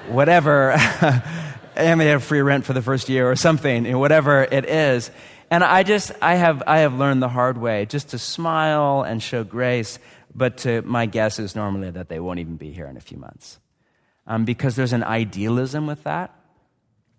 whatever. 0.09 0.73
I 1.77 1.95
may 1.95 2.07
have 2.07 2.25
free 2.25 2.43
rent 2.43 2.65
for 2.65 2.73
the 2.73 2.83
first 2.83 3.09
year 3.09 3.31
or 3.31 3.37
something, 3.37 3.85
you 3.85 3.93
know, 3.93 3.99
whatever 3.99 4.43
it 4.43 4.69
is. 4.69 5.11
And 5.51 5.63
I 5.63 5.83
just, 5.83 6.13
I 6.21 6.35
have, 6.35 6.63
I 6.67 6.79
have 6.81 6.95
learned 6.95 7.23
the 7.23 7.29
hard 7.29 7.57
way 7.57 7.87
just 7.87 8.11
to 8.11 8.19
smile 8.19 9.03
and 9.03 9.23
show 9.23 9.45
grace, 9.45 9.99
but 10.35 10.59
to, 10.59 10.83
my 10.83 11.07
guess 11.07 11.39
is 11.39 11.55
normally 11.55 11.91
that 11.91 12.09
they 12.09 12.21
won't 12.21 12.41
even 12.41 12.57
be 12.57 12.73
here 12.73 12.87
in 12.87 12.97
a 12.97 13.01
few 13.01 13.17
months. 13.17 13.59
Um, 14.27 14.45
because 14.45 14.77
there's 14.77 14.93
an 14.93 15.05
idealism 15.05 15.87
with 15.87 16.05
that 16.05 16.38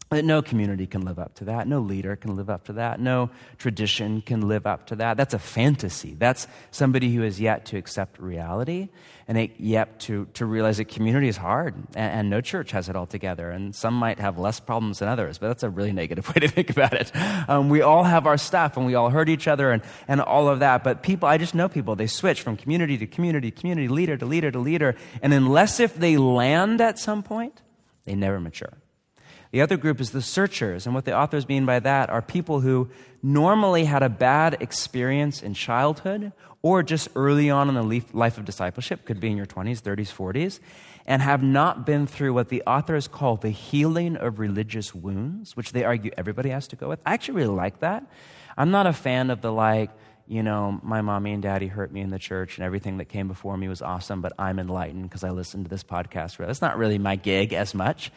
that 0.10 0.26
no 0.26 0.41
community 0.41 0.88
can 0.88 1.01
live 1.01 1.20
up 1.20 1.36
to 1.36 1.45
that. 1.45 1.68
No 1.68 1.80
leader 1.80 2.16
can 2.16 2.36
live 2.36 2.49
up 2.49 2.66
to 2.66 2.74
that. 2.74 2.99
No 2.99 3.30
tradition 3.60 4.22
can 4.22 4.47
live 4.47 4.66
up 4.66 4.88
to 4.88 4.95
that. 4.95 5.18
That's 5.18 5.36
a 5.36 5.39
fantasy. 5.39 6.16
That's 6.16 6.47
somebody 6.72 7.14
who 7.14 7.22
has 7.22 7.39
yet 7.39 7.66
to 7.66 7.78
accept 7.78 8.20
reality 8.20 8.89
and 9.28 9.51
yet 9.60 9.99
to, 9.99 10.26
to 10.34 10.47
realize 10.47 10.78
that 10.78 10.86
community 10.86 11.28
is 11.28 11.38
hard 11.38 11.76
and, 11.93 12.12
and, 12.12 12.30
no 12.32 12.41
church 12.41 12.72
has 12.72 12.89
it 12.89 12.95
all 12.95 13.05
together. 13.05 13.51
And 13.51 13.76
some 13.76 13.93
might 13.93 14.18
have 14.18 14.39
less 14.39 14.60
problems 14.60 14.99
than 14.99 15.07
others, 15.07 15.38
but 15.38 15.49
that's 15.49 15.62
a 15.62 15.70
really 15.70 15.91
negative 15.91 16.28
way 16.36 16.39
to 16.39 16.47
think 16.47 16.72
about 16.72 16.93
it. 16.93 17.12
Um, 17.47 17.70
we 17.70 17.84
all 17.84 18.03
have 18.03 18.26
our 18.26 18.39
stuff 18.39 18.78
and 18.78 18.88
we 18.88 18.95
all 18.95 19.12
hurt 19.12 19.30
each 19.30 19.47
other 19.47 19.70
and, 19.70 19.84
and 20.07 20.20
all 20.20 20.47
of 20.47 20.62
that. 20.62 20.84
But 20.84 21.03
people, 21.03 21.30
I 21.30 21.38
just 21.38 21.53
know 21.53 21.70
people, 21.70 21.95
they 21.95 22.07
switch 22.07 22.41
from 22.41 22.57
community 22.57 22.97
to 22.97 23.05
community, 23.05 23.51
community, 23.51 23.88
leader 23.88 24.18
to 24.18 24.26
leader 24.26 24.49
to 24.49 24.60
leader. 24.60 24.95
And 25.22 25.32
unless 25.36 25.80
if 25.80 25.93
they 25.93 26.18
land 26.18 26.82
at 26.82 26.97
some 26.97 27.22
point, 27.22 27.62
they 28.05 28.16
never 28.16 28.39
mature. 28.39 28.74
The 29.52 29.62
other 29.62 29.78
group 29.78 30.00
is 30.00 30.12
the 30.12 30.22
searchers. 30.22 30.86
And 30.86 30.93
what 30.93 31.06
the 31.06 31.18
authors 31.18 31.47
mean 31.47 31.66
by 31.66 31.80
that 31.80 32.10
are 32.10 32.22
people 32.22 32.60
who 32.60 32.89
normally 33.24 33.86
had 33.86 34.04
a 34.04 34.10
bad 34.10 34.58
experience 34.62 35.41
in 35.41 35.54
childhood 35.54 36.32
or 36.62 36.84
just 36.84 37.08
early 37.16 37.50
on 37.50 37.70
in 37.70 37.76
the 37.76 38.04
life 38.14 38.38
of 38.38 38.45
discipleship, 38.45 39.06
could 39.06 39.20
be 39.20 39.30
in 39.30 39.38
your 39.38 39.45
20s, 39.45 39.82
30s, 39.82 40.14
40s, 40.14 40.60
and 41.06 41.22
have 41.22 41.41
not 41.41 41.86
been 41.86 42.06
through 42.06 42.34
what 42.34 42.50
the 42.50 42.62
authors 42.68 43.08
call 43.08 43.38
the 43.38 43.50
healing 43.50 44.18
of 44.18 44.39
religious 44.39 44.93
wounds, 44.93 45.56
which 45.56 45.72
they 45.72 45.86
argue 45.86 46.12
everybody 46.18 46.50
has 46.50 46.68
to 46.68 46.76
go 46.76 46.89
with. 46.89 47.00
I 47.06 47.14
actually 47.14 47.36
really 47.36 47.56
like 47.56 47.80
that. 47.80 48.06
I'm 48.58 48.72
not 48.72 48.88
a 48.88 48.93
fan 48.93 49.30
of 49.30 49.41
the 49.41 49.54
like, 49.54 49.89
you 50.28 50.43
know, 50.43 50.80
my 50.84 51.02
mommy 51.02 51.32
and 51.32 51.41
daddy 51.41 51.68
hurt 51.68 51.93
me 51.93 52.02
in 52.02 52.10
the 52.10 52.20
church 52.20 52.58
and 52.58 52.66
everything 52.66 52.97
that 52.97 53.06
came 53.06 53.30
before 53.30 53.56
me 53.56 53.70
was 53.70 53.82
awesome, 53.82 54.22
but 54.22 54.34
I'm 54.38 54.60
enlightened 54.60 55.04
because 55.04 55.24
I 55.24 55.30
listened 55.30 55.66
to 55.66 55.70
this 55.70 55.84
podcast. 55.84 56.38
That's 56.38 56.62
not 56.62 56.78
really 56.78 56.97
my 56.97 57.16
gig 57.16 57.54
as 57.54 57.74
much. 57.74 58.12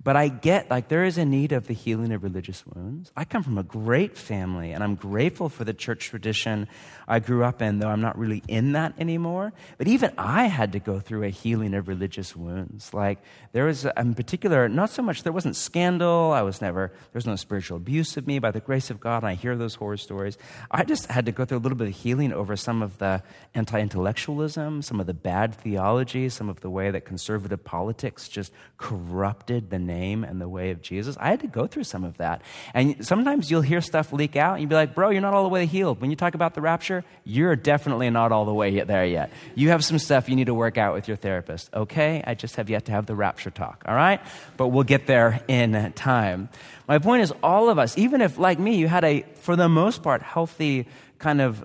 But 0.00 0.16
I 0.16 0.28
get, 0.28 0.70
like, 0.70 0.88
there 0.88 1.04
is 1.04 1.18
a 1.18 1.24
need 1.24 1.50
of 1.52 1.66
the 1.66 1.74
healing 1.74 2.12
of 2.12 2.22
religious 2.22 2.64
wounds. 2.64 3.12
I 3.16 3.24
come 3.24 3.42
from 3.42 3.58
a 3.58 3.62
great 3.62 4.16
family, 4.16 4.72
and 4.72 4.82
I'm 4.82 4.94
grateful 4.94 5.50
for 5.50 5.64
the 5.64 5.74
church 5.74 6.06
tradition 6.06 6.66
I 7.08 7.18
grew 7.18 7.44
up 7.44 7.60
in, 7.60 7.78
though 7.78 7.88
I'm 7.88 8.00
not 8.00 8.16
really 8.16 8.42
in 8.48 8.72
that 8.72 8.94
anymore. 8.98 9.52
But 9.76 9.88
even 9.88 10.12
I 10.16 10.46
had 10.46 10.72
to 10.72 10.78
go 10.78 10.98
through 10.98 11.24
a 11.24 11.28
healing 11.28 11.74
of 11.74 11.88
religious 11.88 12.34
wounds. 12.34 12.94
Like, 12.94 13.18
there 13.52 13.66
was, 13.66 13.86
in 13.96 14.14
particular, 14.14 14.66
not 14.66 14.88
so 14.88 15.02
much, 15.02 15.24
there 15.24 15.32
wasn't 15.32 15.56
scandal. 15.56 16.32
I 16.32 16.40
was 16.40 16.62
never, 16.62 16.88
there 16.88 17.18
was 17.18 17.26
no 17.26 17.36
spiritual 17.36 17.76
abuse 17.76 18.16
of 18.16 18.26
me 18.26 18.38
by 18.38 18.50
the 18.50 18.60
grace 18.60 18.88
of 18.88 19.00
God, 19.00 19.24
and 19.24 19.26
I 19.26 19.34
hear 19.34 19.56
those 19.56 19.74
horror 19.74 19.98
stories. 19.98 20.38
I 20.70 20.84
just 20.84 21.06
had 21.06 21.26
to 21.26 21.32
go 21.32 21.44
through 21.44 21.58
a 21.58 21.60
little 21.60 21.76
bit 21.76 21.88
of 21.88 21.94
healing 21.94 22.32
over 22.32 22.56
some 22.56 22.80
of 22.80 22.96
the 22.96 23.22
anti 23.54 23.78
intellectualism, 23.78 24.80
some 24.80 25.00
of 25.00 25.06
the 25.06 25.12
bad 25.14 25.54
theology, 25.54 26.30
some 26.30 26.48
of 26.48 26.60
the 26.60 26.70
way 26.70 26.90
that 26.90 27.04
conservative 27.04 27.62
politics 27.62 28.26
just 28.26 28.54
corrupted 28.78 29.68
the 29.68 29.78
name 29.78 29.97
and 30.02 30.40
the 30.40 30.48
way 30.48 30.70
of 30.70 30.82
Jesus. 30.82 31.16
I 31.18 31.28
had 31.28 31.40
to 31.40 31.46
go 31.46 31.66
through 31.66 31.84
some 31.84 32.04
of 32.04 32.16
that. 32.18 32.42
And 32.74 33.04
sometimes 33.06 33.50
you'll 33.50 33.62
hear 33.62 33.80
stuff 33.80 34.12
leak 34.12 34.36
out 34.36 34.54
and 34.54 34.62
you'll 34.62 34.68
be 34.68 34.74
like, 34.74 34.94
bro, 34.94 35.10
you're 35.10 35.20
not 35.20 35.34
all 35.34 35.42
the 35.42 35.48
way 35.48 35.66
healed. 35.66 36.00
When 36.00 36.10
you 36.10 36.16
talk 36.16 36.34
about 36.34 36.54
the 36.54 36.60
rapture, 36.60 37.04
you're 37.24 37.56
definitely 37.56 38.10
not 38.10 38.32
all 38.32 38.44
the 38.44 38.54
way 38.54 38.80
there 38.80 39.04
yet. 39.04 39.30
You 39.54 39.70
have 39.70 39.84
some 39.84 39.98
stuff 39.98 40.28
you 40.28 40.36
need 40.36 40.46
to 40.46 40.54
work 40.54 40.78
out 40.78 40.94
with 40.94 41.08
your 41.08 41.16
therapist. 41.16 41.70
Okay, 41.74 42.22
I 42.26 42.34
just 42.34 42.56
have 42.56 42.70
yet 42.70 42.86
to 42.86 42.92
have 42.92 43.06
the 43.06 43.14
rapture 43.14 43.50
talk, 43.50 43.84
all 43.86 43.94
right? 43.94 44.20
But 44.56 44.68
we'll 44.68 44.84
get 44.84 45.06
there 45.06 45.42
in 45.48 45.92
time. 45.94 46.48
My 46.86 46.98
point 46.98 47.22
is, 47.22 47.32
all 47.42 47.68
of 47.68 47.78
us, 47.78 47.98
even 47.98 48.20
if, 48.20 48.38
like 48.38 48.58
me, 48.58 48.76
you 48.76 48.88
had 48.88 49.04
a, 49.04 49.24
for 49.36 49.56
the 49.56 49.68
most 49.68 50.02
part, 50.02 50.22
healthy 50.22 50.86
kind 51.18 51.40
of 51.40 51.64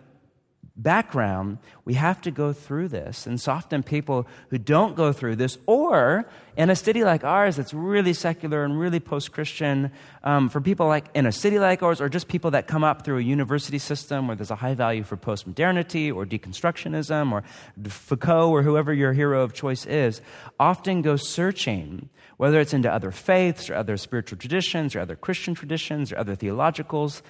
background, 0.75 1.59
we 1.85 1.95
have 1.95 2.21
to 2.21 2.31
go 2.31 2.53
through 2.53 2.87
this. 2.87 3.27
And 3.27 3.39
so 3.41 3.51
often 3.51 3.83
people 3.83 4.25
who 4.49 4.57
don't 4.57 4.95
go 4.95 5.11
through 5.11 5.35
this, 5.35 5.57
or 5.65 6.25
in 6.55 6.69
a 6.69 6.75
city 6.75 7.03
like 7.03 7.23
ours 7.23 7.57
that's 7.57 7.73
really 7.73 8.13
secular 8.13 8.63
and 8.63 8.79
really 8.79 8.99
post 8.99 9.31
Christian, 9.31 9.91
um, 10.23 10.47
for 10.47 10.61
people 10.61 10.87
like 10.87 11.05
in 11.13 11.25
a 11.25 11.31
city 11.31 11.59
like 11.59 11.83
ours, 11.83 11.99
or 11.99 12.07
just 12.07 12.27
people 12.27 12.51
that 12.51 12.67
come 12.67 12.83
up 12.83 13.03
through 13.03 13.17
a 13.17 13.21
university 13.21 13.79
system 13.79 14.27
where 14.27 14.35
there's 14.35 14.51
a 14.51 14.55
high 14.55 14.75
value 14.75 15.03
for 15.03 15.17
post 15.17 15.45
modernity 15.45 16.09
or 16.11 16.25
deconstructionism 16.25 17.31
or 17.31 17.43
Foucault 17.89 18.49
or 18.49 18.63
whoever 18.63 18.93
your 18.93 19.13
hero 19.13 19.41
of 19.43 19.53
choice 19.53 19.85
is, 19.85 20.21
often 20.59 21.01
go 21.01 21.15
searching 21.15 22.09
whether 22.37 22.59
it's 22.59 22.73
into 22.73 22.91
other 22.91 23.11
faiths 23.11 23.69
or 23.69 23.75
other 23.75 23.95
spiritual 23.97 24.37
traditions 24.37 24.95
or 24.95 24.99
other 24.99 25.15
Christian 25.15 25.53
traditions 25.53 26.11
or 26.11 26.17
other 26.17 26.35
theologicals, 26.35 27.21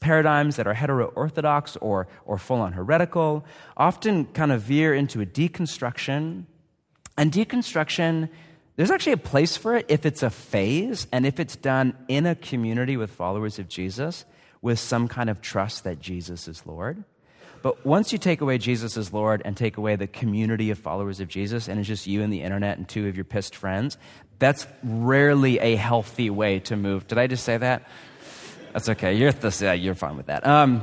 paradigms 0.00 0.56
that 0.56 0.66
are 0.66 0.74
hetero 0.74 1.06
orthodox 1.16 1.76
or, 1.82 2.06
or 2.24 2.38
full 2.38 2.60
on 2.60 2.72
heretical, 2.72 3.44
often 3.76 3.93
kind 4.02 4.52
of 4.52 4.62
veer 4.62 4.94
into 4.94 5.20
a 5.20 5.26
deconstruction. 5.26 6.44
And 7.16 7.32
deconstruction, 7.32 8.28
there's 8.76 8.90
actually 8.90 9.12
a 9.12 9.18
place 9.18 9.56
for 9.56 9.76
it 9.76 9.86
if 9.88 10.04
it's 10.04 10.22
a 10.22 10.30
phase 10.30 11.06
and 11.12 11.26
if 11.26 11.38
it's 11.38 11.56
done 11.56 11.96
in 12.08 12.26
a 12.26 12.34
community 12.34 12.96
with 12.96 13.10
followers 13.10 13.58
of 13.58 13.68
Jesus 13.68 14.24
with 14.64 14.78
some 14.78 15.08
kind 15.08 15.28
of 15.28 15.42
trust 15.42 15.84
that 15.84 16.00
Jesus 16.00 16.48
is 16.48 16.64
Lord. 16.64 17.04
But 17.60 17.84
once 17.86 18.12
you 18.12 18.18
take 18.18 18.40
away 18.40 18.58
Jesus 18.58 18.96
as 18.96 19.12
Lord 19.12 19.42
and 19.44 19.56
take 19.56 19.76
away 19.76 19.96
the 19.96 20.06
community 20.06 20.70
of 20.70 20.78
followers 20.78 21.20
of 21.20 21.28
Jesus, 21.28 21.68
and 21.68 21.78
it's 21.78 21.88
just 21.88 22.06
you 22.06 22.22
and 22.22 22.32
the 22.32 22.42
internet 22.42 22.78
and 22.78 22.88
two 22.88 23.06
of 23.06 23.14
your 23.14 23.24
pissed 23.24 23.56
friends, 23.56 23.98
that's 24.38 24.66
rarely 24.82 25.58
a 25.58 25.76
healthy 25.76 26.30
way 26.30 26.60
to 26.60 26.76
move. 26.76 27.06
Did 27.06 27.18
I 27.18 27.26
just 27.26 27.44
say 27.44 27.56
that? 27.58 27.88
That's 28.72 28.88
okay. 28.88 29.14
You're, 29.14 29.32
you're 29.74 29.94
fine 29.94 30.16
with 30.16 30.26
that. 30.26 30.46
Um, 30.46 30.82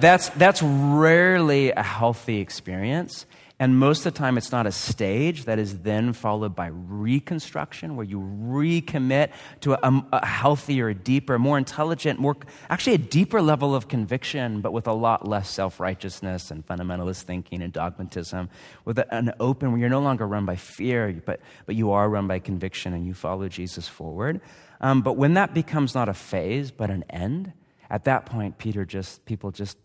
that's, 0.00 0.28
that's 0.30 0.62
rarely 0.62 1.70
a 1.70 1.82
healthy 1.82 2.40
experience. 2.40 3.26
And 3.60 3.78
most 3.78 4.04
of 4.04 4.12
the 4.12 4.18
time, 4.18 4.36
it's 4.36 4.50
not 4.50 4.66
a 4.66 4.72
stage 4.72 5.44
that 5.44 5.60
is 5.60 5.78
then 5.78 6.12
followed 6.12 6.56
by 6.56 6.66
reconstruction, 6.66 7.94
where 7.94 8.04
you 8.04 8.18
recommit 8.18 9.30
to 9.60 9.74
a, 9.74 10.06
a, 10.12 10.26
healthier, 10.26 10.92
deeper, 10.92 11.38
more 11.38 11.56
intelligent, 11.56 12.18
more 12.18 12.36
actually 12.68 12.94
a 12.94 12.98
deeper 12.98 13.40
level 13.40 13.72
of 13.72 13.86
conviction, 13.86 14.60
but 14.60 14.72
with 14.72 14.88
a 14.88 14.92
lot 14.92 15.28
less 15.28 15.48
self 15.48 15.78
righteousness 15.78 16.50
and 16.50 16.66
fundamentalist 16.66 17.22
thinking 17.22 17.62
and 17.62 17.72
dogmatism, 17.72 18.50
with 18.84 18.98
an 19.12 19.32
open 19.38 19.70
where 19.70 19.80
you're 19.80 19.88
no 19.88 20.00
longer 20.00 20.26
run 20.26 20.44
by 20.44 20.56
fear, 20.56 21.22
but, 21.24 21.38
but 21.64 21.76
you 21.76 21.92
are 21.92 22.10
run 22.10 22.26
by 22.26 22.40
conviction 22.40 22.92
and 22.92 23.06
you 23.06 23.14
follow 23.14 23.48
Jesus 23.48 23.86
forward. 23.86 24.40
Um, 24.80 25.00
but 25.00 25.12
when 25.12 25.34
that 25.34 25.54
becomes 25.54 25.94
not 25.94 26.08
a 26.08 26.14
phase, 26.14 26.72
but 26.72 26.90
an 26.90 27.04
end, 27.08 27.52
at 27.88 28.04
that 28.04 28.26
point, 28.26 28.58
Peter 28.58 28.84
just, 28.84 29.24
people 29.26 29.52
just 29.52 29.78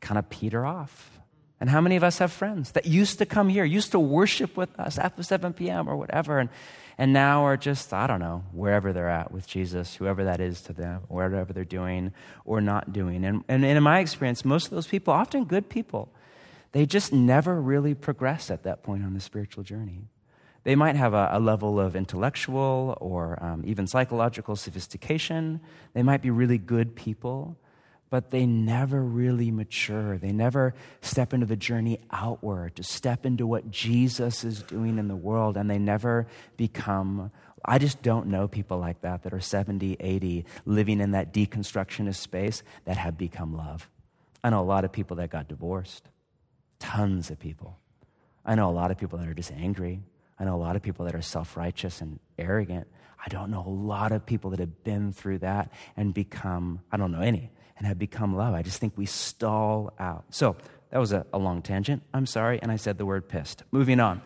kind 0.00 0.18
of 0.18 0.28
peter 0.28 0.64
off 0.64 1.16
and 1.60 1.70
how 1.70 1.80
many 1.80 1.96
of 1.96 2.04
us 2.04 2.18
have 2.18 2.32
friends 2.32 2.72
that 2.72 2.86
used 2.86 3.18
to 3.18 3.26
come 3.26 3.48
here, 3.48 3.64
used 3.64 3.92
to 3.92 3.98
worship 3.98 4.56
with 4.56 4.78
us 4.78 4.98
after 4.98 5.22
7 5.22 5.54
p.m. 5.54 5.88
or 5.88 5.96
whatever, 5.96 6.38
and, 6.38 6.50
and 6.98 7.12
now 7.12 7.44
are 7.44 7.56
just, 7.56 7.94
I 7.94 8.06
don't 8.06 8.20
know, 8.20 8.44
wherever 8.52 8.92
they're 8.92 9.08
at 9.08 9.32
with 9.32 9.46
Jesus, 9.46 9.94
whoever 9.94 10.24
that 10.24 10.40
is 10.40 10.60
to 10.62 10.74
them, 10.74 11.02
whatever 11.08 11.52
they're 11.54 11.64
doing 11.64 12.12
or 12.44 12.60
not 12.60 12.92
doing. 12.92 13.24
And, 13.24 13.42
and 13.48 13.64
in 13.64 13.82
my 13.82 14.00
experience, 14.00 14.44
most 14.44 14.66
of 14.66 14.72
those 14.72 14.86
people, 14.86 15.14
often 15.14 15.44
good 15.44 15.70
people, 15.70 16.10
they 16.72 16.84
just 16.84 17.10
never 17.10 17.58
really 17.58 17.94
progress 17.94 18.50
at 18.50 18.64
that 18.64 18.82
point 18.82 19.02
on 19.02 19.14
the 19.14 19.20
spiritual 19.20 19.62
journey. 19.62 20.02
They 20.64 20.74
might 20.74 20.96
have 20.96 21.14
a, 21.14 21.30
a 21.32 21.40
level 21.40 21.80
of 21.80 21.96
intellectual 21.96 22.98
or 23.00 23.42
um, 23.42 23.62
even 23.64 23.86
psychological 23.86 24.56
sophistication. 24.56 25.60
They 25.94 26.02
might 26.02 26.20
be 26.20 26.28
really 26.28 26.58
good 26.58 26.96
people 26.96 27.56
but 28.10 28.30
they 28.30 28.46
never 28.46 29.02
really 29.02 29.50
mature. 29.50 30.18
They 30.18 30.32
never 30.32 30.74
step 31.00 31.34
into 31.34 31.46
the 31.46 31.56
journey 31.56 32.00
outward 32.10 32.76
to 32.76 32.82
step 32.82 33.26
into 33.26 33.46
what 33.46 33.70
Jesus 33.70 34.44
is 34.44 34.62
doing 34.62 34.98
in 34.98 35.08
the 35.08 35.16
world, 35.16 35.56
and 35.56 35.68
they 35.68 35.78
never 35.78 36.26
become. 36.56 37.30
I 37.64 37.78
just 37.78 38.02
don't 38.02 38.28
know 38.28 38.46
people 38.46 38.78
like 38.78 39.00
that 39.00 39.24
that 39.24 39.32
are 39.32 39.40
70, 39.40 39.96
80, 39.98 40.44
living 40.64 41.00
in 41.00 41.12
that 41.12 41.34
deconstructionist 41.34 42.16
space 42.16 42.62
that 42.84 42.96
have 42.96 43.18
become 43.18 43.56
love. 43.56 43.88
I 44.44 44.50
know 44.50 44.60
a 44.60 44.62
lot 44.62 44.84
of 44.84 44.92
people 44.92 45.16
that 45.16 45.30
got 45.30 45.48
divorced, 45.48 46.08
tons 46.78 47.30
of 47.30 47.40
people. 47.40 47.78
I 48.44 48.54
know 48.54 48.70
a 48.70 48.72
lot 48.72 48.92
of 48.92 48.98
people 48.98 49.18
that 49.18 49.26
are 49.26 49.34
just 49.34 49.50
angry. 49.50 50.00
I 50.38 50.44
know 50.44 50.54
a 50.54 50.62
lot 50.62 50.76
of 50.76 50.82
people 50.82 51.06
that 51.06 51.14
are 51.16 51.22
self 51.22 51.56
righteous 51.56 52.00
and 52.00 52.20
arrogant. 52.38 52.86
I 53.24 53.28
don't 53.28 53.50
know 53.50 53.64
a 53.66 53.68
lot 53.68 54.12
of 54.12 54.24
people 54.24 54.50
that 54.50 54.60
have 54.60 54.84
been 54.84 55.12
through 55.12 55.38
that 55.38 55.72
and 55.96 56.14
become, 56.14 56.80
I 56.92 56.96
don't 56.96 57.10
know 57.10 57.22
any, 57.22 57.50
and 57.76 57.86
have 57.86 57.98
become 57.98 58.36
love. 58.36 58.54
I 58.54 58.62
just 58.62 58.78
think 58.78 58.94
we 58.96 59.06
stall 59.06 59.92
out. 59.98 60.24
So 60.30 60.56
that 60.90 60.98
was 60.98 61.12
a, 61.12 61.26
a 61.32 61.38
long 61.38 61.62
tangent. 61.62 62.02
I'm 62.14 62.26
sorry, 62.26 62.60
and 62.62 62.70
I 62.70 62.76
said 62.76 62.98
the 62.98 63.06
word 63.06 63.28
pissed. 63.28 63.62
Moving 63.70 64.00
on. 64.00 64.22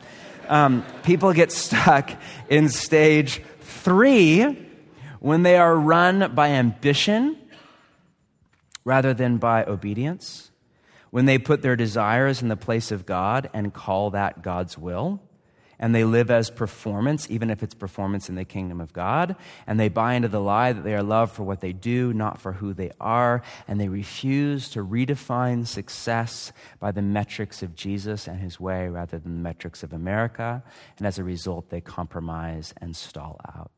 Um, 0.49 0.85
people 1.03 1.33
get 1.33 1.53
stuck 1.53 2.11
in 2.49 2.69
stage 2.69 3.43
three 3.61 4.69
when 5.21 5.43
they 5.43 5.57
are 5.57 5.75
run 5.75 6.35
by 6.35 6.49
ambition 6.49 7.37
rather 8.85 9.13
than 9.15 9.37
by 9.37 9.65
obedience, 9.65 10.51
when 11.11 11.27
they 11.27 11.39
put 11.39 11.63
their 11.63 11.77
desires 11.77 12.41
in 12.43 12.49
the 12.49 12.57
place 12.57 12.91
of 12.91 13.05
God 13.05 13.51
and 13.53 13.73
call 13.75 14.11
that 14.11 14.43
God's 14.43 14.79
will 14.79 15.21
and 15.81 15.95
they 15.95 16.05
live 16.05 16.31
as 16.31 16.51
performance, 16.51 17.29
even 17.31 17.51
if 17.51 17.63
it's 17.63 17.75
performance 17.75 18.29
in 18.29 18.35
the 18.37 18.45
kingdom 18.45 18.81
of 18.81 18.93
God. 18.93 19.35
And 19.67 19.81
they 19.81 19.89
buy 19.89 20.15
into 20.15 20.29
the 20.29 20.41
lie 20.41 20.73
that 20.73 20.85
they 20.85 20.95
are 20.95 21.03
loved 21.03 21.33
for 21.33 21.43
what 21.43 21.61
they 21.61 21.73
do, 21.73 22.13
not 22.13 22.39
for 22.39 22.53
who 22.53 22.75
they 22.75 22.93
are. 23.01 23.43
And 23.67 23.81
they 23.81 23.89
refuse 23.89 24.69
to 24.71 24.85
redefine 24.85 25.67
success 25.67 26.53
by 26.79 26.93
the 26.93 27.03
metrics 27.03 27.63
of 27.63 27.75
Jesus 27.75 28.29
and 28.29 28.39
his 28.39 28.61
way 28.61 28.89
rather 28.89 29.19
than 29.19 29.35
the 29.37 29.43
metrics 29.43 29.83
of 29.83 29.95
America. 29.95 30.63
And 30.99 31.07
as 31.07 31.19
a 31.19 31.25
result, 31.25 31.71
they 31.71 31.81
compromise 31.81 32.75
and 32.81 32.95
stall 32.95 33.41
out. 33.49 33.73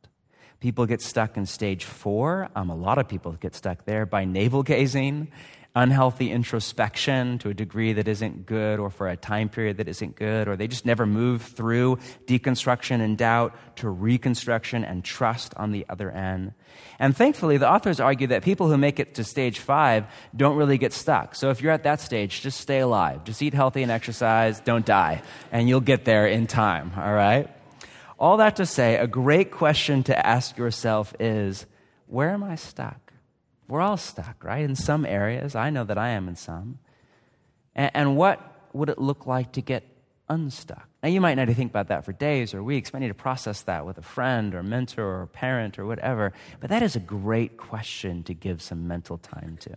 People 0.59 0.87
get 0.87 1.01
stuck 1.01 1.37
in 1.37 1.47
stage 1.47 1.85
four. 1.85 2.49
Um, 2.55 2.71
a 2.71 2.77
lot 2.77 2.99
of 2.99 3.09
people 3.09 3.33
get 3.33 3.55
stuck 3.55 3.85
there 3.85 4.07
by 4.07 4.25
navel 4.25 4.63
gazing 4.63 5.29
unhealthy 5.75 6.31
introspection 6.31 7.39
to 7.39 7.49
a 7.49 7.55
degree 7.55 7.95
that 7.95 8.07
isn't 8.07 8.45
good 8.45 8.79
or 8.79 8.91
for 8.91 9.09
a 9.09 9.17
time 9.17 9.49
period 9.49 9.79
that 9.79 9.89
isn't 9.89 10.17
good, 10.17 10.47
or 10.49 10.57
they 10.57 10.69
just 10.69 10.85
never 10.85 11.07
move 11.07 11.43
through 11.43 11.99
deconstruction 12.27 13.01
and 13.01 13.17
doubt 13.17 13.57
to 13.77 13.89
reconstruction 13.89 14.85
and 14.85 15.03
trust 15.03 15.55
on 15.57 15.73
the 15.73 15.87
other 15.89 16.11
end. 16.11 16.53
And 16.99 17.17
thankfully, 17.17 17.57
the 17.57 17.71
authors 17.71 18.01
argue 18.01 18.27
that 18.29 18.43
people 18.43 18.69
who 18.69 18.77
make 18.77 19.01
it 19.01 19.15
to 19.15 19.25
stage 19.25 19.61
five 19.61 20.05
don't 20.37 20.57
really 20.57 20.79
get 20.79 20.93
stuck. 20.93 21.35
So 21.35 21.51
if 21.51 21.63
you're 21.63 21.73
at 21.73 21.85
that 21.85 22.01
stage, 22.01 22.43
just 22.43 22.61
stay 22.61 22.81
alive. 22.81 23.25
Just 23.25 23.41
eat 23.41 23.55
healthy 23.55 23.83
and 23.83 23.91
exercise. 23.91 24.61
Don't 24.61 24.85
die. 24.85 25.23
And 25.51 25.69
you'll 25.69 25.81
get 25.81 26.05
there 26.05 26.27
in 26.27 26.47
time, 26.47 26.93
all 26.97 27.13
right? 27.13 27.49
All 28.19 28.37
that 28.37 28.57
to 28.57 28.67
say, 28.67 28.97
a 28.97 29.07
great 29.07 29.51
question 29.51 30.03
to 30.05 30.27
ask 30.27 30.57
yourself 30.57 31.15
is 31.19 31.67
where 32.07 32.31
am 32.31 32.45
I 32.45 32.57
stuck? 32.57 33.12
We're 33.73 33.81
all 33.81 33.97
stuck, 33.97 34.45
right? 34.45 34.63
In 34.63 34.77
some 34.77 35.07
areas. 35.07 35.55
I 35.55 35.71
know 35.71 35.83
that 35.85 35.97
I 35.97 36.11
am 36.11 36.29
in 36.29 36.37
some. 36.37 36.79
And, 37.75 37.91
and 37.95 38.17
what 38.19 38.39
would 38.75 38.91
it 38.91 38.99
look 38.99 39.27
like 39.27 39.53
to 39.53 39.63
get 39.63 39.83
unstuck? 40.29 40.87
Now, 41.03 41.09
you 41.09 41.23
might 41.23 41.37
need 41.37 41.47
to 41.47 41.55
think 41.55 41.71
about 41.71 41.89
that 41.89 42.05
for 42.05 42.13
days 42.13 42.53
or 42.53 42.63
weeks. 42.63 42.91
You 42.91 42.99
might 42.99 43.07
need 43.07 43.09
to 43.09 43.15
process 43.15 43.63
that 43.63 43.87
with 43.87 43.97
a 43.97 44.03
friend 44.03 44.55
or 44.55 44.63
mentor 44.63 45.23
or 45.23 45.27
parent 45.27 45.79
or 45.79 45.87
whatever. 45.87 46.35
But 46.61 46.69
that 46.69 46.83
is 46.83 46.97
a 46.97 47.01
great 47.01 47.57
question 47.57 48.23
to 48.25 48.35
give 48.35 48.61
some 48.61 48.87
mental 48.87 49.17
time 49.17 49.57
to. 49.63 49.75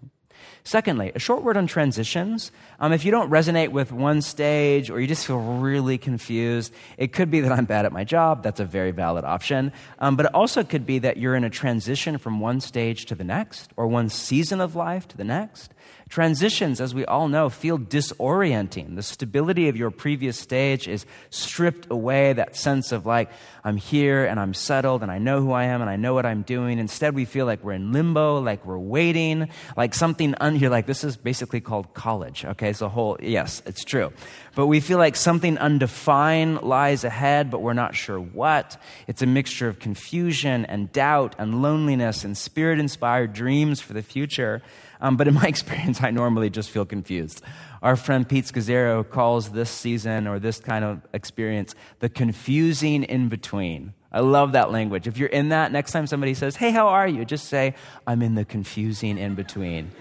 Secondly, 0.63 1.11
a 1.13 1.19
short 1.19 1.43
word 1.43 1.57
on 1.57 1.67
transitions. 1.67 2.51
Um, 2.79 2.91
if 2.91 3.05
you 3.05 3.11
don't 3.11 3.29
resonate 3.29 3.69
with 3.69 3.91
one 3.91 4.21
stage 4.21 4.89
or 4.89 4.99
you 4.99 5.05
just 5.05 5.27
feel 5.27 5.39
really 5.39 5.97
confused, 5.97 6.73
it 6.97 7.13
could 7.13 7.29
be 7.29 7.41
that 7.41 7.51
I'm 7.51 7.65
bad 7.65 7.85
at 7.85 7.91
my 7.91 8.03
job. 8.03 8.41
That's 8.41 8.59
a 8.59 8.65
very 8.65 8.91
valid 8.91 9.25
option. 9.25 9.71
Um, 9.99 10.15
but 10.15 10.25
it 10.25 10.33
also 10.33 10.63
could 10.63 10.85
be 10.85 10.99
that 10.99 11.17
you're 11.17 11.35
in 11.35 11.43
a 11.43 11.49
transition 11.49 12.17
from 12.17 12.39
one 12.39 12.61
stage 12.61 13.05
to 13.05 13.15
the 13.15 13.23
next 13.23 13.71
or 13.77 13.87
one 13.87 14.09
season 14.09 14.59
of 14.59 14.75
life 14.75 15.07
to 15.09 15.17
the 15.17 15.23
next. 15.23 15.73
Transitions, 16.15 16.79
as 16.79 16.95
we 16.95 17.03
all 17.03 17.27
know, 17.27 17.49
feel 17.49 17.77
disorienting. 17.77 18.95
The 18.95 19.03
stability 19.03 19.67
of 19.67 19.75
your 19.75 19.91
previous 19.91 20.39
stage 20.39 20.87
is 20.87 21.05
stripped 21.29 21.91
away, 21.91 22.31
that 22.31 22.55
sense 22.55 22.93
of 22.93 23.05
like, 23.05 23.29
I'm 23.65 23.75
here 23.75 24.23
and 24.23 24.39
I'm 24.39 24.53
settled 24.53 25.03
and 25.03 25.11
I 25.11 25.17
know 25.17 25.41
who 25.41 25.51
I 25.51 25.65
am 25.65 25.81
and 25.81 25.89
I 25.89 25.97
know 25.97 26.13
what 26.13 26.25
I'm 26.25 26.43
doing. 26.43 26.79
Instead, 26.79 27.15
we 27.15 27.25
feel 27.25 27.45
like 27.45 27.65
we're 27.65 27.73
in 27.73 27.91
limbo, 27.91 28.39
like 28.39 28.65
we're 28.65 28.79
waiting, 28.79 29.49
like 29.75 29.93
something, 29.93 30.35
un- 30.39 30.55
you're 30.57 30.69
like, 30.69 30.85
this 30.85 31.03
is 31.03 31.17
basically 31.17 31.59
called 31.59 31.93
college. 31.93 32.45
Okay, 32.45 32.69
It's 32.69 32.81
a 32.81 32.87
whole, 32.87 33.17
yes, 33.21 33.61
it's 33.65 33.83
true. 33.83 34.13
But 34.55 34.67
we 34.67 34.79
feel 34.79 34.99
like 34.99 35.17
something 35.17 35.57
undefined 35.57 36.61
lies 36.61 37.03
ahead, 37.03 37.51
but 37.51 37.61
we're 37.61 37.73
not 37.73 37.93
sure 37.93 38.21
what. 38.21 38.81
It's 39.05 39.21
a 39.21 39.25
mixture 39.27 39.67
of 39.67 39.79
confusion 39.79 40.63
and 40.63 40.89
doubt 40.93 41.35
and 41.37 41.61
loneliness 41.61 42.23
and 42.23 42.37
spirit 42.37 42.79
inspired 42.79 43.33
dreams 43.33 43.81
for 43.81 43.91
the 43.91 44.01
future. 44.01 44.61
Um, 45.01 45.17
but 45.17 45.27
in 45.27 45.33
my 45.33 45.43
experience, 45.47 46.01
I 46.01 46.11
normally 46.11 46.49
just 46.49 46.69
feel 46.69 46.85
confused. 46.85 47.41
Our 47.81 47.95
friend 47.95 48.27
Pete 48.27 48.45
Scazzero 48.45 49.07
calls 49.07 49.49
this 49.49 49.69
season 49.69 50.27
or 50.27 50.39
this 50.39 50.59
kind 50.59 50.83
of 50.83 51.01
experience 51.13 51.75
the 51.99 52.09
confusing 52.09 53.03
in 53.03 53.29
between. 53.29 53.93
I 54.11 54.21
love 54.21 54.53
that 54.53 54.71
language. 54.71 55.07
If 55.07 55.17
you're 55.17 55.29
in 55.29 55.49
that, 55.49 55.71
next 55.71 55.91
time 55.91 56.07
somebody 56.07 56.33
says, 56.33 56.55
Hey, 56.55 56.71
how 56.71 56.87
are 56.87 57.07
you? 57.07 57.25
Just 57.25 57.49
say, 57.49 57.75
I'm 58.07 58.21
in 58.21 58.35
the 58.35 58.45
confusing 58.45 59.17
in 59.17 59.35
between. 59.35 59.91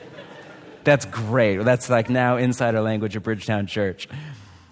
That's 0.84 1.06
great. 1.06 1.56
That's 1.64 1.88
like 1.88 2.10
now 2.10 2.36
insider 2.36 2.80
language 2.80 3.16
of 3.16 3.22
Bridgetown 3.22 3.66
Church. 3.66 4.06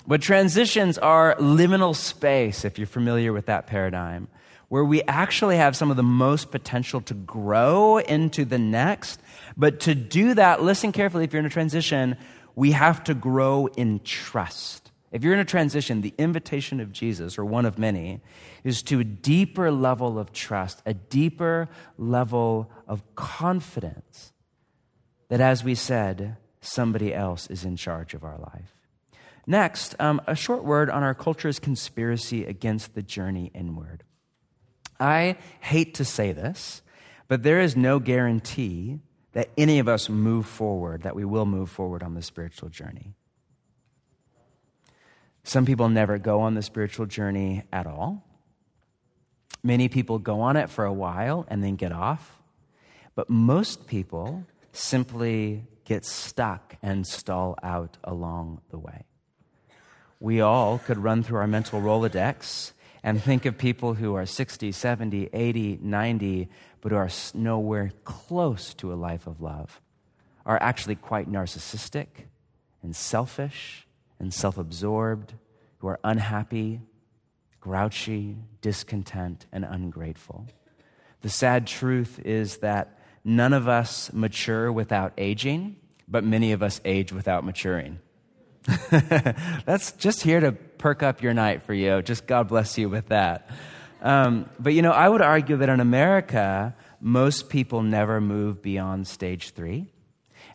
But 0.07 0.21
transitions 0.21 0.99
are 0.99 1.37
liminal 1.37 1.97
space, 1.97 2.65
if 2.65 2.79
you're 2.79 2.87
familiar 2.87 3.33
with 3.33 3.47
that 3.47 3.67
paradigm, 3.67 4.29
where 4.69 4.85
we 4.85 5.03
actually 5.05 5.57
have 5.57 5.77
some 5.77 5.91
of 5.91 5.97
the 5.97 6.03
most 6.03 6.51
potential 6.51 7.01
to 7.03 7.15
grow 7.15 7.99
into 7.99 8.45
the 8.45 8.59
next 8.59 9.21
but 9.57 9.81
to 9.81 9.95
do 9.95 10.35
that, 10.35 10.63
listen 10.63 10.93
carefully 10.93 11.25
if 11.25 11.33
you're 11.33 11.41
in 11.41 11.47
a 11.47 11.51
transition, 11.51 12.17
we 12.55 12.73
have 12.73 13.05
to 13.05 13.15
grow 13.15 13.67
in 13.67 14.01
trust. 14.01 14.91
If 15.11 15.23
you're 15.23 15.35
in 15.35 15.41
a 15.41 15.45
transition, 15.45 16.01
the 16.01 16.15
invitation 16.17 16.81
of 16.81 16.91
Jesus, 16.91 17.39
or 17.39 17.45
one 17.45 17.67
of 17.67 17.79
many, 17.79 18.21
is 18.65 18.83
to 18.85 19.01
a 19.01 19.05
deeper 19.05 19.71
level 19.71 20.19
of 20.19 20.33
trust, 20.33 20.83
a 20.87 20.95
deeper 20.95 21.69
level 21.99 22.71
of 22.89 23.03
confidence 23.15 24.33
that, 25.29 25.41
as 25.41 25.63
we 25.63 25.75
said, 25.75 26.39
somebody 26.63 27.15
else 27.15 27.47
is 27.49 27.65
in 27.65 27.77
charge 27.77 28.15
of 28.15 28.25
our 28.25 28.39
life. 28.39 28.75
Next, 29.47 29.95
um, 30.01 30.21
a 30.27 30.35
short 30.35 30.65
word 30.65 30.89
on 30.89 31.03
our 31.03 31.15
culture's 31.15 31.59
conspiracy 31.59 32.45
against 32.45 32.95
the 32.95 33.03
journey 33.03 33.51
inward. 33.55 34.05
I 35.01 35.37
hate 35.61 35.95
to 35.95 36.05
say 36.05 36.33
this, 36.33 36.81
but 37.29 37.43
there 37.43 37.61
is 37.61 37.77
no 37.77 37.99
guarantee 37.99 39.01
that 39.33 39.49
any 39.57 39.79
of 39.79 39.89
us 39.89 40.09
move 40.09 40.47
forward, 40.47 41.03
that 41.03 41.17
we 41.17 41.25
will 41.25 41.47
move 41.47 41.71
forward 41.71 42.03
on 42.03 42.15
the 42.15 42.23
spiritual 42.23 42.69
journey. 42.69 43.15
Some 45.45 45.67
people 45.67 45.89
never 45.89 46.19
go 46.19 46.41
on 46.41 46.55
the 46.55 46.63
spiritual 46.63 47.07
journey 47.07 47.65
at 47.73 47.87
all. 47.87 48.25
Many 49.63 49.89
people 49.89 50.19
go 50.19 50.41
on 50.41 50.57
it 50.57 50.71
for 50.71 50.85
a 50.85 50.93
while 50.93 51.47
and 51.49 51.63
then 51.63 51.77
get 51.77 51.93
off. 51.93 52.39
But 53.15 53.29
most 53.29 53.87
people 53.87 54.45
simply 54.73 55.65
get 55.85 56.05
stuck 56.05 56.77
and 56.83 57.07
stall 57.07 57.57
out 57.63 57.99
along 58.05 58.61
the 58.71 58.79
way. 58.79 59.05
We 60.21 60.41
all 60.41 60.79
could 60.79 60.99
run 60.99 61.23
through 61.23 61.39
our 61.39 61.47
mental 61.47 61.81
Rolodex 61.81 62.73
and 63.03 63.23
think 63.23 63.47
of 63.47 63.59
people 63.59 63.95
who 63.95 64.15
are 64.15 64.27
60, 64.27 64.73
70, 64.73 65.31
80, 65.33 65.79
90, 65.83 66.49
but 66.81 66.93
who 66.93 66.99
are 66.99 67.11
nowhere 67.35 67.93
close 68.05 68.75
to 68.75 68.93
a 68.93 68.95
life 68.95 69.27
of 69.27 69.41
love, 69.41 69.81
are 70.47 70.61
actually 70.61 70.95
quite 70.95 71.31
narcissistic 71.31 72.07
and 72.83 72.95
selfish 72.95 73.87
and 74.19 74.33
self 74.33 74.57
absorbed, 74.57 75.35
who 75.79 75.89
are 75.89 75.99
unhappy, 76.05 76.81
grouchy, 77.61 78.37
discontent, 78.61 79.47
and 79.53 79.65
ungrateful. 79.65 80.47
The 81.23 81.29
sad 81.29 81.67
truth 81.67 82.21
is 82.25 82.59
that 82.59 82.99
none 83.25 83.53
of 83.53 83.69
us 83.69 84.13
mature 84.13 84.71
without 84.71 85.13
aging, 85.19 85.77
but 86.09 86.25
many 86.25 86.53
of 86.53 86.63
us 86.63 86.81
age 86.85 87.13
without 87.13 87.45
maturing. 87.45 88.01
That's 88.91 89.93
just 89.93 90.23
here 90.23 90.41
to 90.41 90.53
perk 90.83 91.05
up 91.05 91.23
your 91.23 91.33
night 91.33 91.63
for 91.63 91.73
you. 91.73 92.03
Just 92.03 92.27
God 92.27 92.49
bless 92.49 92.77
you 92.77 92.89
with 92.89 93.09
that. 93.09 93.49
Um, 94.03 94.51
but 94.59 94.75
you 94.75 94.83
know, 94.83 94.91
I 94.91 95.09
would 95.09 95.23
argue 95.23 95.59
that 95.59 95.69
in 95.69 95.79
America, 95.79 96.75
most 97.01 97.49
people 97.49 97.83
never 97.83 98.21
move 98.21 98.61
beyond 98.61 99.07
stage 99.07 99.51
three. 99.51 99.87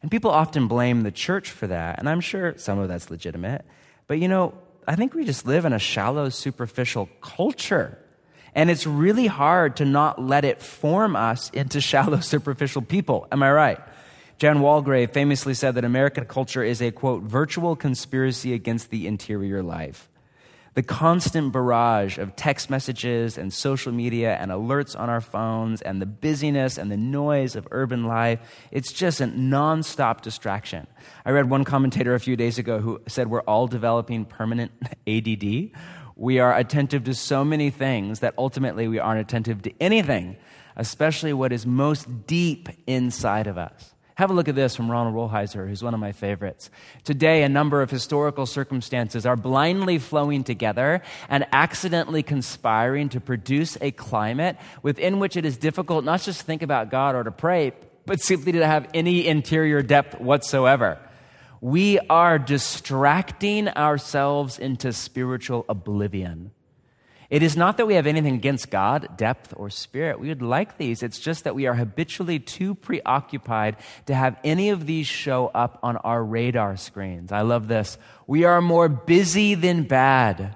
And 0.02 0.12
people 0.12 0.30
often 0.30 0.68
blame 0.68 1.04
the 1.04 1.12
church 1.12 1.50
for 1.50 1.68
that. 1.68 1.98
And 2.00 2.10
I'm 2.10 2.20
sure 2.20 2.56
some 2.58 2.78
of 2.78 2.90
that's 2.90 3.10
legitimate. 3.10 3.64
But 4.08 4.20
you 4.20 4.28
know, 4.28 4.54
I 4.86 4.98
think 4.98 5.14
we 5.14 5.24
just 5.24 5.48
live 5.48 5.64
in 5.64 5.72
a 5.72 5.80
shallow, 5.80 6.28
superficial 6.28 7.08
culture. 7.22 7.98
And 8.54 8.70
it's 8.70 8.86
really 8.86 9.28
hard 9.28 9.78
to 9.78 9.86
not 9.86 10.22
let 10.22 10.44
it 10.44 10.62
form 10.62 11.16
us 11.16 11.50
into 11.52 11.80
shallow, 11.92 12.20
superficial 12.20 12.82
people. 12.82 13.28
Am 13.32 13.42
I 13.42 13.52
right? 13.52 13.80
Jan 14.40 14.58
Walgrave 14.58 15.14
famously 15.14 15.54
said 15.54 15.76
that 15.76 15.86
American 15.86 16.26
culture 16.26 16.64
is 16.64 16.82
a, 16.82 16.92
quote, 16.92 17.24
virtual 17.24 17.78
conspiracy 17.78 18.54
against 18.54 18.90
the 18.90 19.08
interior 19.08 19.64
life. 19.64 20.10
The 20.78 20.84
constant 20.84 21.54
barrage 21.54 22.20
of 22.20 22.36
text 22.36 22.70
messages 22.70 23.36
and 23.36 23.52
social 23.52 23.92
media 23.92 24.36
and 24.36 24.52
alerts 24.52 24.96
on 24.96 25.10
our 25.10 25.22
phones 25.22 25.82
and 25.82 26.00
the 26.00 26.06
busyness 26.06 26.78
and 26.78 26.92
the 26.92 26.98
noise 26.98 27.56
of 27.56 27.68
urban 27.72 28.04
life, 28.04 28.40
it's 28.70 28.94
just 28.94 29.20
a 29.20 29.26
nonstop 29.26 30.22
distraction. 30.22 30.86
I 31.26 31.32
read 31.32 31.50
one 31.50 31.64
commentator 31.64 32.14
a 32.14 32.20
few 32.20 32.36
days 32.36 32.60
ago 32.60 32.78
who 32.78 33.02
said 33.08 33.28
we're 33.28 33.42
all 33.42 33.66
developing 33.66 34.24
permanent 34.24 34.72
ADD. 35.08 35.72
We 36.16 36.38
are 36.38 36.56
attentive 36.56 37.06
to 37.06 37.16
so 37.16 37.44
many 37.44 37.72
things 37.72 38.20
that 38.20 38.36
ultimately 38.38 38.88
we 38.88 39.00
aren't 39.00 39.20
attentive 39.20 39.64
to 39.64 39.74
anything, 39.82 40.38
especially 40.76 41.34
what 41.34 41.52
is 41.52 41.66
most 41.66 42.28
deep 42.28 42.70
inside 42.86 43.48
of 43.48 43.58
us. 43.58 43.96
Have 44.18 44.32
a 44.32 44.34
look 44.34 44.48
at 44.48 44.56
this 44.56 44.76
from 44.76 44.90
Ronald 44.90 45.14
Rolheiser, 45.14 45.68
who's 45.70 45.84
one 45.84 45.94
of 45.94 46.00
my 46.00 46.12
favorites. 46.12 46.72
Today, 47.04 47.44
a 47.44 47.50
number 47.50 47.84
of 47.84 47.92
historical 47.92 48.48
circumstances 48.48 49.28
are 49.28 49.36
blindly 49.36 50.00
flowing 50.00 50.44
together 50.44 51.04
and 51.30 51.46
accidentally 51.52 52.24
conspiring 52.24 53.10
to 53.10 53.20
produce 53.20 53.78
a 53.80 53.92
climate 53.92 54.58
within 54.82 55.20
which 55.20 55.38
it 55.38 55.46
is 55.46 55.56
difficult 55.56 56.04
not 56.04 56.24
just 56.24 56.40
to 56.40 56.46
think 56.48 56.64
about 56.64 56.90
God 56.90 57.14
or 57.14 57.26
to 57.26 57.32
pray, 57.32 57.74
but 58.08 58.20
simply 58.20 58.54
to 58.54 58.66
have 58.66 58.90
any 58.96 59.28
interior 59.28 59.84
depth 59.84 60.20
whatsoever. 60.20 60.98
We 61.62 62.00
are 62.10 62.40
distracting 62.40 63.68
ourselves 63.68 64.58
into 64.58 64.94
spiritual 64.94 65.64
oblivion. 65.70 66.54
It 67.30 67.44
is 67.44 67.58
not 67.58 67.76
that 67.78 67.88
we 67.88 67.96
have 67.96 68.08
anything 68.08 68.36
against 68.36 68.70
God, 68.70 69.18
depth, 69.18 69.54
or 69.58 69.70
spirit. 69.70 70.20
We 70.20 70.30
would 70.30 70.42
like 70.42 70.78
these. 70.78 71.04
It's 71.04 71.20
just 71.20 71.44
that 71.44 71.56
we 71.56 71.68
are 71.68 71.74
habitually 71.74 72.40
too 72.40 72.74
preoccupied 72.74 73.76
to 74.06 74.16
have 74.16 74.38
any 74.46 74.70
of 74.70 74.86
these 74.86 75.08
show 75.08 75.48
up 75.54 75.78
on 75.84 75.98
our 75.98 76.24
radar 76.24 76.78
screens. 76.78 77.34
I 77.34 77.42
love 77.42 77.68
this. 77.68 77.98
We 78.28 78.46
are 78.46 78.62
more 78.62 78.88
busy 78.88 79.56
than 79.56 79.84
bad, 79.84 80.56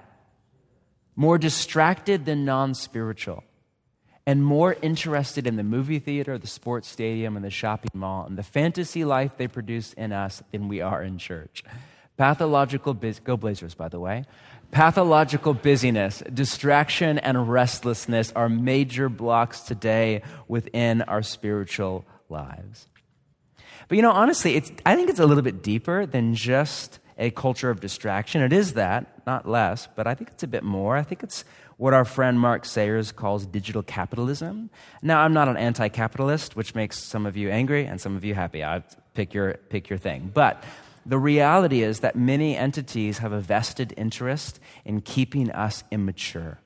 more 1.18 1.38
distracted 1.38 2.26
than 2.26 2.46
non 2.46 2.74
spiritual, 2.74 3.44
and 4.26 4.42
more 4.42 4.78
interested 4.82 5.48
in 5.48 5.58
the 5.58 5.64
movie 5.64 6.00
theater, 6.00 6.38
the 6.38 6.48
sports 6.48 6.88
stadium, 6.88 7.36
and 7.36 7.44
the 7.44 7.50
shopping 7.50 7.92
mall, 7.94 8.26
and 8.26 8.38
the 8.38 8.44
fantasy 8.44 9.04
life 9.04 9.36
they 9.36 9.50
produce 9.50 9.92
in 9.94 10.14
us 10.14 10.42
than 10.54 10.70
we 10.70 10.80
are 10.80 11.04
in 11.04 11.18
church. 11.18 11.66
Pathological, 12.18 12.94
biz- 12.94 13.20
go 13.20 13.38
Blazers, 13.38 13.74
by 13.74 13.90
the 13.90 14.00
way. 14.00 14.26
Pathological 14.72 15.54
busyness, 15.54 16.24
distraction, 16.34 17.20
and 17.20 17.52
restlessness 17.52 18.32
are 18.34 18.48
major 18.48 19.10
blocks 19.10 19.62
today 19.62 20.22
within 20.48 21.02
our 21.04 21.22
spiritual 21.22 22.06
lives. 22.30 22.88
But 23.90 23.98
you 23.98 24.02
know, 24.02 24.12
honestly, 24.12 24.56
it's, 24.56 24.72
I 24.86 24.96
think 24.96 25.10
it's 25.10 25.20
a 25.20 25.26
little 25.26 25.44
bit 25.44 25.62
deeper 25.62 26.06
than 26.06 26.34
just 26.34 27.00
a 27.18 27.32
culture 27.32 27.70
of 27.70 27.82
distraction. 27.82 28.42
It 28.42 28.54
is 28.54 28.74
that, 28.74 29.22
not 29.28 29.48
less, 29.48 29.88
but 29.96 30.08
I 30.08 30.16
think 30.16 30.30
it's 30.30 30.44
a 30.44 30.48
bit 30.48 30.64
more. 30.64 30.96
I 30.96 31.04
think 31.04 31.24
it's 31.24 31.44
what 31.76 31.94
our 31.94 32.06
friend 32.06 32.40
Mark 32.40 32.64
Sayers 32.64 33.12
calls 33.12 33.46
digital 33.46 33.84
capitalism. 33.84 34.70
Now, 35.02 35.22
I'm 35.22 35.34
not 35.34 35.48
an 35.48 35.58
anti 35.58 35.90
capitalist, 35.90 36.56
which 36.56 36.74
makes 36.76 37.04
some 37.04 37.26
of 37.26 37.36
you 37.36 37.50
angry 37.50 37.86
and 37.86 38.00
some 38.00 38.16
of 38.16 38.24
you 38.24 38.34
happy. 38.34 38.64
I 38.64 38.84
pick 39.14 39.34
your, 39.34 39.56
pick 39.70 39.90
your 39.90 40.00
thing. 40.00 40.32
But 40.34 40.64
the 41.06 41.18
reality 41.18 41.82
is 41.82 42.02
that 42.02 42.16
many 42.16 42.56
entities 42.56 43.20
have 43.20 43.32
a 43.32 43.40
vested 43.40 43.94
interest 43.98 44.60
in 44.86 45.02
keeping 45.02 45.52
us 45.52 45.84
immature. 45.92 46.60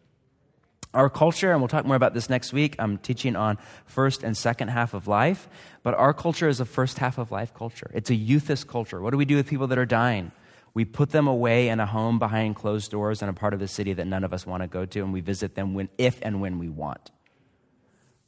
Our 0.93 1.09
culture, 1.09 1.51
and 1.51 1.59
we'll 1.59 1.67
talk 1.67 1.85
more 1.85 1.97
about 1.97 2.13
this 2.13 2.29
next 2.29 2.53
week, 2.53 2.75
I'm 2.79 2.97
teaching 2.97 3.35
on 3.35 3.57
first 3.85 4.23
and 4.23 4.35
second 4.35 4.69
half 4.69 4.93
of 4.93 5.07
life, 5.07 5.49
but 5.83 5.93
our 5.93 6.13
culture 6.13 6.47
is 6.47 6.61
a 6.61 6.65
first 6.65 6.99
half 6.99 7.17
of 7.17 7.31
life 7.31 7.53
culture. 7.53 7.91
It's 7.93 8.09
a 8.09 8.15
youthist 8.15 8.67
culture. 8.67 9.01
What 9.01 9.11
do 9.11 9.17
we 9.17 9.25
do 9.25 9.35
with 9.35 9.47
people 9.47 9.67
that 9.67 9.77
are 9.77 9.85
dying? 9.85 10.31
We 10.73 10.85
put 10.85 11.11
them 11.11 11.27
away 11.27 11.69
in 11.69 11.79
a 11.79 11.85
home 11.85 12.19
behind 12.19 12.55
closed 12.55 12.91
doors 12.91 13.21
in 13.21 13.29
a 13.29 13.33
part 13.33 13.53
of 13.53 13.59
the 13.59 13.67
city 13.67 13.93
that 13.93 14.05
none 14.05 14.23
of 14.23 14.33
us 14.33 14.45
want 14.45 14.63
to 14.63 14.67
go 14.67 14.85
to, 14.85 14.99
and 15.01 15.11
we 15.11 15.21
visit 15.21 15.55
them 15.55 15.73
when, 15.73 15.89
if 15.97 16.19
and 16.21 16.41
when 16.41 16.59
we 16.59 16.69
want. 16.69 17.11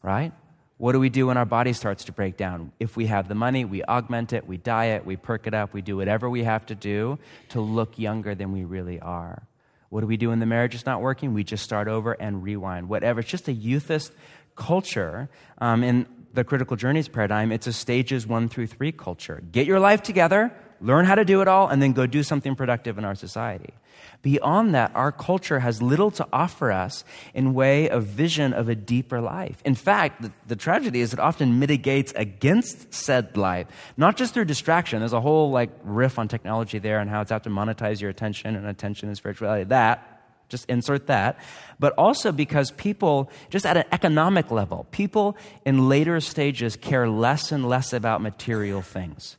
Right? 0.01 0.32
What 0.78 0.92
do 0.92 1.00
we 1.00 1.10
do 1.10 1.28
when 1.28 1.38
our 1.38 1.46
body 1.46 1.74
starts 1.74 2.04
to 2.06 2.12
break 2.12 2.38
down? 2.38 2.72
If 2.80 2.96
we 2.96 3.08
have 3.08 3.28
the 3.28 3.36
money, 3.36 3.66
we 3.66 3.84
augment 3.84 4.32
it, 4.32 4.48
we 4.48 4.58
diet, 4.58 5.06
we 5.06 5.16
perk 5.16 5.48
it 5.48 5.56
up, 5.56 5.74
we 5.74 5.82
do 5.82 5.98
whatever 5.98 6.30
we 6.30 6.44
have 6.44 6.68
to 6.68 6.76
do 6.76 7.18
to 7.50 7.62
look 7.62 7.98
younger 7.98 8.36
than 8.36 8.52
we 8.52 8.64
really 8.64 9.00
are. 9.00 9.42
What 9.90 10.02
do 10.02 10.08
we 10.08 10.18
do 10.18 10.30
when 10.30 10.40
the 10.40 10.46
marriage 10.46 10.76
is 10.76 10.86
not 10.86 11.02
working? 11.02 11.34
We 11.34 11.44
just 11.44 11.64
start 11.64 11.88
over 11.88 12.14
and 12.14 12.44
rewind. 12.44 12.90
Whatever. 12.90 13.22
It's 13.22 13.30
just 13.30 13.48
a 13.48 13.54
youthist 13.54 14.12
culture. 14.56 15.30
Um, 15.60 15.84
in 15.84 16.06
the 16.34 16.44
critical 16.44 16.78
journeys 16.78 17.08
paradigm, 17.08 17.52
it's 17.52 17.66
a 17.66 17.74
stages 17.74 18.28
one 18.28 18.48
through 18.48 18.68
three 18.68 18.92
culture. 18.92 19.42
Get 19.52 19.66
your 19.66 19.80
life 19.80 20.04
together, 20.04 20.52
learn 20.82 21.06
how 21.06 21.16
to 21.16 21.26
do 21.26 21.42
it 21.42 21.48
all, 21.48 21.68
and 21.68 21.82
then 21.82 21.94
go 21.94 22.06
do 22.06 22.24
something 22.24 22.56
productive 22.56 22.98
in 22.98 23.06
our 23.06 23.16
society. 23.16 23.74
Beyond 24.22 24.74
that, 24.74 24.92
our 24.96 25.12
culture 25.12 25.60
has 25.60 25.82
little 25.82 26.12
to 26.12 26.28
offer 26.34 26.72
us 26.72 27.04
in 27.34 27.54
way 27.54 27.90
of 27.90 28.06
vision 28.06 28.54
of 28.54 28.68
a 28.68 28.76
deeper 28.76 29.22
life. 29.22 29.62
In 29.64 29.76
fact, 29.76 30.22
the, 30.22 30.32
the, 30.48 30.56
tragedy 30.56 31.02
is 31.02 31.14
it 31.14 31.20
often 31.20 31.60
mitigates 31.60 32.14
against 32.16 32.94
said 32.94 33.38
life, 33.38 33.68
not 33.96 34.18
just 34.18 34.34
through 34.34 34.46
distraction. 34.46 35.00
There's 35.00 35.14
a 35.14 35.22
whole 35.22 35.52
like 35.52 35.70
riff 35.84 36.18
on 36.18 36.28
technology 36.28 36.80
there 36.80 37.00
and 37.00 37.10
how 37.10 37.22
it's 37.22 37.32
out 37.32 37.44
to 37.44 37.50
monetize 37.50 38.02
your 38.02 38.10
attention 38.10 38.56
and 38.56 38.66
attention 38.66 39.08
and 39.08 39.18
spirituality. 39.18 39.66
That 39.66 40.18
just 40.50 40.66
insert 40.70 41.08
that. 41.08 41.40
But 41.80 41.94
also 41.94 42.32
because 42.32 42.72
people, 42.72 43.30
just 43.50 43.66
at 43.66 43.78
an 43.78 43.86
economic 43.92 44.50
level, 44.50 44.88
people 44.92 45.38
in 45.66 45.90
later 45.90 46.20
stages 46.22 46.76
care 46.76 47.08
less 47.08 47.52
and 47.52 47.68
less 47.68 47.94
about 47.94 48.22
material 48.22 48.82
things. 48.82 49.38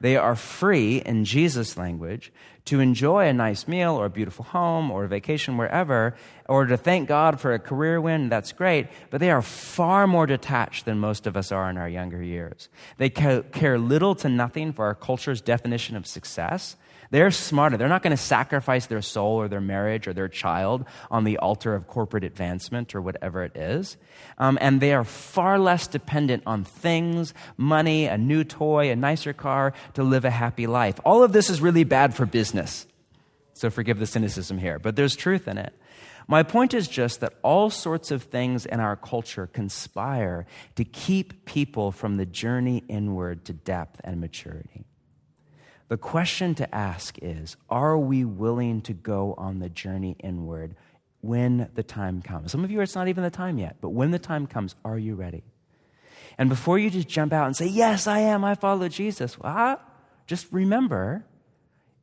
They 0.00 0.16
are 0.16 0.34
free, 0.34 0.98
in 0.98 1.24
Jesus' 1.24 1.76
language, 1.76 2.32
to 2.66 2.80
enjoy 2.80 3.26
a 3.26 3.32
nice 3.32 3.66
meal 3.68 3.94
or 3.96 4.06
a 4.06 4.10
beautiful 4.10 4.44
home 4.44 4.90
or 4.90 5.04
a 5.04 5.08
vacation 5.08 5.56
wherever, 5.56 6.14
or 6.48 6.66
to 6.66 6.76
thank 6.76 7.08
God 7.08 7.40
for 7.40 7.52
a 7.52 7.58
career 7.58 8.00
win, 8.00 8.28
that's 8.28 8.52
great, 8.52 8.88
but 9.10 9.20
they 9.20 9.30
are 9.30 9.42
far 9.42 10.06
more 10.06 10.26
detached 10.26 10.84
than 10.84 10.98
most 10.98 11.26
of 11.26 11.36
us 11.36 11.52
are 11.52 11.68
in 11.68 11.76
our 11.76 11.88
younger 11.88 12.22
years. 12.22 12.68
They 12.96 13.10
care 13.10 13.78
little 13.78 14.14
to 14.16 14.28
nothing 14.28 14.72
for 14.72 14.84
our 14.86 14.94
culture's 14.94 15.40
definition 15.40 15.96
of 15.96 16.06
success. 16.06 16.76
They're 17.10 17.32
smarter. 17.32 17.76
They're 17.76 17.88
not 17.88 18.04
going 18.04 18.16
to 18.16 18.22
sacrifice 18.22 18.86
their 18.86 19.02
soul 19.02 19.36
or 19.36 19.48
their 19.48 19.60
marriage 19.60 20.06
or 20.06 20.12
their 20.12 20.28
child 20.28 20.84
on 21.10 21.24
the 21.24 21.38
altar 21.38 21.74
of 21.74 21.88
corporate 21.88 22.22
advancement 22.22 22.94
or 22.94 23.00
whatever 23.00 23.42
it 23.42 23.56
is. 23.56 23.96
Um, 24.38 24.58
and 24.60 24.80
they 24.80 24.94
are 24.94 25.02
far 25.02 25.58
less 25.58 25.88
dependent 25.88 26.44
on 26.46 26.62
things, 26.62 27.34
money, 27.56 28.06
a 28.06 28.16
new 28.16 28.44
toy, 28.44 28.90
a 28.90 28.96
nicer 28.96 29.32
car 29.32 29.72
to 29.94 30.04
live 30.04 30.24
a 30.24 30.30
happy 30.30 30.68
life. 30.68 31.00
All 31.04 31.24
of 31.24 31.32
this 31.32 31.50
is 31.50 31.60
really 31.60 31.84
bad 31.84 32.14
for 32.14 32.26
business. 32.26 32.86
So 33.54 33.70
forgive 33.70 33.98
the 33.98 34.06
cynicism 34.06 34.58
here, 34.58 34.78
but 34.78 34.94
there's 34.94 35.16
truth 35.16 35.48
in 35.48 35.58
it. 35.58 35.74
My 36.28 36.44
point 36.44 36.74
is 36.74 36.86
just 36.86 37.20
that 37.20 37.34
all 37.42 37.70
sorts 37.70 38.12
of 38.12 38.22
things 38.22 38.64
in 38.64 38.78
our 38.78 38.94
culture 38.94 39.48
conspire 39.48 40.46
to 40.76 40.84
keep 40.84 41.44
people 41.44 41.90
from 41.90 42.18
the 42.18 42.24
journey 42.24 42.84
inward 42.88 43.44
to 43.46 43.52
depth 43.52 44.00
and 44.04 44.20
maturity. 44.20 44.84
The 45.90 45.98
question 45.98 46.54
to 46.54 46.72
ask 46.72 47.18
is 47.20 47.56
Are 47.68 47.98
we 47.98 48.24
willing 48.24 48.80
to 48.82 48.92
go 48.92 49.34
on 49.36 49.58
the 49.58 49.68
journey 49.68 50.14
inward 50.20 50.76
when 51.20 51.68
the 51.74 51.82
time 51.82 52.22
comes? 52.22 52.52
Some 52.52 52.62
of 52.62 52.70
you, 52.70 52.80
it's 52.80 52.94
not 52.94 53.08
even 53.08 53.24
the 53.24 53.30
time 53.30 53.58
yet, 53.58 53.78
but 53.80 53.88
when 53.88 54.12
the 54.12 54.18
time 54.20 54.46
comes, 54.46 54.76
are 54.84 54.96
you 54.96 55.16
ready? 55.16 55.42
And 56.38 56.48
before 56.48 56.78
you 56.78 56.90
just 56.90 57.08
jump 57.08 57.32
out 57.32 57.48
and 57.48 57.56
say, 57.56 57.66
Yes, 57.66 58.06
I 58.06 58.20
am, 58.20 58.44
I 58.44 58.54
follow 58.54 58.88
Jesus, 58.88 59.36
well, 59.36 59.80
just 60.28 60.46
remember 60.52 61.24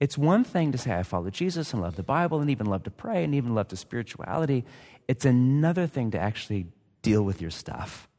it's 0.02 0.18
one 0.18 0.44
thing 0.44 0.74
to 0.74 0.78
say, 0.78 0.94
I 0.94 1.04
follow 1.04 1.30
Jesus 1.30 1.72
and 1.72 1.82
love 1.82 1.96
the 1.96 2.04
Bible 2.04 2.42
and 2.42 2.50
even 2.50 2.66
love 2.68 2.84
to 2.84 2.92
pray 2.92 3.24
and 3.24 3.34
even 3.34 3.56
love 3.56 3.70
to 3.70 3.78
spirituality. 3.78 4.66
It's 5.08 5.24
another 5.24 5.88
thing 5.88 6.12
to 6.12 6.20
actually 6.20 6.68
deal 7.04 7.24
with 7.24 7.42
your 7.42 7.52
stuff. 7.52 8.10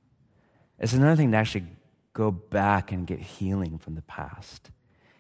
It's 0.79 0.95
another 0.95 1.15
thing 1.15 1.33
to 1.33 1.37
actually 1.37 1.67
go 2.15 2.31
back 2.31 2.91
and 2.91 3.07
get 3.07 3.21
healing 3.21 3.77
from 3.77 3.97
the 3.97 4.03
past. 4.03 4.71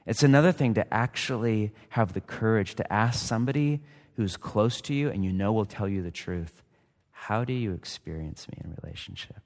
It's 0.08 0.22
another 0.22 0.52
thing 0.52 0.72
to 0.74 0.94
actually 0.94 1.70
have 1.90 2.14
the 2.14 2.22
courage 2.22 2.76
to 2.76 2.90
ask 2.92 3.26
somebody 3.26 3.82
who's 4.16 4.38
close 4.38 4.80
to 4.80 4.94
you 4.94 5.10
and 5.10 5.22
you 5.22 5.34
know 5.34 5.52
will 5.52 5.66
tell 5.66 5.86
you 5.86 6.02
the 6.02 6.10
truth 6.10 6.62
how 7.10 7.44
do 7.44 7.52
you 7.52 7.74
experience 7.74 8.48
me 8.48 8.58
in 8.64 8.74
relationship? 8.82 9.36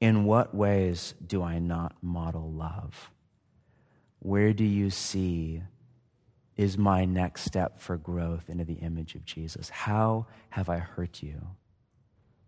In 0.00 0.24
what 0.24 0.54
ways 0.54 1.14
do 1.26 1.42
I 1.42 1.58
not 1.58 1.96
model 2.00 2.50
love? 2.50 3.10
Where 4.20 4.54
do 4.54 4.64
you 4.64 4.88
see 4.88 5.62
is 6.56 6.78
my 6.78 7.04
next 7.04 7.42
step 7.42 7.78
for 7.78 7.98
growth 7.98 8.48
into 8.48 8.64
the 8.64 8.74
image 8.74 9.14
of 9.14 9.26
Jesus? 9.26 9.68
How 9.68 10.28
have 10.48 10.70
I 10.70 10.78
hurt 10.78 11.22
you? 11.22 11.42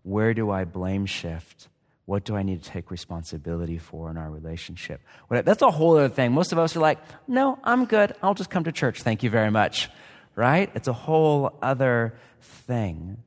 Where 0.04 0.32
do 0.32 0.50
I 0.50 0.64
blame 0.64 1.04
shift 1.04 1.68
what 2.08 2.24
do 2.24 2.34
I 2.34 2.42
need 2.42 2.62
to 2.62 2.70
take 2.70 2.90
responsibility 2.90 3.76
for 3.76 4.10
in 4.10 4.16
our 4.16 4.30
relationship? 4.30 5.02
That's 5.28 5.60
a 5.60 5.70
whole 5.70 5.98
other 5.98 6.08
thing. 6.08 6.32
Most 6.32 6.52
of 6.52 6.58
us 6.58 6.74
are 6.74 6.80
like, 6.80 6.98
no, 7.28 7.58
I'm 7.62 7.84
good. 7.84 8.14
I'll 8.22 8.32
just 8.32 8.48
come 8.48 8.64
to 8.64 8.72
church. 8.72 9.02
Thank 9.02 9.22
you 9.22 9.28
very 9.28 9.50
much. 9.50 9.90
Right? 10.34 10.70
It's 10.74 10.88
a 10.88 10.94
whole 10.94 11.52
other 11.60 12.14
thing. 12.40 13.18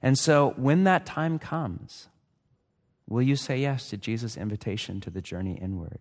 And 0.00 0.18
so 0.18 0.54
when 0.56 0.84
that 0.84 1.04
time 1.04 1.38
comes, 1.38 2.08
will 3.06 3.20
you 3.20 3.36
say 3.36 3.58
yes 3.58 3.90
to 3.90 3.98
Jesus' 3.98 4.38
invitation 4.38 5.02
to 5.02 5.10
the 5.10 5.20
journey 5.20 5.58
inward? 5.60 5.98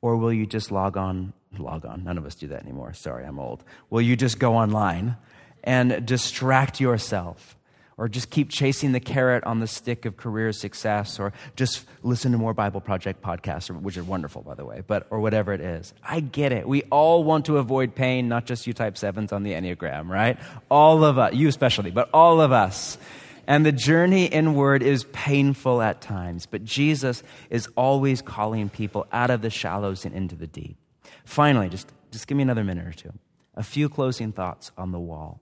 Or 0.00 0.16
will 0.16 0.32
you 0.32 0.46
just 0.46 0.72
log 0.72 0.96
on? 0.96 1.34
Log 1.58 1.84
on. 1.84 2.02
None 2.02 2.16
of 2.16 2.24
us 2.24 2.34
do 2.34 2.46
that 2.46 2.62
anymore. 2.62 2.94
Sorry, 2.94 3.26
I'm 3.26 3.38
old. 3.38 3.62
Will 3.90 4.00
you 4.00 4.16
just 4.16 4.38
go 4.38 4.54
online 4.54 5.18
and 5.62 6.06
distract 6.06 6.80
yourself? 6.80 7.58
Or 7.96 8.08
just 8.08 8.30
keep 8.30 8.50
chasing 8.50 8.92
the 8.92 9.00
carrot 9.00 9.44
on 9.44 9.60
the 9.60 9.66
stick 9.66 10.04
of 10.04 10.16
career 10.16 10.52
success, 10.52 11.18
or 11.20 11.32
just 11.56 11.86
listen 12.02 12.32
to 12.32 12.38
more 12.38 12.54
Bible 12.54 12.80
Project 12.80 13.22
podcasts, 13.22 13.70
which 13.70 13.96
are 13.96 14.04
wonderful, 14.04 14.42
by 14.42 14.54
the 14.54 14.64
way, 14.64 14.82
but 14.86 15.06
or 15.10 15.20
whatever 15.20 15.52
it 15.52 15.60
is. 15.60 15.94
I 16.02 16.20
get 16.20 16.52
it. 16.52 16.66
We 16.66 16.82
all 16.84 17.24
want 17.24 17.46
to 17.46 17.58
avoid 17.58 17.94
pain, 17.94 18.28
not 18.28 18.46
just 18.46 18.66
you 18.66 18.72
type 18.72 18.98
sevens 18.98 19.32
on 19.32 19.42
the 19.42 19.52
Enneagram, 19.52 20.08
right? 20.08 20.38
All 20.70 21.04
of 21.04 21.18
us, 21.18 21.34
you 21.34 21.48
especially, 21.48 21.90
but 21.90 22.10
all 22.12 22.40
of 22.40 22.52
us. 22.52 22.98
And 23.46 23.66
the 23.66 23.72
journey 23.72 24.24
inward 24.24 24.82
is 24.82 25.04
painful 25.12 25.82
at 25.82 26.00
times, 26.00 26.46
but 26.46 26.64
Jesus 26.64 27.22
is 27.50 27.68
always 27.76 28.22
calling 28.22 28.70
people 28.70 29.06
out 29.12 29.30
of 29.30 29.42
the 29.42 29.50
shallows 29.50 30.04
and 30.04 30.14
into 30.14 30.34
the 30.34 30.46
deep. 30.46 30.76
Finally, 31.24 31.68
just, 31.68 31.92
just 32.10 32.26
give 32.26 32.36
me 32.36 32.42
another 32.42 32.64
minute 32.64 32.86
or 32.86 32.92
two. 32.92 33.12
A 33.54 33.62
few 33.62 33.88
closing 33.88 34.32
thoughts 34.32 34.72
on 34.78 34.92
the 34.92 34.98
wall. 34.98 35.40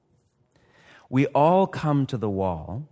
We 1.13 1.27
all 1.27 1.67
come 1.67 2.07
to 2.07 2.17
the 2.17 2.31
wall, 2.31 2.89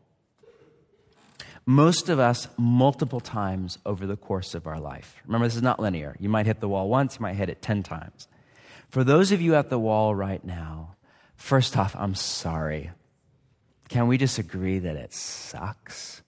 most 1.64 2.10
of 2.10 2.18
us 2.18 2.48
multiple 2.58 3.20
times 3.20 3.78
over 3.86 4.06
the 4.06 4.18
course 4.18 4.54
of 4.54 4.66
our 4.66 4.78
life. 4.78 5.16
Remember, 5.24 5.46
this 5.46 5.56
is 5.56 5.62
not 5.62 5.80
linear. 5.80 6.14
You 6.20 6.28
might 6.28 6.44
hit 6.44 6.60
the 6.60 6.68
wall 6.68 6.90
once, 6.90 7.16
you 7.16 7.22
might 7.22 7.36
hit 7.36 7.48
it 7.48 7.62
10 7.62 7.82
times. 7.82 8.28
For 8.90 9.04
those 9.04 9.32
of 9.32 9.40
you 9.40 9.54
at 9.54 9.70
the 9.70 9.78
wall 9.78 10.14
right 10.14 10.44
now, 10.44 10.96
first 11.34 11.78
off, 11.78 11.96
I'm 11.96 12.14
sorry. 12.14 12.90
Can 13.88 14.06
we 14.06 14.18
just 14.18 14.38
agree 14.38 14.80
that 14.80 14.96
it 14.96 15.14
sucks 15.14 16.20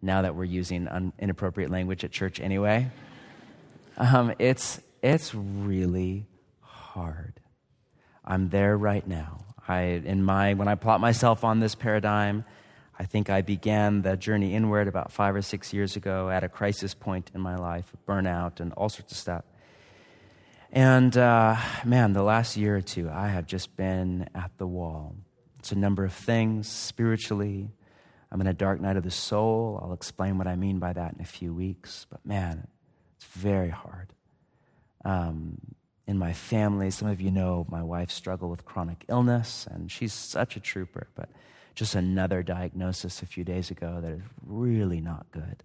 now 0.00 0.22
that 0.22 0.36
we're 0.36 0.44
using 0.44 0.86
un- 0.86 1.12
inappropriate 1.18 1.70
language 1.70 2.04
at 2.04 2.12
church 2.12 2.38
anyway? 2.38 2.92
Um, 3.96 4.34
it's, 4.38 4.80
it's 5.02 5.34
really 5.34 6.28
hard. 6.60 7.40
I'm 8.24 8.50
there 8.50 8.76
right 8.76 9.04
now. 9.04 9.47
I, 9.68 9.82
in 10.04 10.22
my, 10.22 10.54
when 10.54 10.68
I 10.68 10.74
plot 10.74 11.00
myself 11.00 11.44
on 11.44 11.60
this 11.60 11.74
paradigm, 11.74 12.44
I 12.98 13.04
think 13.04 13.30
I 13.30 13.42
began 13.42 14.02
the 14.02 14.16
journey 14.16 14.54
inward 14.54 14.88
about 14.88 15.12
five 15.12 15.36
or 15.36 15.42
six 15.42 15.72
years 15.72 15.94
ago 15.94 16.30
at 16.30 16.42
a 16.42 16.48
crisis 16.48 16.94
point 16.94 17.30
in 17.34 17.40
my 17.40 17.56
life, 17.56 17.92
burnout 18.06 18.60
and 18.60 18.72
all 18.72 18.88
sorts 18.88 19.12
of 19.12 19.18
stuff. 19.18 19.44
And 20.72 21.16
uh, 21.16 21.56
man, 21.84 22.12
the 22.12 22.22
last 22.22 22.56
year 22.56 22.76
or 22.76 22.80
two, 22.80 23.08
I 23.08 23.28
have 23.28 23.46
just 23.46 23.76
been 23.76 24.28
at 24.34 24.50
the 24.58 24.66
wall. 24.66 25.14
It's 25.60 25.72
a 25.72 25.76
number 25.76 26.04
of 26.04 26.12
things 26.12 26.68
spiritually. 26.68 27.70
I'm 28.30 28.40
in 28.40 28.46
a 28.46 28.54
dark 28.54 28.80
night 28.80 28.96
of 28.96 29.04
the 29.04 29.10
soul. 29.10 29.80
I'll 29.82 29.94
explain 29.94 30.36
what 30.36 30.46
I 30.46 30.56
mean 30.56 30.78
by 30.78 30.92
that 30.92 31.14
in 31.14 31.20
a 31.20 31.24
few 31.24 31.54
weeks. 31.54 32.06
But 32.10 32.24
man, 32.26 32.66
it's 33.16 33.24
very 33.26 33.70
hard. 33.70 34.12
Um, 35.04 35.58
in 36.08 36.18
my 36.18 36.32
family. 36.32 36.90
Some 36.90 37.06
of 37.06 37.20
you 37.20 37.30
know 37.30 37.66
my 37.68 37.82
wife 37.82 38.10
struggled 38.10 38.50
with 38.50 38.64
chronic 38.64 39.04
illness, 39.08 39.68
and 39.70 39.92
she's 39.92 40.14
such 40.14 40.56
a 40.56 40.60
trooper, 40.60 41.06
but 41.14 41.28
just 41.74 41.94
another 41.94 42.42
diagnosis 42.42 43.22
a 43.22 43.26
few 43.26 43.44
days 43.44 43.70
ago 43.70 44.00
that 44.00 44.12
is 44.12 44.22
really 44.44 45.00
not 45.00 45.30
good. 45.30 45.62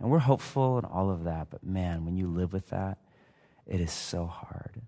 And 0.00 0.10
we're 0.10 0.18
hopeful 0.18 0.76
and 0.76 0.84
all 0.84 1.10
of 1.10 1.24
that, 1.24 1.48
but 1.50 1.64
man, 1.64 2.04
when 2.04 2.16
you 2.16 2.26
live 2.26 2.52
with 2.52 2.68
that, 2.70 2.98
it 3.66 3.80
is 3.80 3.92
so 3.92 4.26
hard. 4.26 4.82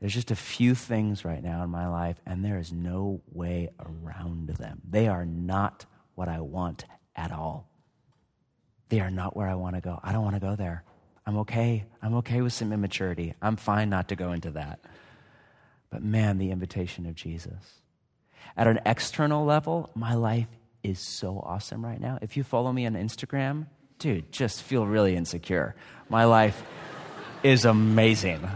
There's 0.00 0.14
just 0.14 0.30
a 0.30 0.36
few 0.36 0.74
things 0.74 1.24
right 1.24 1.42
now 1.42 1.62
in 1.62 1.70
my 1.70 1.86
life, 1.86 2.16
and 2.24 2.42
there 2.42 2.58
is 2.58 2.72
no 2.72 3.20
way 3.30 3.68
around 3.78 4.48
them. 4.48 4.80
They 4.88 5.08
are 5.08 5.26
not 5.26 5.84
what 6.14 6.28
I 6.28 6.40
want 6.40 6.86
at 7.14 7.30
all. 7.30 7.68
They 8.88 9.00
are 9.00 9.10
not 9.10 9.36
where 9.36 9.48
I 9.48 9.54
want 9.54 9.74
to 9.74 9.82
go. 9.82 10.00
I 10.02 10.12
don't 10.12 10.24
want 10.24 10.36
to 10.36 10.40
go 10.40 10.56
there. 10.56 10.84
I'm 11.28 11.36
okay. 11.40 11.84
I'm 12.00 12.14
okay 12.14 12.40
with 12.40 12.54
some 12.54 12.72
immaturity. 12.72 13.34
I'm 13.42 13.56
fine 13.56 13.90
not 13.90 14.08
to 14.08 14.16
go 14.16 14.32
into 14.32 14.52
that. 14.52 14.80
But 15.90 16.02
man, 16.02 16.38
the 16.38 16.50
invitation 16.50 17.04
of 17.04 17.16
Jesus. 17.16 17.82
At 18.56 18.66
an 18.66 18.80
external 18.86 19.44
level, 19.44 19.90
my 19.94 20.14
life 20.14 20.46
is 20.82 20.98
so 21.00 21.38
awesome 21.44 21.84
right 21.84 22.00
now. 22.00 22.18
If 22.22 22.38
you 22.38 22.44
follow 22.44 22.72
me 22.72 22.86
on 22.86 22.94
Instagram, 22.94 23.66
dude, 23.98 24.32
just 24.32 24.62
feel 24.62 24.86
really 24.86 25.16
insecure. 25.16 25.74
My 26.08 26.24
life 26.24 26.62
is 27.42 27.66
amazing. 27.66 28.48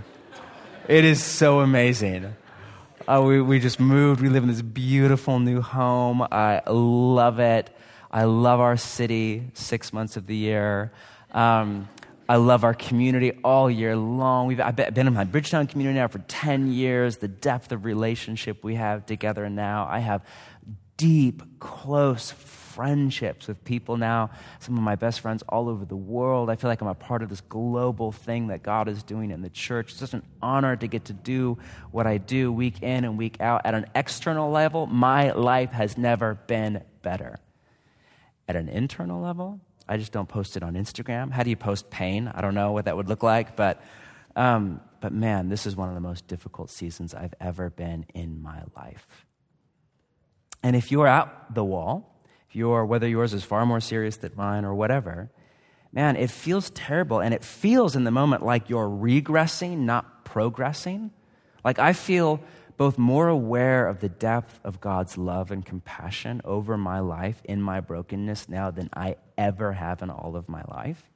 It 0.88 1.04
is 1.04 1.22
so 1.22 1.60
amazing. 1.60 2.34
Uh, 3.06 3.20
we, 3.22 3.42
we 3.42 3.60
just 3.60 3.80
moved. 3.80 4.22
We 4.22 4.30
live 4.30 4.44
in 4.44 4.48
this 4.48 4.62
beautiful 4.62 5.40
new 5.40 5.60
home. 5.60 6.22
I 6.22 6.62
love 6.66 7.38
it. 7.38 7.68
I 8.10 8.24
love 8.24 8.60
our 8.60 8.78
city 8.78 9.50
six 9.52 9.92
months 9.92 10.16
of 10.16 10.26
the 10.26 10.36
year. 10.36 10.90
Um, 11.32 11.90
I 12.32 12.36
love 12.36 12.64
our 12.64 12.72
community 12.72 13.32
all 13.44 13.70
year 13.70 13.94
long. 13.94 14.46
We've, 14.46 14.58
I've 14.58 14.74
been 14.74 15.06
in 15.06 15.12
my 15.12 15.24
Bridgetown 15.24 15.66
community 15.66 15.98
now 15.98 16.08
for 16.08 16.20
10 16.20 16.72
years. 16.72 17.18
The 17.18 17.28
depth 17.28 17.72
of 17.72 17.84
relationship 17.84 18.64
we 18.64 18.76
have 18.76 19.04
together 19.04 19.50
now. 19.50 19.86
I 19.86 19.98
have 19.98 20.24
deep, 20.96 21.42
close 21.60 22.30
friendships 22.30 23.48
with 23.48 23.62
people 23.64 23.98
now, 23.98 24.30
some 24.60 24.78
of 24.78 24.82
my 24.82 24.94
best 24.94 25.20
friends 25.20 25.42
all 25.46 25.68
over 25.68 25.84
the 25.84 25.94
world. 25.94 26.48
I 26.48 26.56
feel 26.56 26.70
like 26.70 26.80
I'm 26.80 26.88
a 26.88 26.94
part 26.94 27.22
of 27.22 27.28
this 27.28 27.42
global 27.42 28.12
thing 28.12 28.46
that 28.46 28.62
God 28.62 28.88
is 28.88 29.02
doing 29.02 29.30
in 29.30 29.42
the 29.42 29.50
church. 29.50 29.90
It's 29.90 30.00
just 30.00 30.14
an 30.14 30.22
honor 30.40 30.74
to 30.74 30.86
get 30.86 31.04
to 31.06 31.12
do 31.12 31.58
what 31.90 32.06
I 32.06 32.16
do 32.16 32.50
week 32.50 32.82
in 32.82 33.04
and 33.04 33.18
week 33.18 33.42
out. 33.42 33.66
At 33.66 33.74
an 33.74 33.84
external 33.94 34.50
level, 34.50 34.86
my 34.86 35.32
life 35.32 35.72
has 35.72 35.98
never 35.98 36.36
been 36.46 36.82
better. 37.02 37.40
At 38.48 38.56
an 38.56 38.70
internal 38.70 39.20
level, 39.20 39.60
I 39.88 39.96
just 39.96 40.12
don't 40.12 40.28
post 40.28 40.56
it 40.56 40.62
on 40.62 40.74
Instagram. 40.74 41.30
How 41.30 41.42
do 41.42 41.50
you 41.50 41.56
post 41.56 41.90
pain? 41.90 42.30
I 42.32 42.40
don't 42.40 42.54
know 42.54 42.72
what 42.72 42.84
that 42.84 42.96
would 42.96 43.08
look 43.08 43.22
like, 43.22 43.56
but, 43.56 43.82
um, 44.36 44.80
but 45.00 45.12
man, 45.12 45.48
this 45.48 45.66
is 45.66 45.76
one 45.76 45.88
of 45.88 45.94
the 45.94 46.00
most 46.00 46.26
difficult 46.26 46.70
seasons 46.70 47.14
I've 47.14 47.34
ever 47.40 47.70
been 47.70 48.06
in 48.14 48.42
my 48.42 48.62
life. 48.76 49.06
And 50.62 50.76
if 50.76 50.92
you're 50.92 51.08
at 51.08 51.54
the 51.54 51.64
wall, 51.64 52.24
if 52.48 52.56
you're, 52.56 52.84
whether 52.84 53.08
yours 53.08 53.34
is 53.34 53.42
far 53.42 53.66
more 53.66 53.80
serious 53.80 54.16
than 54.18 54.32
mine 54.36 54.64
or 54.64 54.74
whatever, 54.74 55.30
man, 55.92 56.16
it 56.16 56.30
feels 56.30 56.70
terrible. 56.70 57.20
And 57.20 57.34
it 57.34 57.44
feels 57.44 57.96
in 57.96 58.04
the 58.04 58.10
moment 58.10 58.44
like 58.44 58.70
you're 58.70 58.88
regressing, 58.88 59.78
not 59.78 60.24
progressing. 60.24 61.10
Like 61.64 61.78
I 61.78 61.92
feel 61.92 62.40
both 62.82 62.98
more 62.98 63.28
aware 63.28 63.86
of 63.86 64.00
the 64.00 64.08
depth 64.08 64.58
of 64.64 64.80
God's 64.80 65.16
love 65.16 65.52
and 65.52 65.64
compassion 65.64 66.40
over 66.44 66.76
my 66.76 66.98
life 66.98 67.40
in 67.44 67.62
my 67.62 67.78
brokenness 67.78 68.48
now 68.48 68.72
than 68.72 68.90
I 68.92 69.18
ever 69.38 69.74
have 69.74 70.02
in 70.02 70.10
all 70.10 70.34
of 70.34 70.48
my 70.48 70.64
life. 70.66 71.08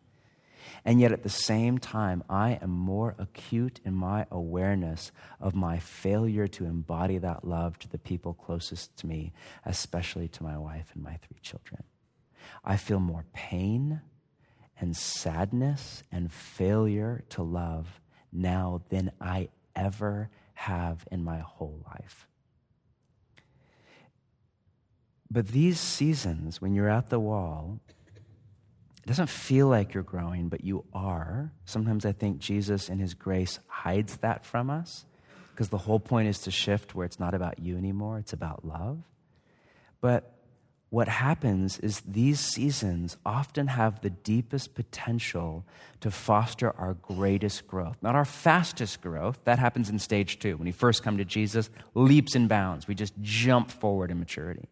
And 0.85 1.01
yet, 1.01 1.11
at 1.11 1.25
the 1.25 1.29
same 1.29 1.79
time, 1.79 2.23
I 2.31 2.61
am 2.62 2.71
more 2.71 3.17
acute 3.19 3.81
in 3.85 3.95
my 3.95 4.27
awareness 4.31 5.11
of 5.41 5.57
my 5.57 5.81
failure 5.81 6.47
to 6.47 6.67
embody 6.67 7.19
that 7.19 7.45
love 7.45 7.81
to 7.81 7.89
the 7.89 7.99
people 7.99 8.33
closest 8.33 8.97
to 8.99 9.09
me, 9.09 9.33
especially 9.64 10.29
to 10.29 10.45
my 10.45 10.57
wife 10.57 10.93
and 10.95 11.03
my 11.03 11.17
three 11.17 11.41
children. 11.43 11.83
I 12.64 12.77
feel 12.77 13.01
more 13.01 13.25
pain 13.33 14.03
and 14.79 14.97
sadness 14.97 16.05
and 16.12 16.33
failure 16.33 17.25
to 17.31 17.43
love 17.43 18.01
now 18.31 18.83
than 18.89 19.11
I 19.21 19.49
ever 19.75 20.31
have 20.57 21.07
in 21.13 21.23
my 21.23 21.39
whole 21.39 21.81
life. 21.87 22.27
But 25.31 25.49
these 25.49 25.79
seasons, 25.79 26.61
when 26.61 26.75
you're 26.75 26.89
at 26.89 27.11
the 27.11 27.21
wall, 27.21 27.79
it 29.03 29.07
doesn't 29.07 29.29
feel 29.29 29.69
like 29.69 29.93
you're 29.93 30.03
growing, 30.03 30.49
but 30.49 30.65
you 30.65 30.85
are. 30.93 31.53
Sometimes 31.65 32.07
I 32.07 32.13
think 32.13 32.39
Jesus, 32.39 32.89
in 32.89 32.99
his 32.99 33.15
grace, 33.15 33.59
hides 33.67 34.17
that 34.19 34.45
from 34.45 34.71
us 34.71 35.05
because 35.53 35.69
the 35.69 35.79
whole 35.79 36.01
point 36.01 36.29
is 36.29 36.41
to 36.41 36.51
shift 36.51 36.95
where 36.95 37.05
it's 37.05 37.21
not 37.21 37.35
about 37.35 37.59
you 37.59 37.77
anymore, 37.77 38.19
it's 38.19 38.33
about 38.33 38.65
love. 38.65 39.03
But 40.01 40.36
what 40.91 41.09
happens 41.09 41.78
is 41.80 42.01
these 42.03 42.39
seasons 42.39 43.16
often 43.26 43.66
have 43.66 44.01
the 44.01 44.11
deepest 44.11 44.74
potential 44.74 45.64
to 46.01 46.11
foster 46.11 46.70
our 46.78 46.95
greatest 46.95 47.66
growth. 47.66 47.97
Not 48.03 48.14
our 48.14 48.24
fastest 48.24 49.01
growth, 49.01 49.39
that 49.45 49.59
happens 49.59 49.91
in 49.91 49.99
stage 49.99 50.39
two. 50.39 50.57
When 50.57 50.66
you 50.66 50.72
first 50.72 51.03
come 51.03 51.18
to 51.18 51.24
Jesus, 51.24 51.70
leaps 51.95 52.34
and 52.34 52.49
bounds. 52.49 52.87
We 52.87 52.95
just 52.95 53.14
jump 53.20 53.70
forward 53.70 54.11
in 54.11 54.18
maturity 54.18 54.68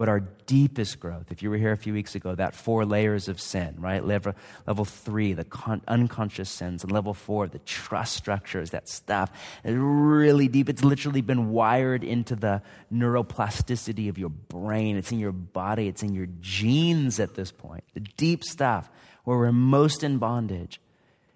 but 0.00 0.08
our 0.08 0.20
deepest 0.46 0.98
growth. 0.98 1.30
If 1.30 1.42
you 1.42 1.50
were 1.50 1.58
here 1.58 1.72
a 1.72 1.76
few 1.76 1.92
weeks 1.92 2.14
ago, 2.14 2.34
that 2.34 2.54
four 2.54 2.86
layers 2.86 3.28
of 3.28 3.38
sin, 3.38 3.74
right? 3.78 4.02
Level, 4.02 4.32
level 4.66 4.86
three, 4.86 5.34
the 5.34 5.44
con- 5.44 5.82
unconscious 5.86 6.48
sins, 6.48 6.82
and 6.82 6.90
level 6.90 7.12
four, 7.12 7.48
the 7.48 7.58
trust 7.58 8.16
structures, 8.16 8.70
that 8.70 8.88
stuff 8.88 9.30
is 9.62 9.76
really 9.76 10.48
deep. 10.48 10.70
It's 10.70 10.82
literally 10.82 11.20
been 11.20 11.50
wired 11.50 12.02
into 12.02 12.34
the 12.34 12.62
neuroplasticity 12.90 14.08
of 14.08 14.16
your 14.16 14.30
brain. 14.30 14.96
It's 14.96 15.12
in 15.12 15.18
your 15.18 15.32
body, 15.32 15.86
it's 15.86 16.02
in 16.02 16.14
your 16.14 16.28
genes 16.40 17.20
at 17.20 17.34
this 17.34 17.52
point. 17.52 17.84
The 17.92 18.00
deep 18.00 18.42
stuff 18.42 18.88
where 19.24 19.36
we're 19.36 19.52
most 19.52 20.02
in 20.02 20.16
bondage 20.16 20.80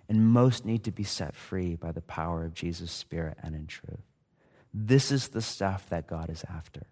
and 0.08 0.26
most 0.26 0.64
need 0.64 0.84
to 0.84 0.90
be 0.90 1.04
set 1.04 1.36
free 1.36 1.74
by 1.74 1.92
the 1.92 2.00
power 2.00 2.46
of 2.46 2.54
Jesus' 2.54 2.92
Spirit 2.92 3.36
and 3.42 3.54
in 3.54 3.66
truth. 3.66 4.00
This 4.72 5.12
is 5.12 5.28
the 5.28 5.42
stuff 5.42 5.86
that 5.90 6.06
God 6.06 6.30
is 6.30 6.46
after. 6.48 6.86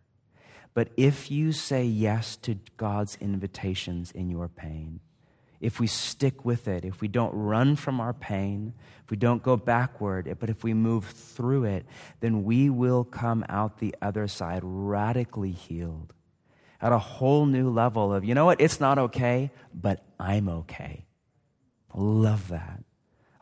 But 0.74 0.88
if 0.96 1.30
you 1.30 1.52
say 1.52 1.84
yes 1.84 2.36
to 2.36 2.58
God's 2.76 3.16
invitations 3.20 4.10
in 4.10 4.30
your 4.30 4.48
pain, 4.48 5.00
if 5.60 5.78
we 5.78 5.86
stick 5.86 6.44
with 6.44 6.66
it, 6.66 6.84
if 6.84 7.00
we 7.00 7.08
don't 7.08 7.32
run 7.34 7.76
from 7.76 8.00
our 8.00 8.12
pain, 8.12 8.72
if 9.04 9.10
we 9.10 9.16
don't 9.16 9.42
go 9.42 9.56
backward, 9.56 10.36
but 10.40 10.50
if 10.50 10.64
we 10.64 10.74
move 10.74 11.04
through 11.04 11.64
it, 11.64 11.86
then 12.20 12.42
we 12.42 12.68
will 12.68 13.04
come 13.04 13.44
out 13.48 13.78
the 13.78 13.94
other 14.02 14.26
side 14.26 14.62
radically 14.64 15.52
healed 15.52 16.12
at 16.80 16.92
a 16.92 16.98
whole 16.98 17.46
new 17.46 17.70
level 17.70 18.12
of, 18.12 18.24
you 18.24 18.34
know 18.34 18.44
what, 18.44 18.60
it's 18.60 18.80
not 18.80 18.98
okay, 18.98 19.52
but 19.72 20.04
I'm 20.18 20.48
okay. 20.48 21.04
Love 21.94 22.48
that 22.48 22.82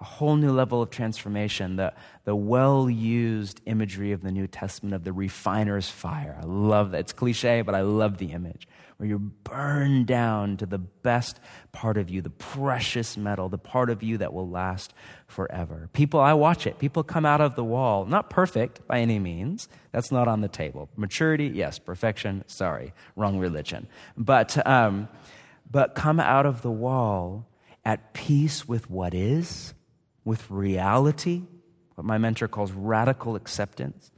a 0.01 0.05
whole 0.05 0.37
new 0.37 0.53
level 0.53 0.81
of 0.81 0.91
transformation, 0.91 1.77
the, 1.77 1.93
the 2.25 2.35
well 2.35 2.89
used 2.89 3.61
imagery 3.67 4.13
of 4.13 4.23
the 4.23 4.33
New 4.33 4.47
Testament 4.47 4.95
of 4.95 5.05
the 5.05 5.13
refiner's 5.13 5.91
fire. 5.91 6.39
I 6.41 6.47
love 6.47 6.93
that. 6.93 7.01
It's 7.01 7.13
cliche, 7.13 7.61
but 7.63 7.75
I 7.75 7.83
love 7.83 8.19
the 8.19 8.33
image 8.33 8.67
where 8.97 9.09
you're 9.09 9.19
burned 9.19 10.07
down 10.07 10.59
to 10.59 10.67
the 10.67 10.79
best 10.79 11.41
part 11.73 11.97
of 11.97 12.11
you, 12.11 12.21
the 12.21 12.29
precious 12.29 13.17
metal, 13.17 13.49
the 13.49 13.57
part 13.57 13.89
of 13.89 14.03
you 14.03 14.19
that 14.19 14.33
will 14.33 14.49
last 14.49 14.93
forever. 15.27 15.89
People, 15.95 16.21
I 16.21 16.35
watch 16.35 16.67
it. 16.67 16.79
People 16.79 17.03
come 17.03 17.25
out 17.25 17.41
of 17.41 17.55
the 17.55 17.65
wall, 17.65 18.05
not 18.05 18.29
perfect 18.29 18.87
by 18.87 19.01
any 19.01 19.19
means. 19.19 19.69
That's 19.93 20.13
not 20.13 20.29
on 20.29 20.43
the 20.43 20.49
table. 20.49 20.91
Maturity, 20.97 21.47
yes. 21.47 21.79
Perfection, 21.79 22.45
sorry. 22.47 22.93
Wrong 23.17 23.39
religion. 23.39 23.87
But, 24.19 24.67
um, 24.67 25.09
but 25.71 25.95
come 25.95 26.21
out 26.21 26.45
of 26.45 26.61
the 26.61 26.71
wall 26.71 27.47
at 27.87 28.13
peace 28.13 28.69
with 28.69 28.91
what 28.91 29.15
is 29.15 29.73
with 30.25 30.51
reality, 30.51 31.43
what 31.95 32.05
my 32.05 32.19
mentor 32.19 32.49
calls 32.49 32.73
radical 32.73 33.37
acceptance, 33.37 34.11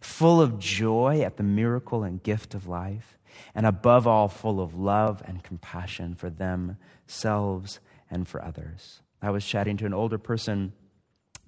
full 0.00 0.40
of 0.40 0.58
joy 0.58 1.22
at 1.22 1.36
the 1.36 1.42
miracle 1.42 2.02
and 2.02 2.22
gift 2.22 2.54
of 2.54 2.66
life, 2.66 3.18
and 3.54 3.66
above 3.66 4.06
all, 4.06 4.28
full 4.28 4.60
of 4.60 4.74
love 4.74 5.22
and 5.26 5.42
compassion 5.42 6.14
for 6.14 6.30
themselves 6.30 7.80
and 8.10 8.26
for 8.26 8.42
others. 8.42 9.00
I 9.20 9.30
was 9.30 9.44
chatting 9.44 9.76
to 9.78 9.86
an 9.86 9.94
older 9.94 10.18
person 10.18 10.72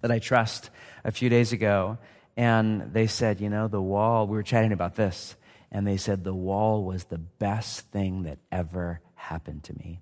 that 0.01 0.11
I 0.11 0.19
trust 0.19 0.71
a 1.05 1.13
few 1.13 1.29
days 1.29 1.53
ago, 1.53 1.99
and 2.37 2.93
they 2.93 3.07
said, 3.07 3.41
You 3.41 3.51
know, 3.51 3.69
the 3.69 3.83
wall, 3.83 4.27
we 4.27 4.37
were 4.37 4.43
chatting 4.43 4.73
about 4.73 4.97
this, 4.97 5.37
and 5.71 5.87
they 5.87 5.97
said, 5.97 6.25
The 6.25 6.35
wall 6.35 6.85
was 6.85 7.05
the 7.05 7.19
best 7.19 7.91
thing 7.91 8.25
that 8.25 8.39
ever 8.51 9.01
happened 9.15 9.65
to 9.65 9.75
me. 9.75 10.01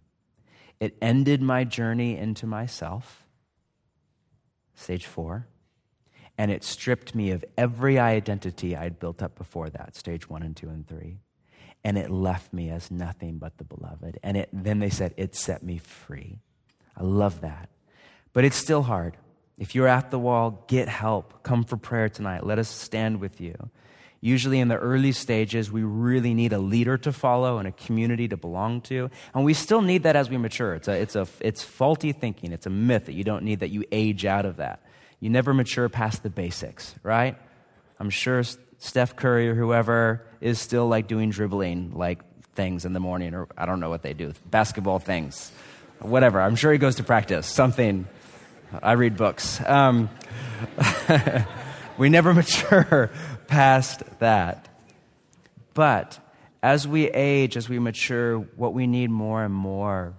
It 0.79 0.97
ended 1.01 1.41
my 1.41 1.65
journey 1.65 2.17
into 2.17 2.47
myself 2.47 3.26
stage 4.77 5.07
four, 5.07 5.49
and 6.39 6.51
it 6.51 6.63
stripped 6.63 7.15
me 7.15 7.33
of 7.33 7.45
every 7.59 7.99
identity 7.99 8.77
I'd 8.77 9.01
built 9.01 9.23
up 9.23 9.37
before 9.37 9.69
that, 9.71 9.97
stage 9.97 10.29
one 10.31 10.43
and 10.43 10.57
two 10.57 10.69
and 10.69 10.87
three. 10.87 11.19
And 11.83 11.97
it 11.97 12.11
left 12.11 12.53
me 12.53 12.71
as 12.71 12.91
nothing 12.91 13.39
but 13.39 13.59
the 13.59 13.65
beloved. 13.65 14.19
And 14.23 14.37
it, 14.37 14.49
then 14.53 14.79
they 14.81 14.91
said, 14.91 15.15
it 15.17 15.35
set 15.37 15.63
me 15.63 15.79
free. 15.79 16.41
I 16.97 17.03
love 17.03 17.41
that. 17.43 17.69
But 18.33 18.45
it's 18.45 18.57
still 18.57 18.83
hard. 18.83 19.17
If 19.57 19.75
you're 19.75 19.87
at 19.87 20.11
the 20.11 20.19
wall, 20.19 20.65
get 20.67 20.89
help. 20.89 21.43
Come 21.43 21.65
for 21.65 21.77
prayer 21.77 22.09
tonight. 22.09 22.45
Let 22.45 22.59
us 22.59 22.69
stand 22.69 23.21
with 23.21 23.41
you. 23.41 23.55
Usually, 24.21 24.61
in 24.61 24.69
the 24.69 24.77
early 24.77 25.13
stages, 25.13 25.71
we 25.71 25.83
really 25.83 26.35
need 26.35 26.53
a 26.53 26.59
leader 26.59 26.97
to 26.99 27.13
follow 27.13 27.59
and 27.59 27.69
a 27.69 27.73
community 27.73 28.29
to 28.29 28.37
belong 28.37 28.81
to. 28.83 29.11
And 29.35 29.45
we 29.45 29.55
still 29.55 29.83
need 29.83 30.05
that 30.05 30.17
as 30.17 30.31
we 30.31 30.39
mature. 30.39 30.75
It's, 30.75 30.89
a, 30.89 30.93
it's, 30.93 31.17
a, 31.17 31.27
it's 31.41 31.63
faulty 31.63 32.13
thinking, 32.13 32.53
it's 32.53 32.67
a 32.67 32.71
myth 32.71 33.07
that 33.07 33.13
you 33.13 33.25
don't 33.25 33.45
need 33.45 33.61
that 33.61 33.71
you 33.71 33.85
age 33.93 34.25
out 34.25 34.47
of 34.47 34.57
that. 34.57 34.83
You 35.21 35.31
never 35.31 35.55
mature 35.55 35.89
past 35.89 36.23
the 36.23 36.31
basics, 36.31 36.95
right? 37.03 37.37
I'm 37.99 38.11
sure 38.11 38.43
Steph 38.79 39.17
Curry 39.17 39.49
or 39.49 39.55
whoever 39.55 40.27
is 40.41 40.61
still 40.61 40.89
like 40.89 41.09
doing 41.09 41.31
dribbling 41.31 41.93
like 41.95 42.21
things 42.55 42.85
in 42.85 42.93
the 42.93 43.01
morning, 43.01 43.35
or 43.35 43.49
I 43.57 43.67
don't 43.67 43.81
know 43.81 43.91
what 43.91 44.03
they 44.03 44.15
do, 44.15 44.33
basketball 44.47 44.99
things, 44.99 45.53
whatever. 46.01 46.41
I'm 46.41 46.57
sure 46.57 46.73
he 46.73 46.79
goes 46.79 46.97
to 46.97 47.03
practice, 47.03 47.47
something. 47.47 48.07
I 48.83 48.93
read 48.93 49.17
books. 49.17 49.61
Um, 49.65 50.11
we 51.99 52.09
never 52.09 52.35
mature 52.41 53.11
past 53.47 54.03
that. 54.19 54.69
But 55.75 56.19
as 56.63 56.89
we 56.89 57.09
age, 57.09 57.57
as 57.57 57.69
we 57.69 57.79
mature, 57.79 58.39
what 58.39 58.75
we 58.75 58.87
need 58.87 59.11
more 59.11 59.45
and 59.45 59.55
more 59.55 60.15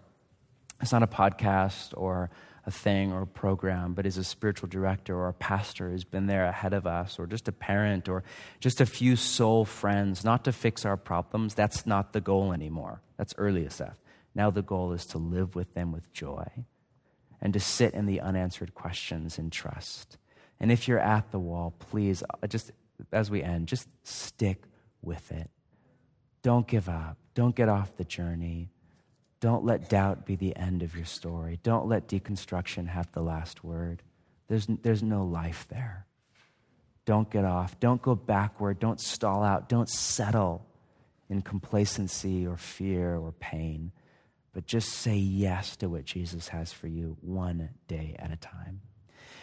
is 0.82 0.92
not 0.92 1.04
a 1.04 1.08
podcast 1.08 1.94
or 1.96 2.30
a 2.66 2.72
thing 2.72 3.14
or 3.14 3.22
a 3.22 3.28
program, 3.28 3.94
but 3.94 4.06
is 4.06 4.18
a 4.18 4.24
spiritual 4.24 4.68
director 4.68 5.16
or 5.16 5.30
a 5.30 5.34
pastor 5.34 5.90
who's 5.90 6.04
been 6.04 6.28
there 6.28 6.46
ahead 6.46 6.74
of 6.74 6.86
us, 6.86 7.18
or 7.18 7.26
just 7.26 7.48
a 7.48 7.52
parent, 7.52 8.10
or 8.10 8.24
just 8.60 8.82
a 8.82 8.86
few 8.86 9.16
soul 9.16 9.64
friends, 9.64 10.26
not 10.26 10.44
to 10.44 10.52
fix 10.52 10.86
our 10.86 10.98
problems. 10.98 11.54
That's 11.56 11.86
not 11.86 12.12
the 12.12 12.22
goal 12.22 12.52
anymore. 12.52 13.02
That's 13.16 13.34
early 13.38 13.64
SF. 13.64 13.96
Now 14.36 14.52
the 14.52 14.62
goal 14.62 14.92
is 14.92 15.06
to 15.08 15.18
live 15.18 15.56
with 15.56 15.74
them 15.74 15.92
with 15.92 16.12
joy 16.14 16.48
and 17.42 17.54
to 17.54 17.60
sit 17.60 17.94
in 17.94 18.06
the 18.06 18.20
unanswered 18.20 18.76
questions 18.76 19.40
in 19.40 19.50
trust. 19.50 20.18
And 20.60 20.72
if 20.72 20.88
you're 20.88 21.00
at 21.00 21.32
the 21.32 21.40
wall, 21.40 21.74
please, 21.80 22.24
uh, 22.44 22.48
just 22.48 22.72
as 23.12 23.30
we 23.30 23.44
end, 23.44 23.68
just 23.68 23.88
stick 24.04 24.64
with 25.02 25.32
it. 25.32 25.50
Don't 26.42 26.68
give 26.68 26.90
up. 26.90 27.18
Don't 27.34 27.56
get 27.56 27.70
off 27.70 27.96
the 27.98 28.04
journey. 28.04 28.70
Don't 29.40 29.66
let 29.66 29.90
doubt 29.90 30.26
be 30.26 30.36
the 30.36 30.56
end 30.56 30.82
of 30.82 30.96
your 30.96 31.06
story. 31.06 31.60
Don't 31.62 31.88
let 31.88 32.08
deconstruction 32.08 32.88
have 32.88 33.12
the 33.12 33.22
last 33.22 33.64
word. 33.64 34.02
There's, 34.48 34.66
there's 34.82 35.04
no 35.04 35.24
life 35.24 35.68
there. 35.70 36.06
Don't 37.06 37.30
get 37.30 37.46
off. 37.46 37.80
Don't 37.80 38.02
go 38.02 38.16
backward. 38.16 38.80
Don't 38.80 39.00
stall 39.00 39.44
out. 39.44 39.70
Don't 39.70 39.90
settle 39.90 40.66
in 41.30 41.42
complacency 41.42 42.48
or 42.48 42.58
fear 42.58 43.16
or 43.16 43.32
pain. 43.34 43.92
But 44.54 44.66
just 44.66 44.90
say 44.90 45.16
yes 45.16 45.76
to 45.78 45.88
what 45.90 46.06
Jesus 46.06 46.48
has 46.48 46.74
for 46.74 46.88
you 46.88 47.18
one 47.22 47.70
day 47.88 48.16
at 48.18 48.32
a 48.32 48.38
time. 48.38 48.82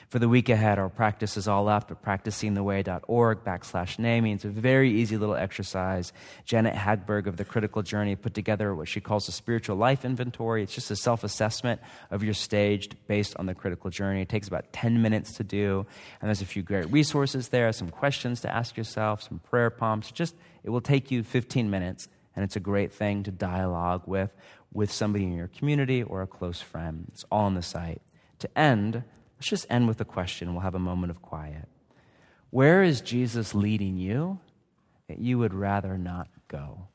For 0.09 0.19
the 0.19 0.29
week 0.29 0.49
ahead, 0.49 0.79
our 0.79 0.89
practice 0.89 1.37
is 1.37 1.49
all 1.49 1.69
up 1.69 1.91
at 1.91 2.03
practicingtheway.org 2.03 3.45
backslash 3.45 3.99
naming. 3.99 4.35
It's 4.35 4.45
a 4.45 4.49
very 4.49 4.91
easy 4.93 5.17
little 5.17 5.35
exercise. 5.35 6.13
Janet 6.45 6.75
Hagberg 6.75 7.27
of 7.27 7.37
The 7.37 7.45
Critical 7.45 7.83
Journey 7.83 8.15
put 8.17 8.35
together 8.35 8.75
what 8.75 8.89
she 8.89 9.01
calls 9.01 9.29
a 9.29 9.33
spiritual 9.33 9.77
life 9.77 10.05
inventory. 10.05 10.63
It's 10.63 10.75
just 10.75 10.91
a 10.91 10.97
self 10.97 11.25
assessment 11.25 11.81
of 12.11 12.23
your 12.23 12.35
stage 12.35 12.91
based 13.07 13.35
on 13.39 13.47
the 13.47 13.55
critical 13.55 13.91
journey. 13.91 14.23
It 14.23 14.29
takes 14.29 14.49
about 14.49 14.73
10 14.73 15.03
minutes 15.03 15.35
to 15.35 15.45
do. 15.45 15.87
And 16.21 16.29
there's 16.29 16.43
a 16.43 16.47
few 16.47 16.63
great 16.63 16.91
resources 16.93 17.49
there, 17.49 17.73
some 17.73 17.91
questions 17.91 18.41
to 18.43 18.53
ask 18.53 18.77
yourself, 18.77 19.23
some 19.23 19.39
prayer 19.39 19.71
prompts. 19.71 20.13
Just, 20.13 20.35
it 20.63 20.71
will 20.71 20.81
take 20.81 21.11
you 21.11 21.23
15 21.23 21.71
minutes. 21.71 22.09
And 22.37 22.45
it's 22.45 22.57
a 22.57 22.61
great 22.61 22.93
thing 22.93 23.23
to 23.25 23.31
dialogue 23.31 24.03
with, 24.07 24.33
with 24.73 24.91
somebody 24.91 25.25
in 25.25 25.37
your 25.37 25.49
community 25.49 26.03
or 26.03 26.23
a 26.23 26.27
close 26.27 26.61
friend. 26.61 27.07
It's 27.09 27.25
all 27.31 27.47
on 27.47 27.55
the 27.55 27.63
site. 27.63 28.03
To 28.41 28.59
end, 28.59 29.05
Let's 29.45 29.51
just 29.51 29.67
end 29.69 29.89
with 29.89 30.01
a 30.01 30.07
question. 30.07 30.55
We'll 30.55 30.63
have 30.63 30.75
a 30.75 30.79
moment 30.79 31.11
of 31.11 31.21
quiet. 31.21 31.69
Where 32.49 32.83
is 32.83 33.03
Jesus 33.03 33.55
leading 33.55 33.99
you 33.99 34.39
that 35.07 35.19
you 35.19 35.39
would 35.39 35.53
rather 35.53 35.99
not 35.99 36.29
go? 36.49 36.87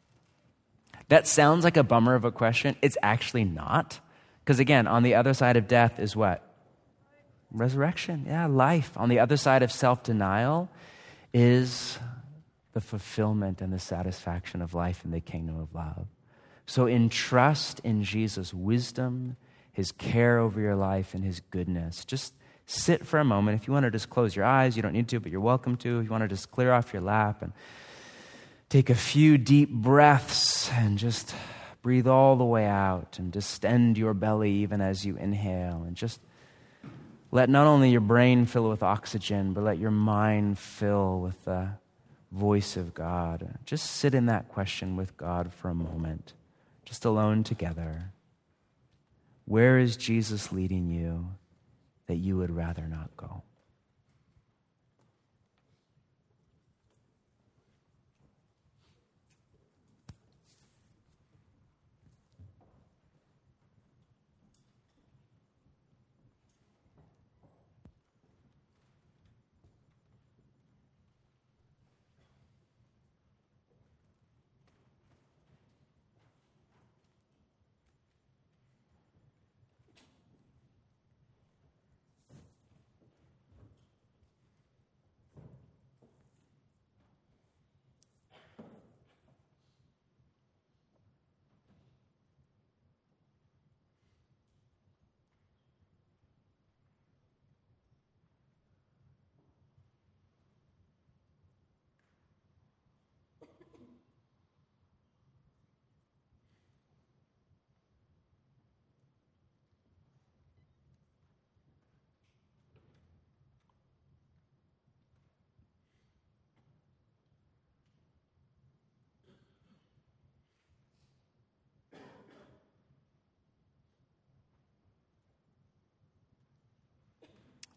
That 1.10 1.28
sounds 1.28 1.64
like 1.64 1.78
a 1.78 1.84
bummer 1.84 2.16
of 2.16 2.26
a 2.26 2.32
question. 2.32 2.76
It's 2.82 2.98
actually 3.04 3.44
not. 3.44 4.00
Because 4.40 4.60
again, 4.60 4.88
on 4.88 5.04
the 5.04 5.14
other 5.14 5.36
side 5.36 5.58
of 5.58 5.68
death 5.68 6.00
is 6.00 6.16
what? 6.16 6.44
Resurrection. 7.52 8.26
Yeah, 8.26 8.48
life. 8.48 8.94
On 8.96 9.10
the 9.10 9.20
other 9.20 9.38
side 9.38 9.62
of 9.62 9.72
self 9.72 10.02
denial 10.02 10.72
is 11.32 12.00
the 12.74 12.82
fulfillment 12.82 13.62
and 13.62 13.72
the 13.72 13.78
satisfaction 13.78 14.64
of 14.64 14.74
life 14.74 15.06
in 15.06 15.12
the 15.12 15.22
kingdom 15.22 15.60
of 15.60 15.76
love. 15.76 16.08
So, 16.66 16.88
in 16.88 17.10
trust 17.10 17.80
in 17.84 18.04
Jesus' 18.04 18.56
wisdom 18.56 19.38
his 19.80 19.94
care 19.94 20.40
over 20.40 20.60
your 20.60 20.76
life, 20.76 21.14
and 21.14 21.24
his 21.24 21.40
goodness. 21.40 22.04
Just 22.04 22.34
sit 22.70 23.06
for 23.06 23.20
a 23.20 23.24
moment. 23.24 23.60
If 23.60 23.68
you 23.68 23.74
want 23.74 23.86
to 23.86 23.92
just 23.92 24.10
close 24.10 24.36
your 24.36 24.46
eyes, 24.46 24.76
you 24.76 24.84
don't 24.84 24.94
need 24.94 25.08
to, 25.10 25.20
but 25.20 25.32
you're 25.32 25.42
welcome 25.42 25.76
to. 25.78 26.00
If 26.00 26.06
you 26.06 26.12
want 26.12 26.24
to 26.24 26.28
just 26.28 26.52
clear 26.52 26.72
off 26.72 26.94
your 26.94 27.02
lap 27.02 27.42
and 27.42 27.52
take 28.70 28.90
a 28.90 28.96
few 28.96 29.38
deep 29.38 29.72
breaths 29.72 30.70
and 30.72 30.98
just 30.98 31.34
breathe 31.82 32.08
all 32.08 32.36
the 32.36 32.46
way 32.46 32.66
out 32.66 33.18
and 33.18 33.32
distend 33.32 33.98
your 33.98 34.14
belly 34.14 34.52
even 34.52 34.82
as 34.82 35.06
you 35.06 35.18
inhale 35.18 35.84
and 35.88 35.96
just 35.96 36.20
let 37.32 37.50
not 37.50 37.66
only 37.66 37.90
your 37.90 38.02
brain 38.02 38.46
fill 38.46 38.70
with 38.70 38.84
oxygen, 38.84 39.54
but 39.54 39.64
let 39.64 39.78
your 39.78 39.92
mind 39.92 40.58
fill 40.60 41.20
with 41.20 41.46
the 41.46 41.70
voice 42.32 42.78
of 42.78 42.94
God. 42.94 43.58
Just 43.66 43.90
sit 43.90 44.14
in 44.14 44.28
that 44.28 44.50
question 44.50 44.96
with 44.96 45.18
God 45.18 45.54
for 45.54 45.70
a 45.70 45.76
moment, 45.76 46.34
just 46.86 47.06
alone 47.06 47.44
together. 47.44 48.12
Where 49.46 49.80
is 49.80 49.98
Jesus 49.98 50.52
leading 50.52 50.90
you 50.90 51.30
that 52.10 52.18
you 52.18 52.36
would 52.38 52.52
rather 52.52 52.88
not 52.88 53.16
go? 53.16 53.44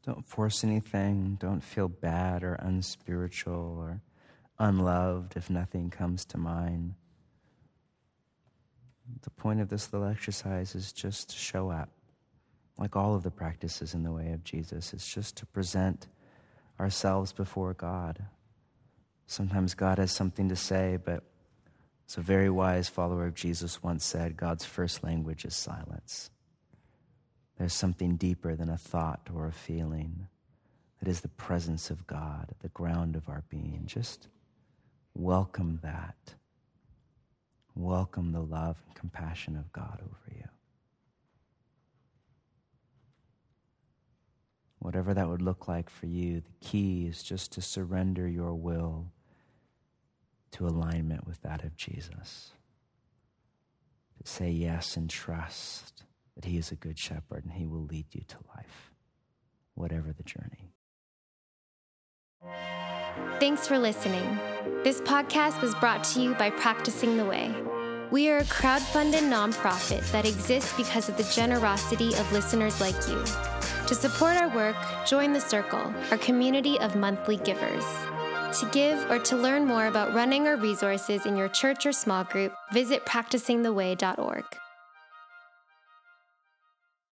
Don't 0.05 0.27
force 0.27 0.65
anything. 0.65 1.37
Don't 1.41 1.63
feel 1.63 1.89
bad 1.89 2.43
or 2.43 2.55
unspiritual 2.55 3.77
or 3.79 4.01
unloved 4.59 5.37
if 5.37 5.49
nothing 5.49 5.91
comes 5.91 6.25
to 6.27 6.39
mind. 6.39 6.95
The 9.23 9.31
point 9.31 9.61
of 9.61 9.69
this 9.69 9.93
little 9.93 10.09
exercise 10.09 10.75
is 10.75 10.93
just 10.93 11.31
to 11.31 11.37
show 11.37 11.71
up, 11.71 11.91
like 12.79 12.97
all 12.97 13.15
of 13.15 13.23
the 13.23 13.31
practices 13.31 13.95
in 13.95 14.03
the 14.03 14.13
way 14.13 14.33
of 14.33 14.43
Jesus. 14.43 14.93
It's 14.93 15.13
just 15.13 15.37
to 15.37 15.47
present 15.47 16.09
ourselves 16.81 17.33
before 17.33 17.75
God. 17.75 18.25
Sometimes 19.27 19.75
God 19.75 19.99
has 19.99 20.11
something 20.11 20.49
to 20.49 20.57
say, 20.57 20.99
but 21.03 21.23
as 22.09 22.17
a 22.17 22.21
very 22.21 22.51
wise 22.51 22.89
follower 22.89 23.27
of 23.27 23.35
Jesus 23.35 23.83
once 23.83 24.05
said, 24.05 24.37
God's 24.37 24.65
first 24.65 25.05
language 25.05 25.45
is 25.45 25.55
silence. 25.55 26.32
There's 27.59 27.75
something 27.75 28.17
deeper 28.17 28.57
than 28.57 28.69
a 28.69 28.77
thought 28.77 29.29
or 29.33 29.47
a 29.47 29.53
feeling. 29.53 30.27
That 31.01 31.09
is 31.09 31.21
the 31.21 31.29
presence 31.29 31.91
of 31.91 32.07
God, 32.07 32.55
the 32.61 32.69
ground 32.69 33.17
of 33.17 33.29
our 33.29 33.45
being. 33.49 33.83
Just 33.87 34.29
welcome 35.15 35.81
that. 35.83 36.35
Welcome 37.75 38.33
the 38.33 38.41
love 38.41 38.77
and 38.87 38.95
compassion 38.95 39.57
of 39.57 39.73
God 39.73 40.01
over 40.03 40.37
you. 40.37 40.49
Whatever 44.79 45.15
that 45.15 45.29
would 45.29 45.43
look 45.43 45.69
like 45.69 45.89
for 45.89 46.07
you, 46.07 46.41
the 46.41 46.67
key 46.67 47.07
is 47.07 47.23
just 47.23 47.53
to 47.53 47.63
surrender 47.63 48.27
your 48.27 48.55
will 48.55 49.13
to 50.53 50.67
alignment 50.67 51.27
with 51.27 51.41
that 51.43 51.65
of 51.65 51.77
Jesus. 51.77 52.51
To 54.23 54.31
say 54.31 54.51
yes 54.51 54.97
and 54.97 55.09
trust 55.09 56.03
that 56.35 56.45
He 56.45 56.57
is 56.57 56.71
a 56.71 56.77
good 56.77 56.99
shepherd 56.99 57.45
and 57.45 57.53
He 57.53 57.67
will 57.67 57.85
lead 57.85 58.07
you 58.13 58.23
to 58.29 58.37
life, 58.57 58.93
whatever 59.75 60.13
the 60.13 60.23
journey. 60.23 60.73
Thanks 63.39 63.67
for 63.67 63.79
listening. 63.79 64.39
This 64.83 65.01
podcast 65.01 65.61
was 65.61 65.75
brought 65.77 66.05
to 66.05 66.21
you 66.21 66.35
by 66.35 66.51
Practicing 66.51 67.17
the 67.17 67.25
Way. 67.25 67.55
We 68.11 68.29
are 68.29 68.39
a 68.39 68.45
crowd-funded 68.45 69.23
nonprofit 69.23 70.11
that 70.13 70.27
exists 70.27 70.77
because 70.77 71.09
of 71.09 71.17
the 71.17 71.31
generosity 71.35 72.15
of 72.15 72.31
listeners 72.33 72.81
like 72.81 72.97
you. 73.09 73.25
To 73.87 73.95
support 73.95 74.37
our 74.37 74.55
work, 74.55 74.77
join 75.07 75.33
the 75.33 75.41
Circle, 75.41 75.93
our 76.11 76.19
community 76.19 76.79
of 76.81 76.95
monthly 76.95 77.37
givers. 77.39 77.85
To 78.61 78.69
give 78.71 79.11
or 79.11 79.19
to 79.21 79.37
learn 79.37 79.67
more 79.67 79.87
about 79.87 80.15
running 80.15 80.47
our 80.47 80.57
resources 80.57 81.25
in 81.27 81.37
your 81.37 81.49
church 81.49 81.87
or 81.87 81.93
small 81.93 82.25
group, 82.25 82.55
visit 82.73 83.05
practicingtheway.org. 83.07 84.45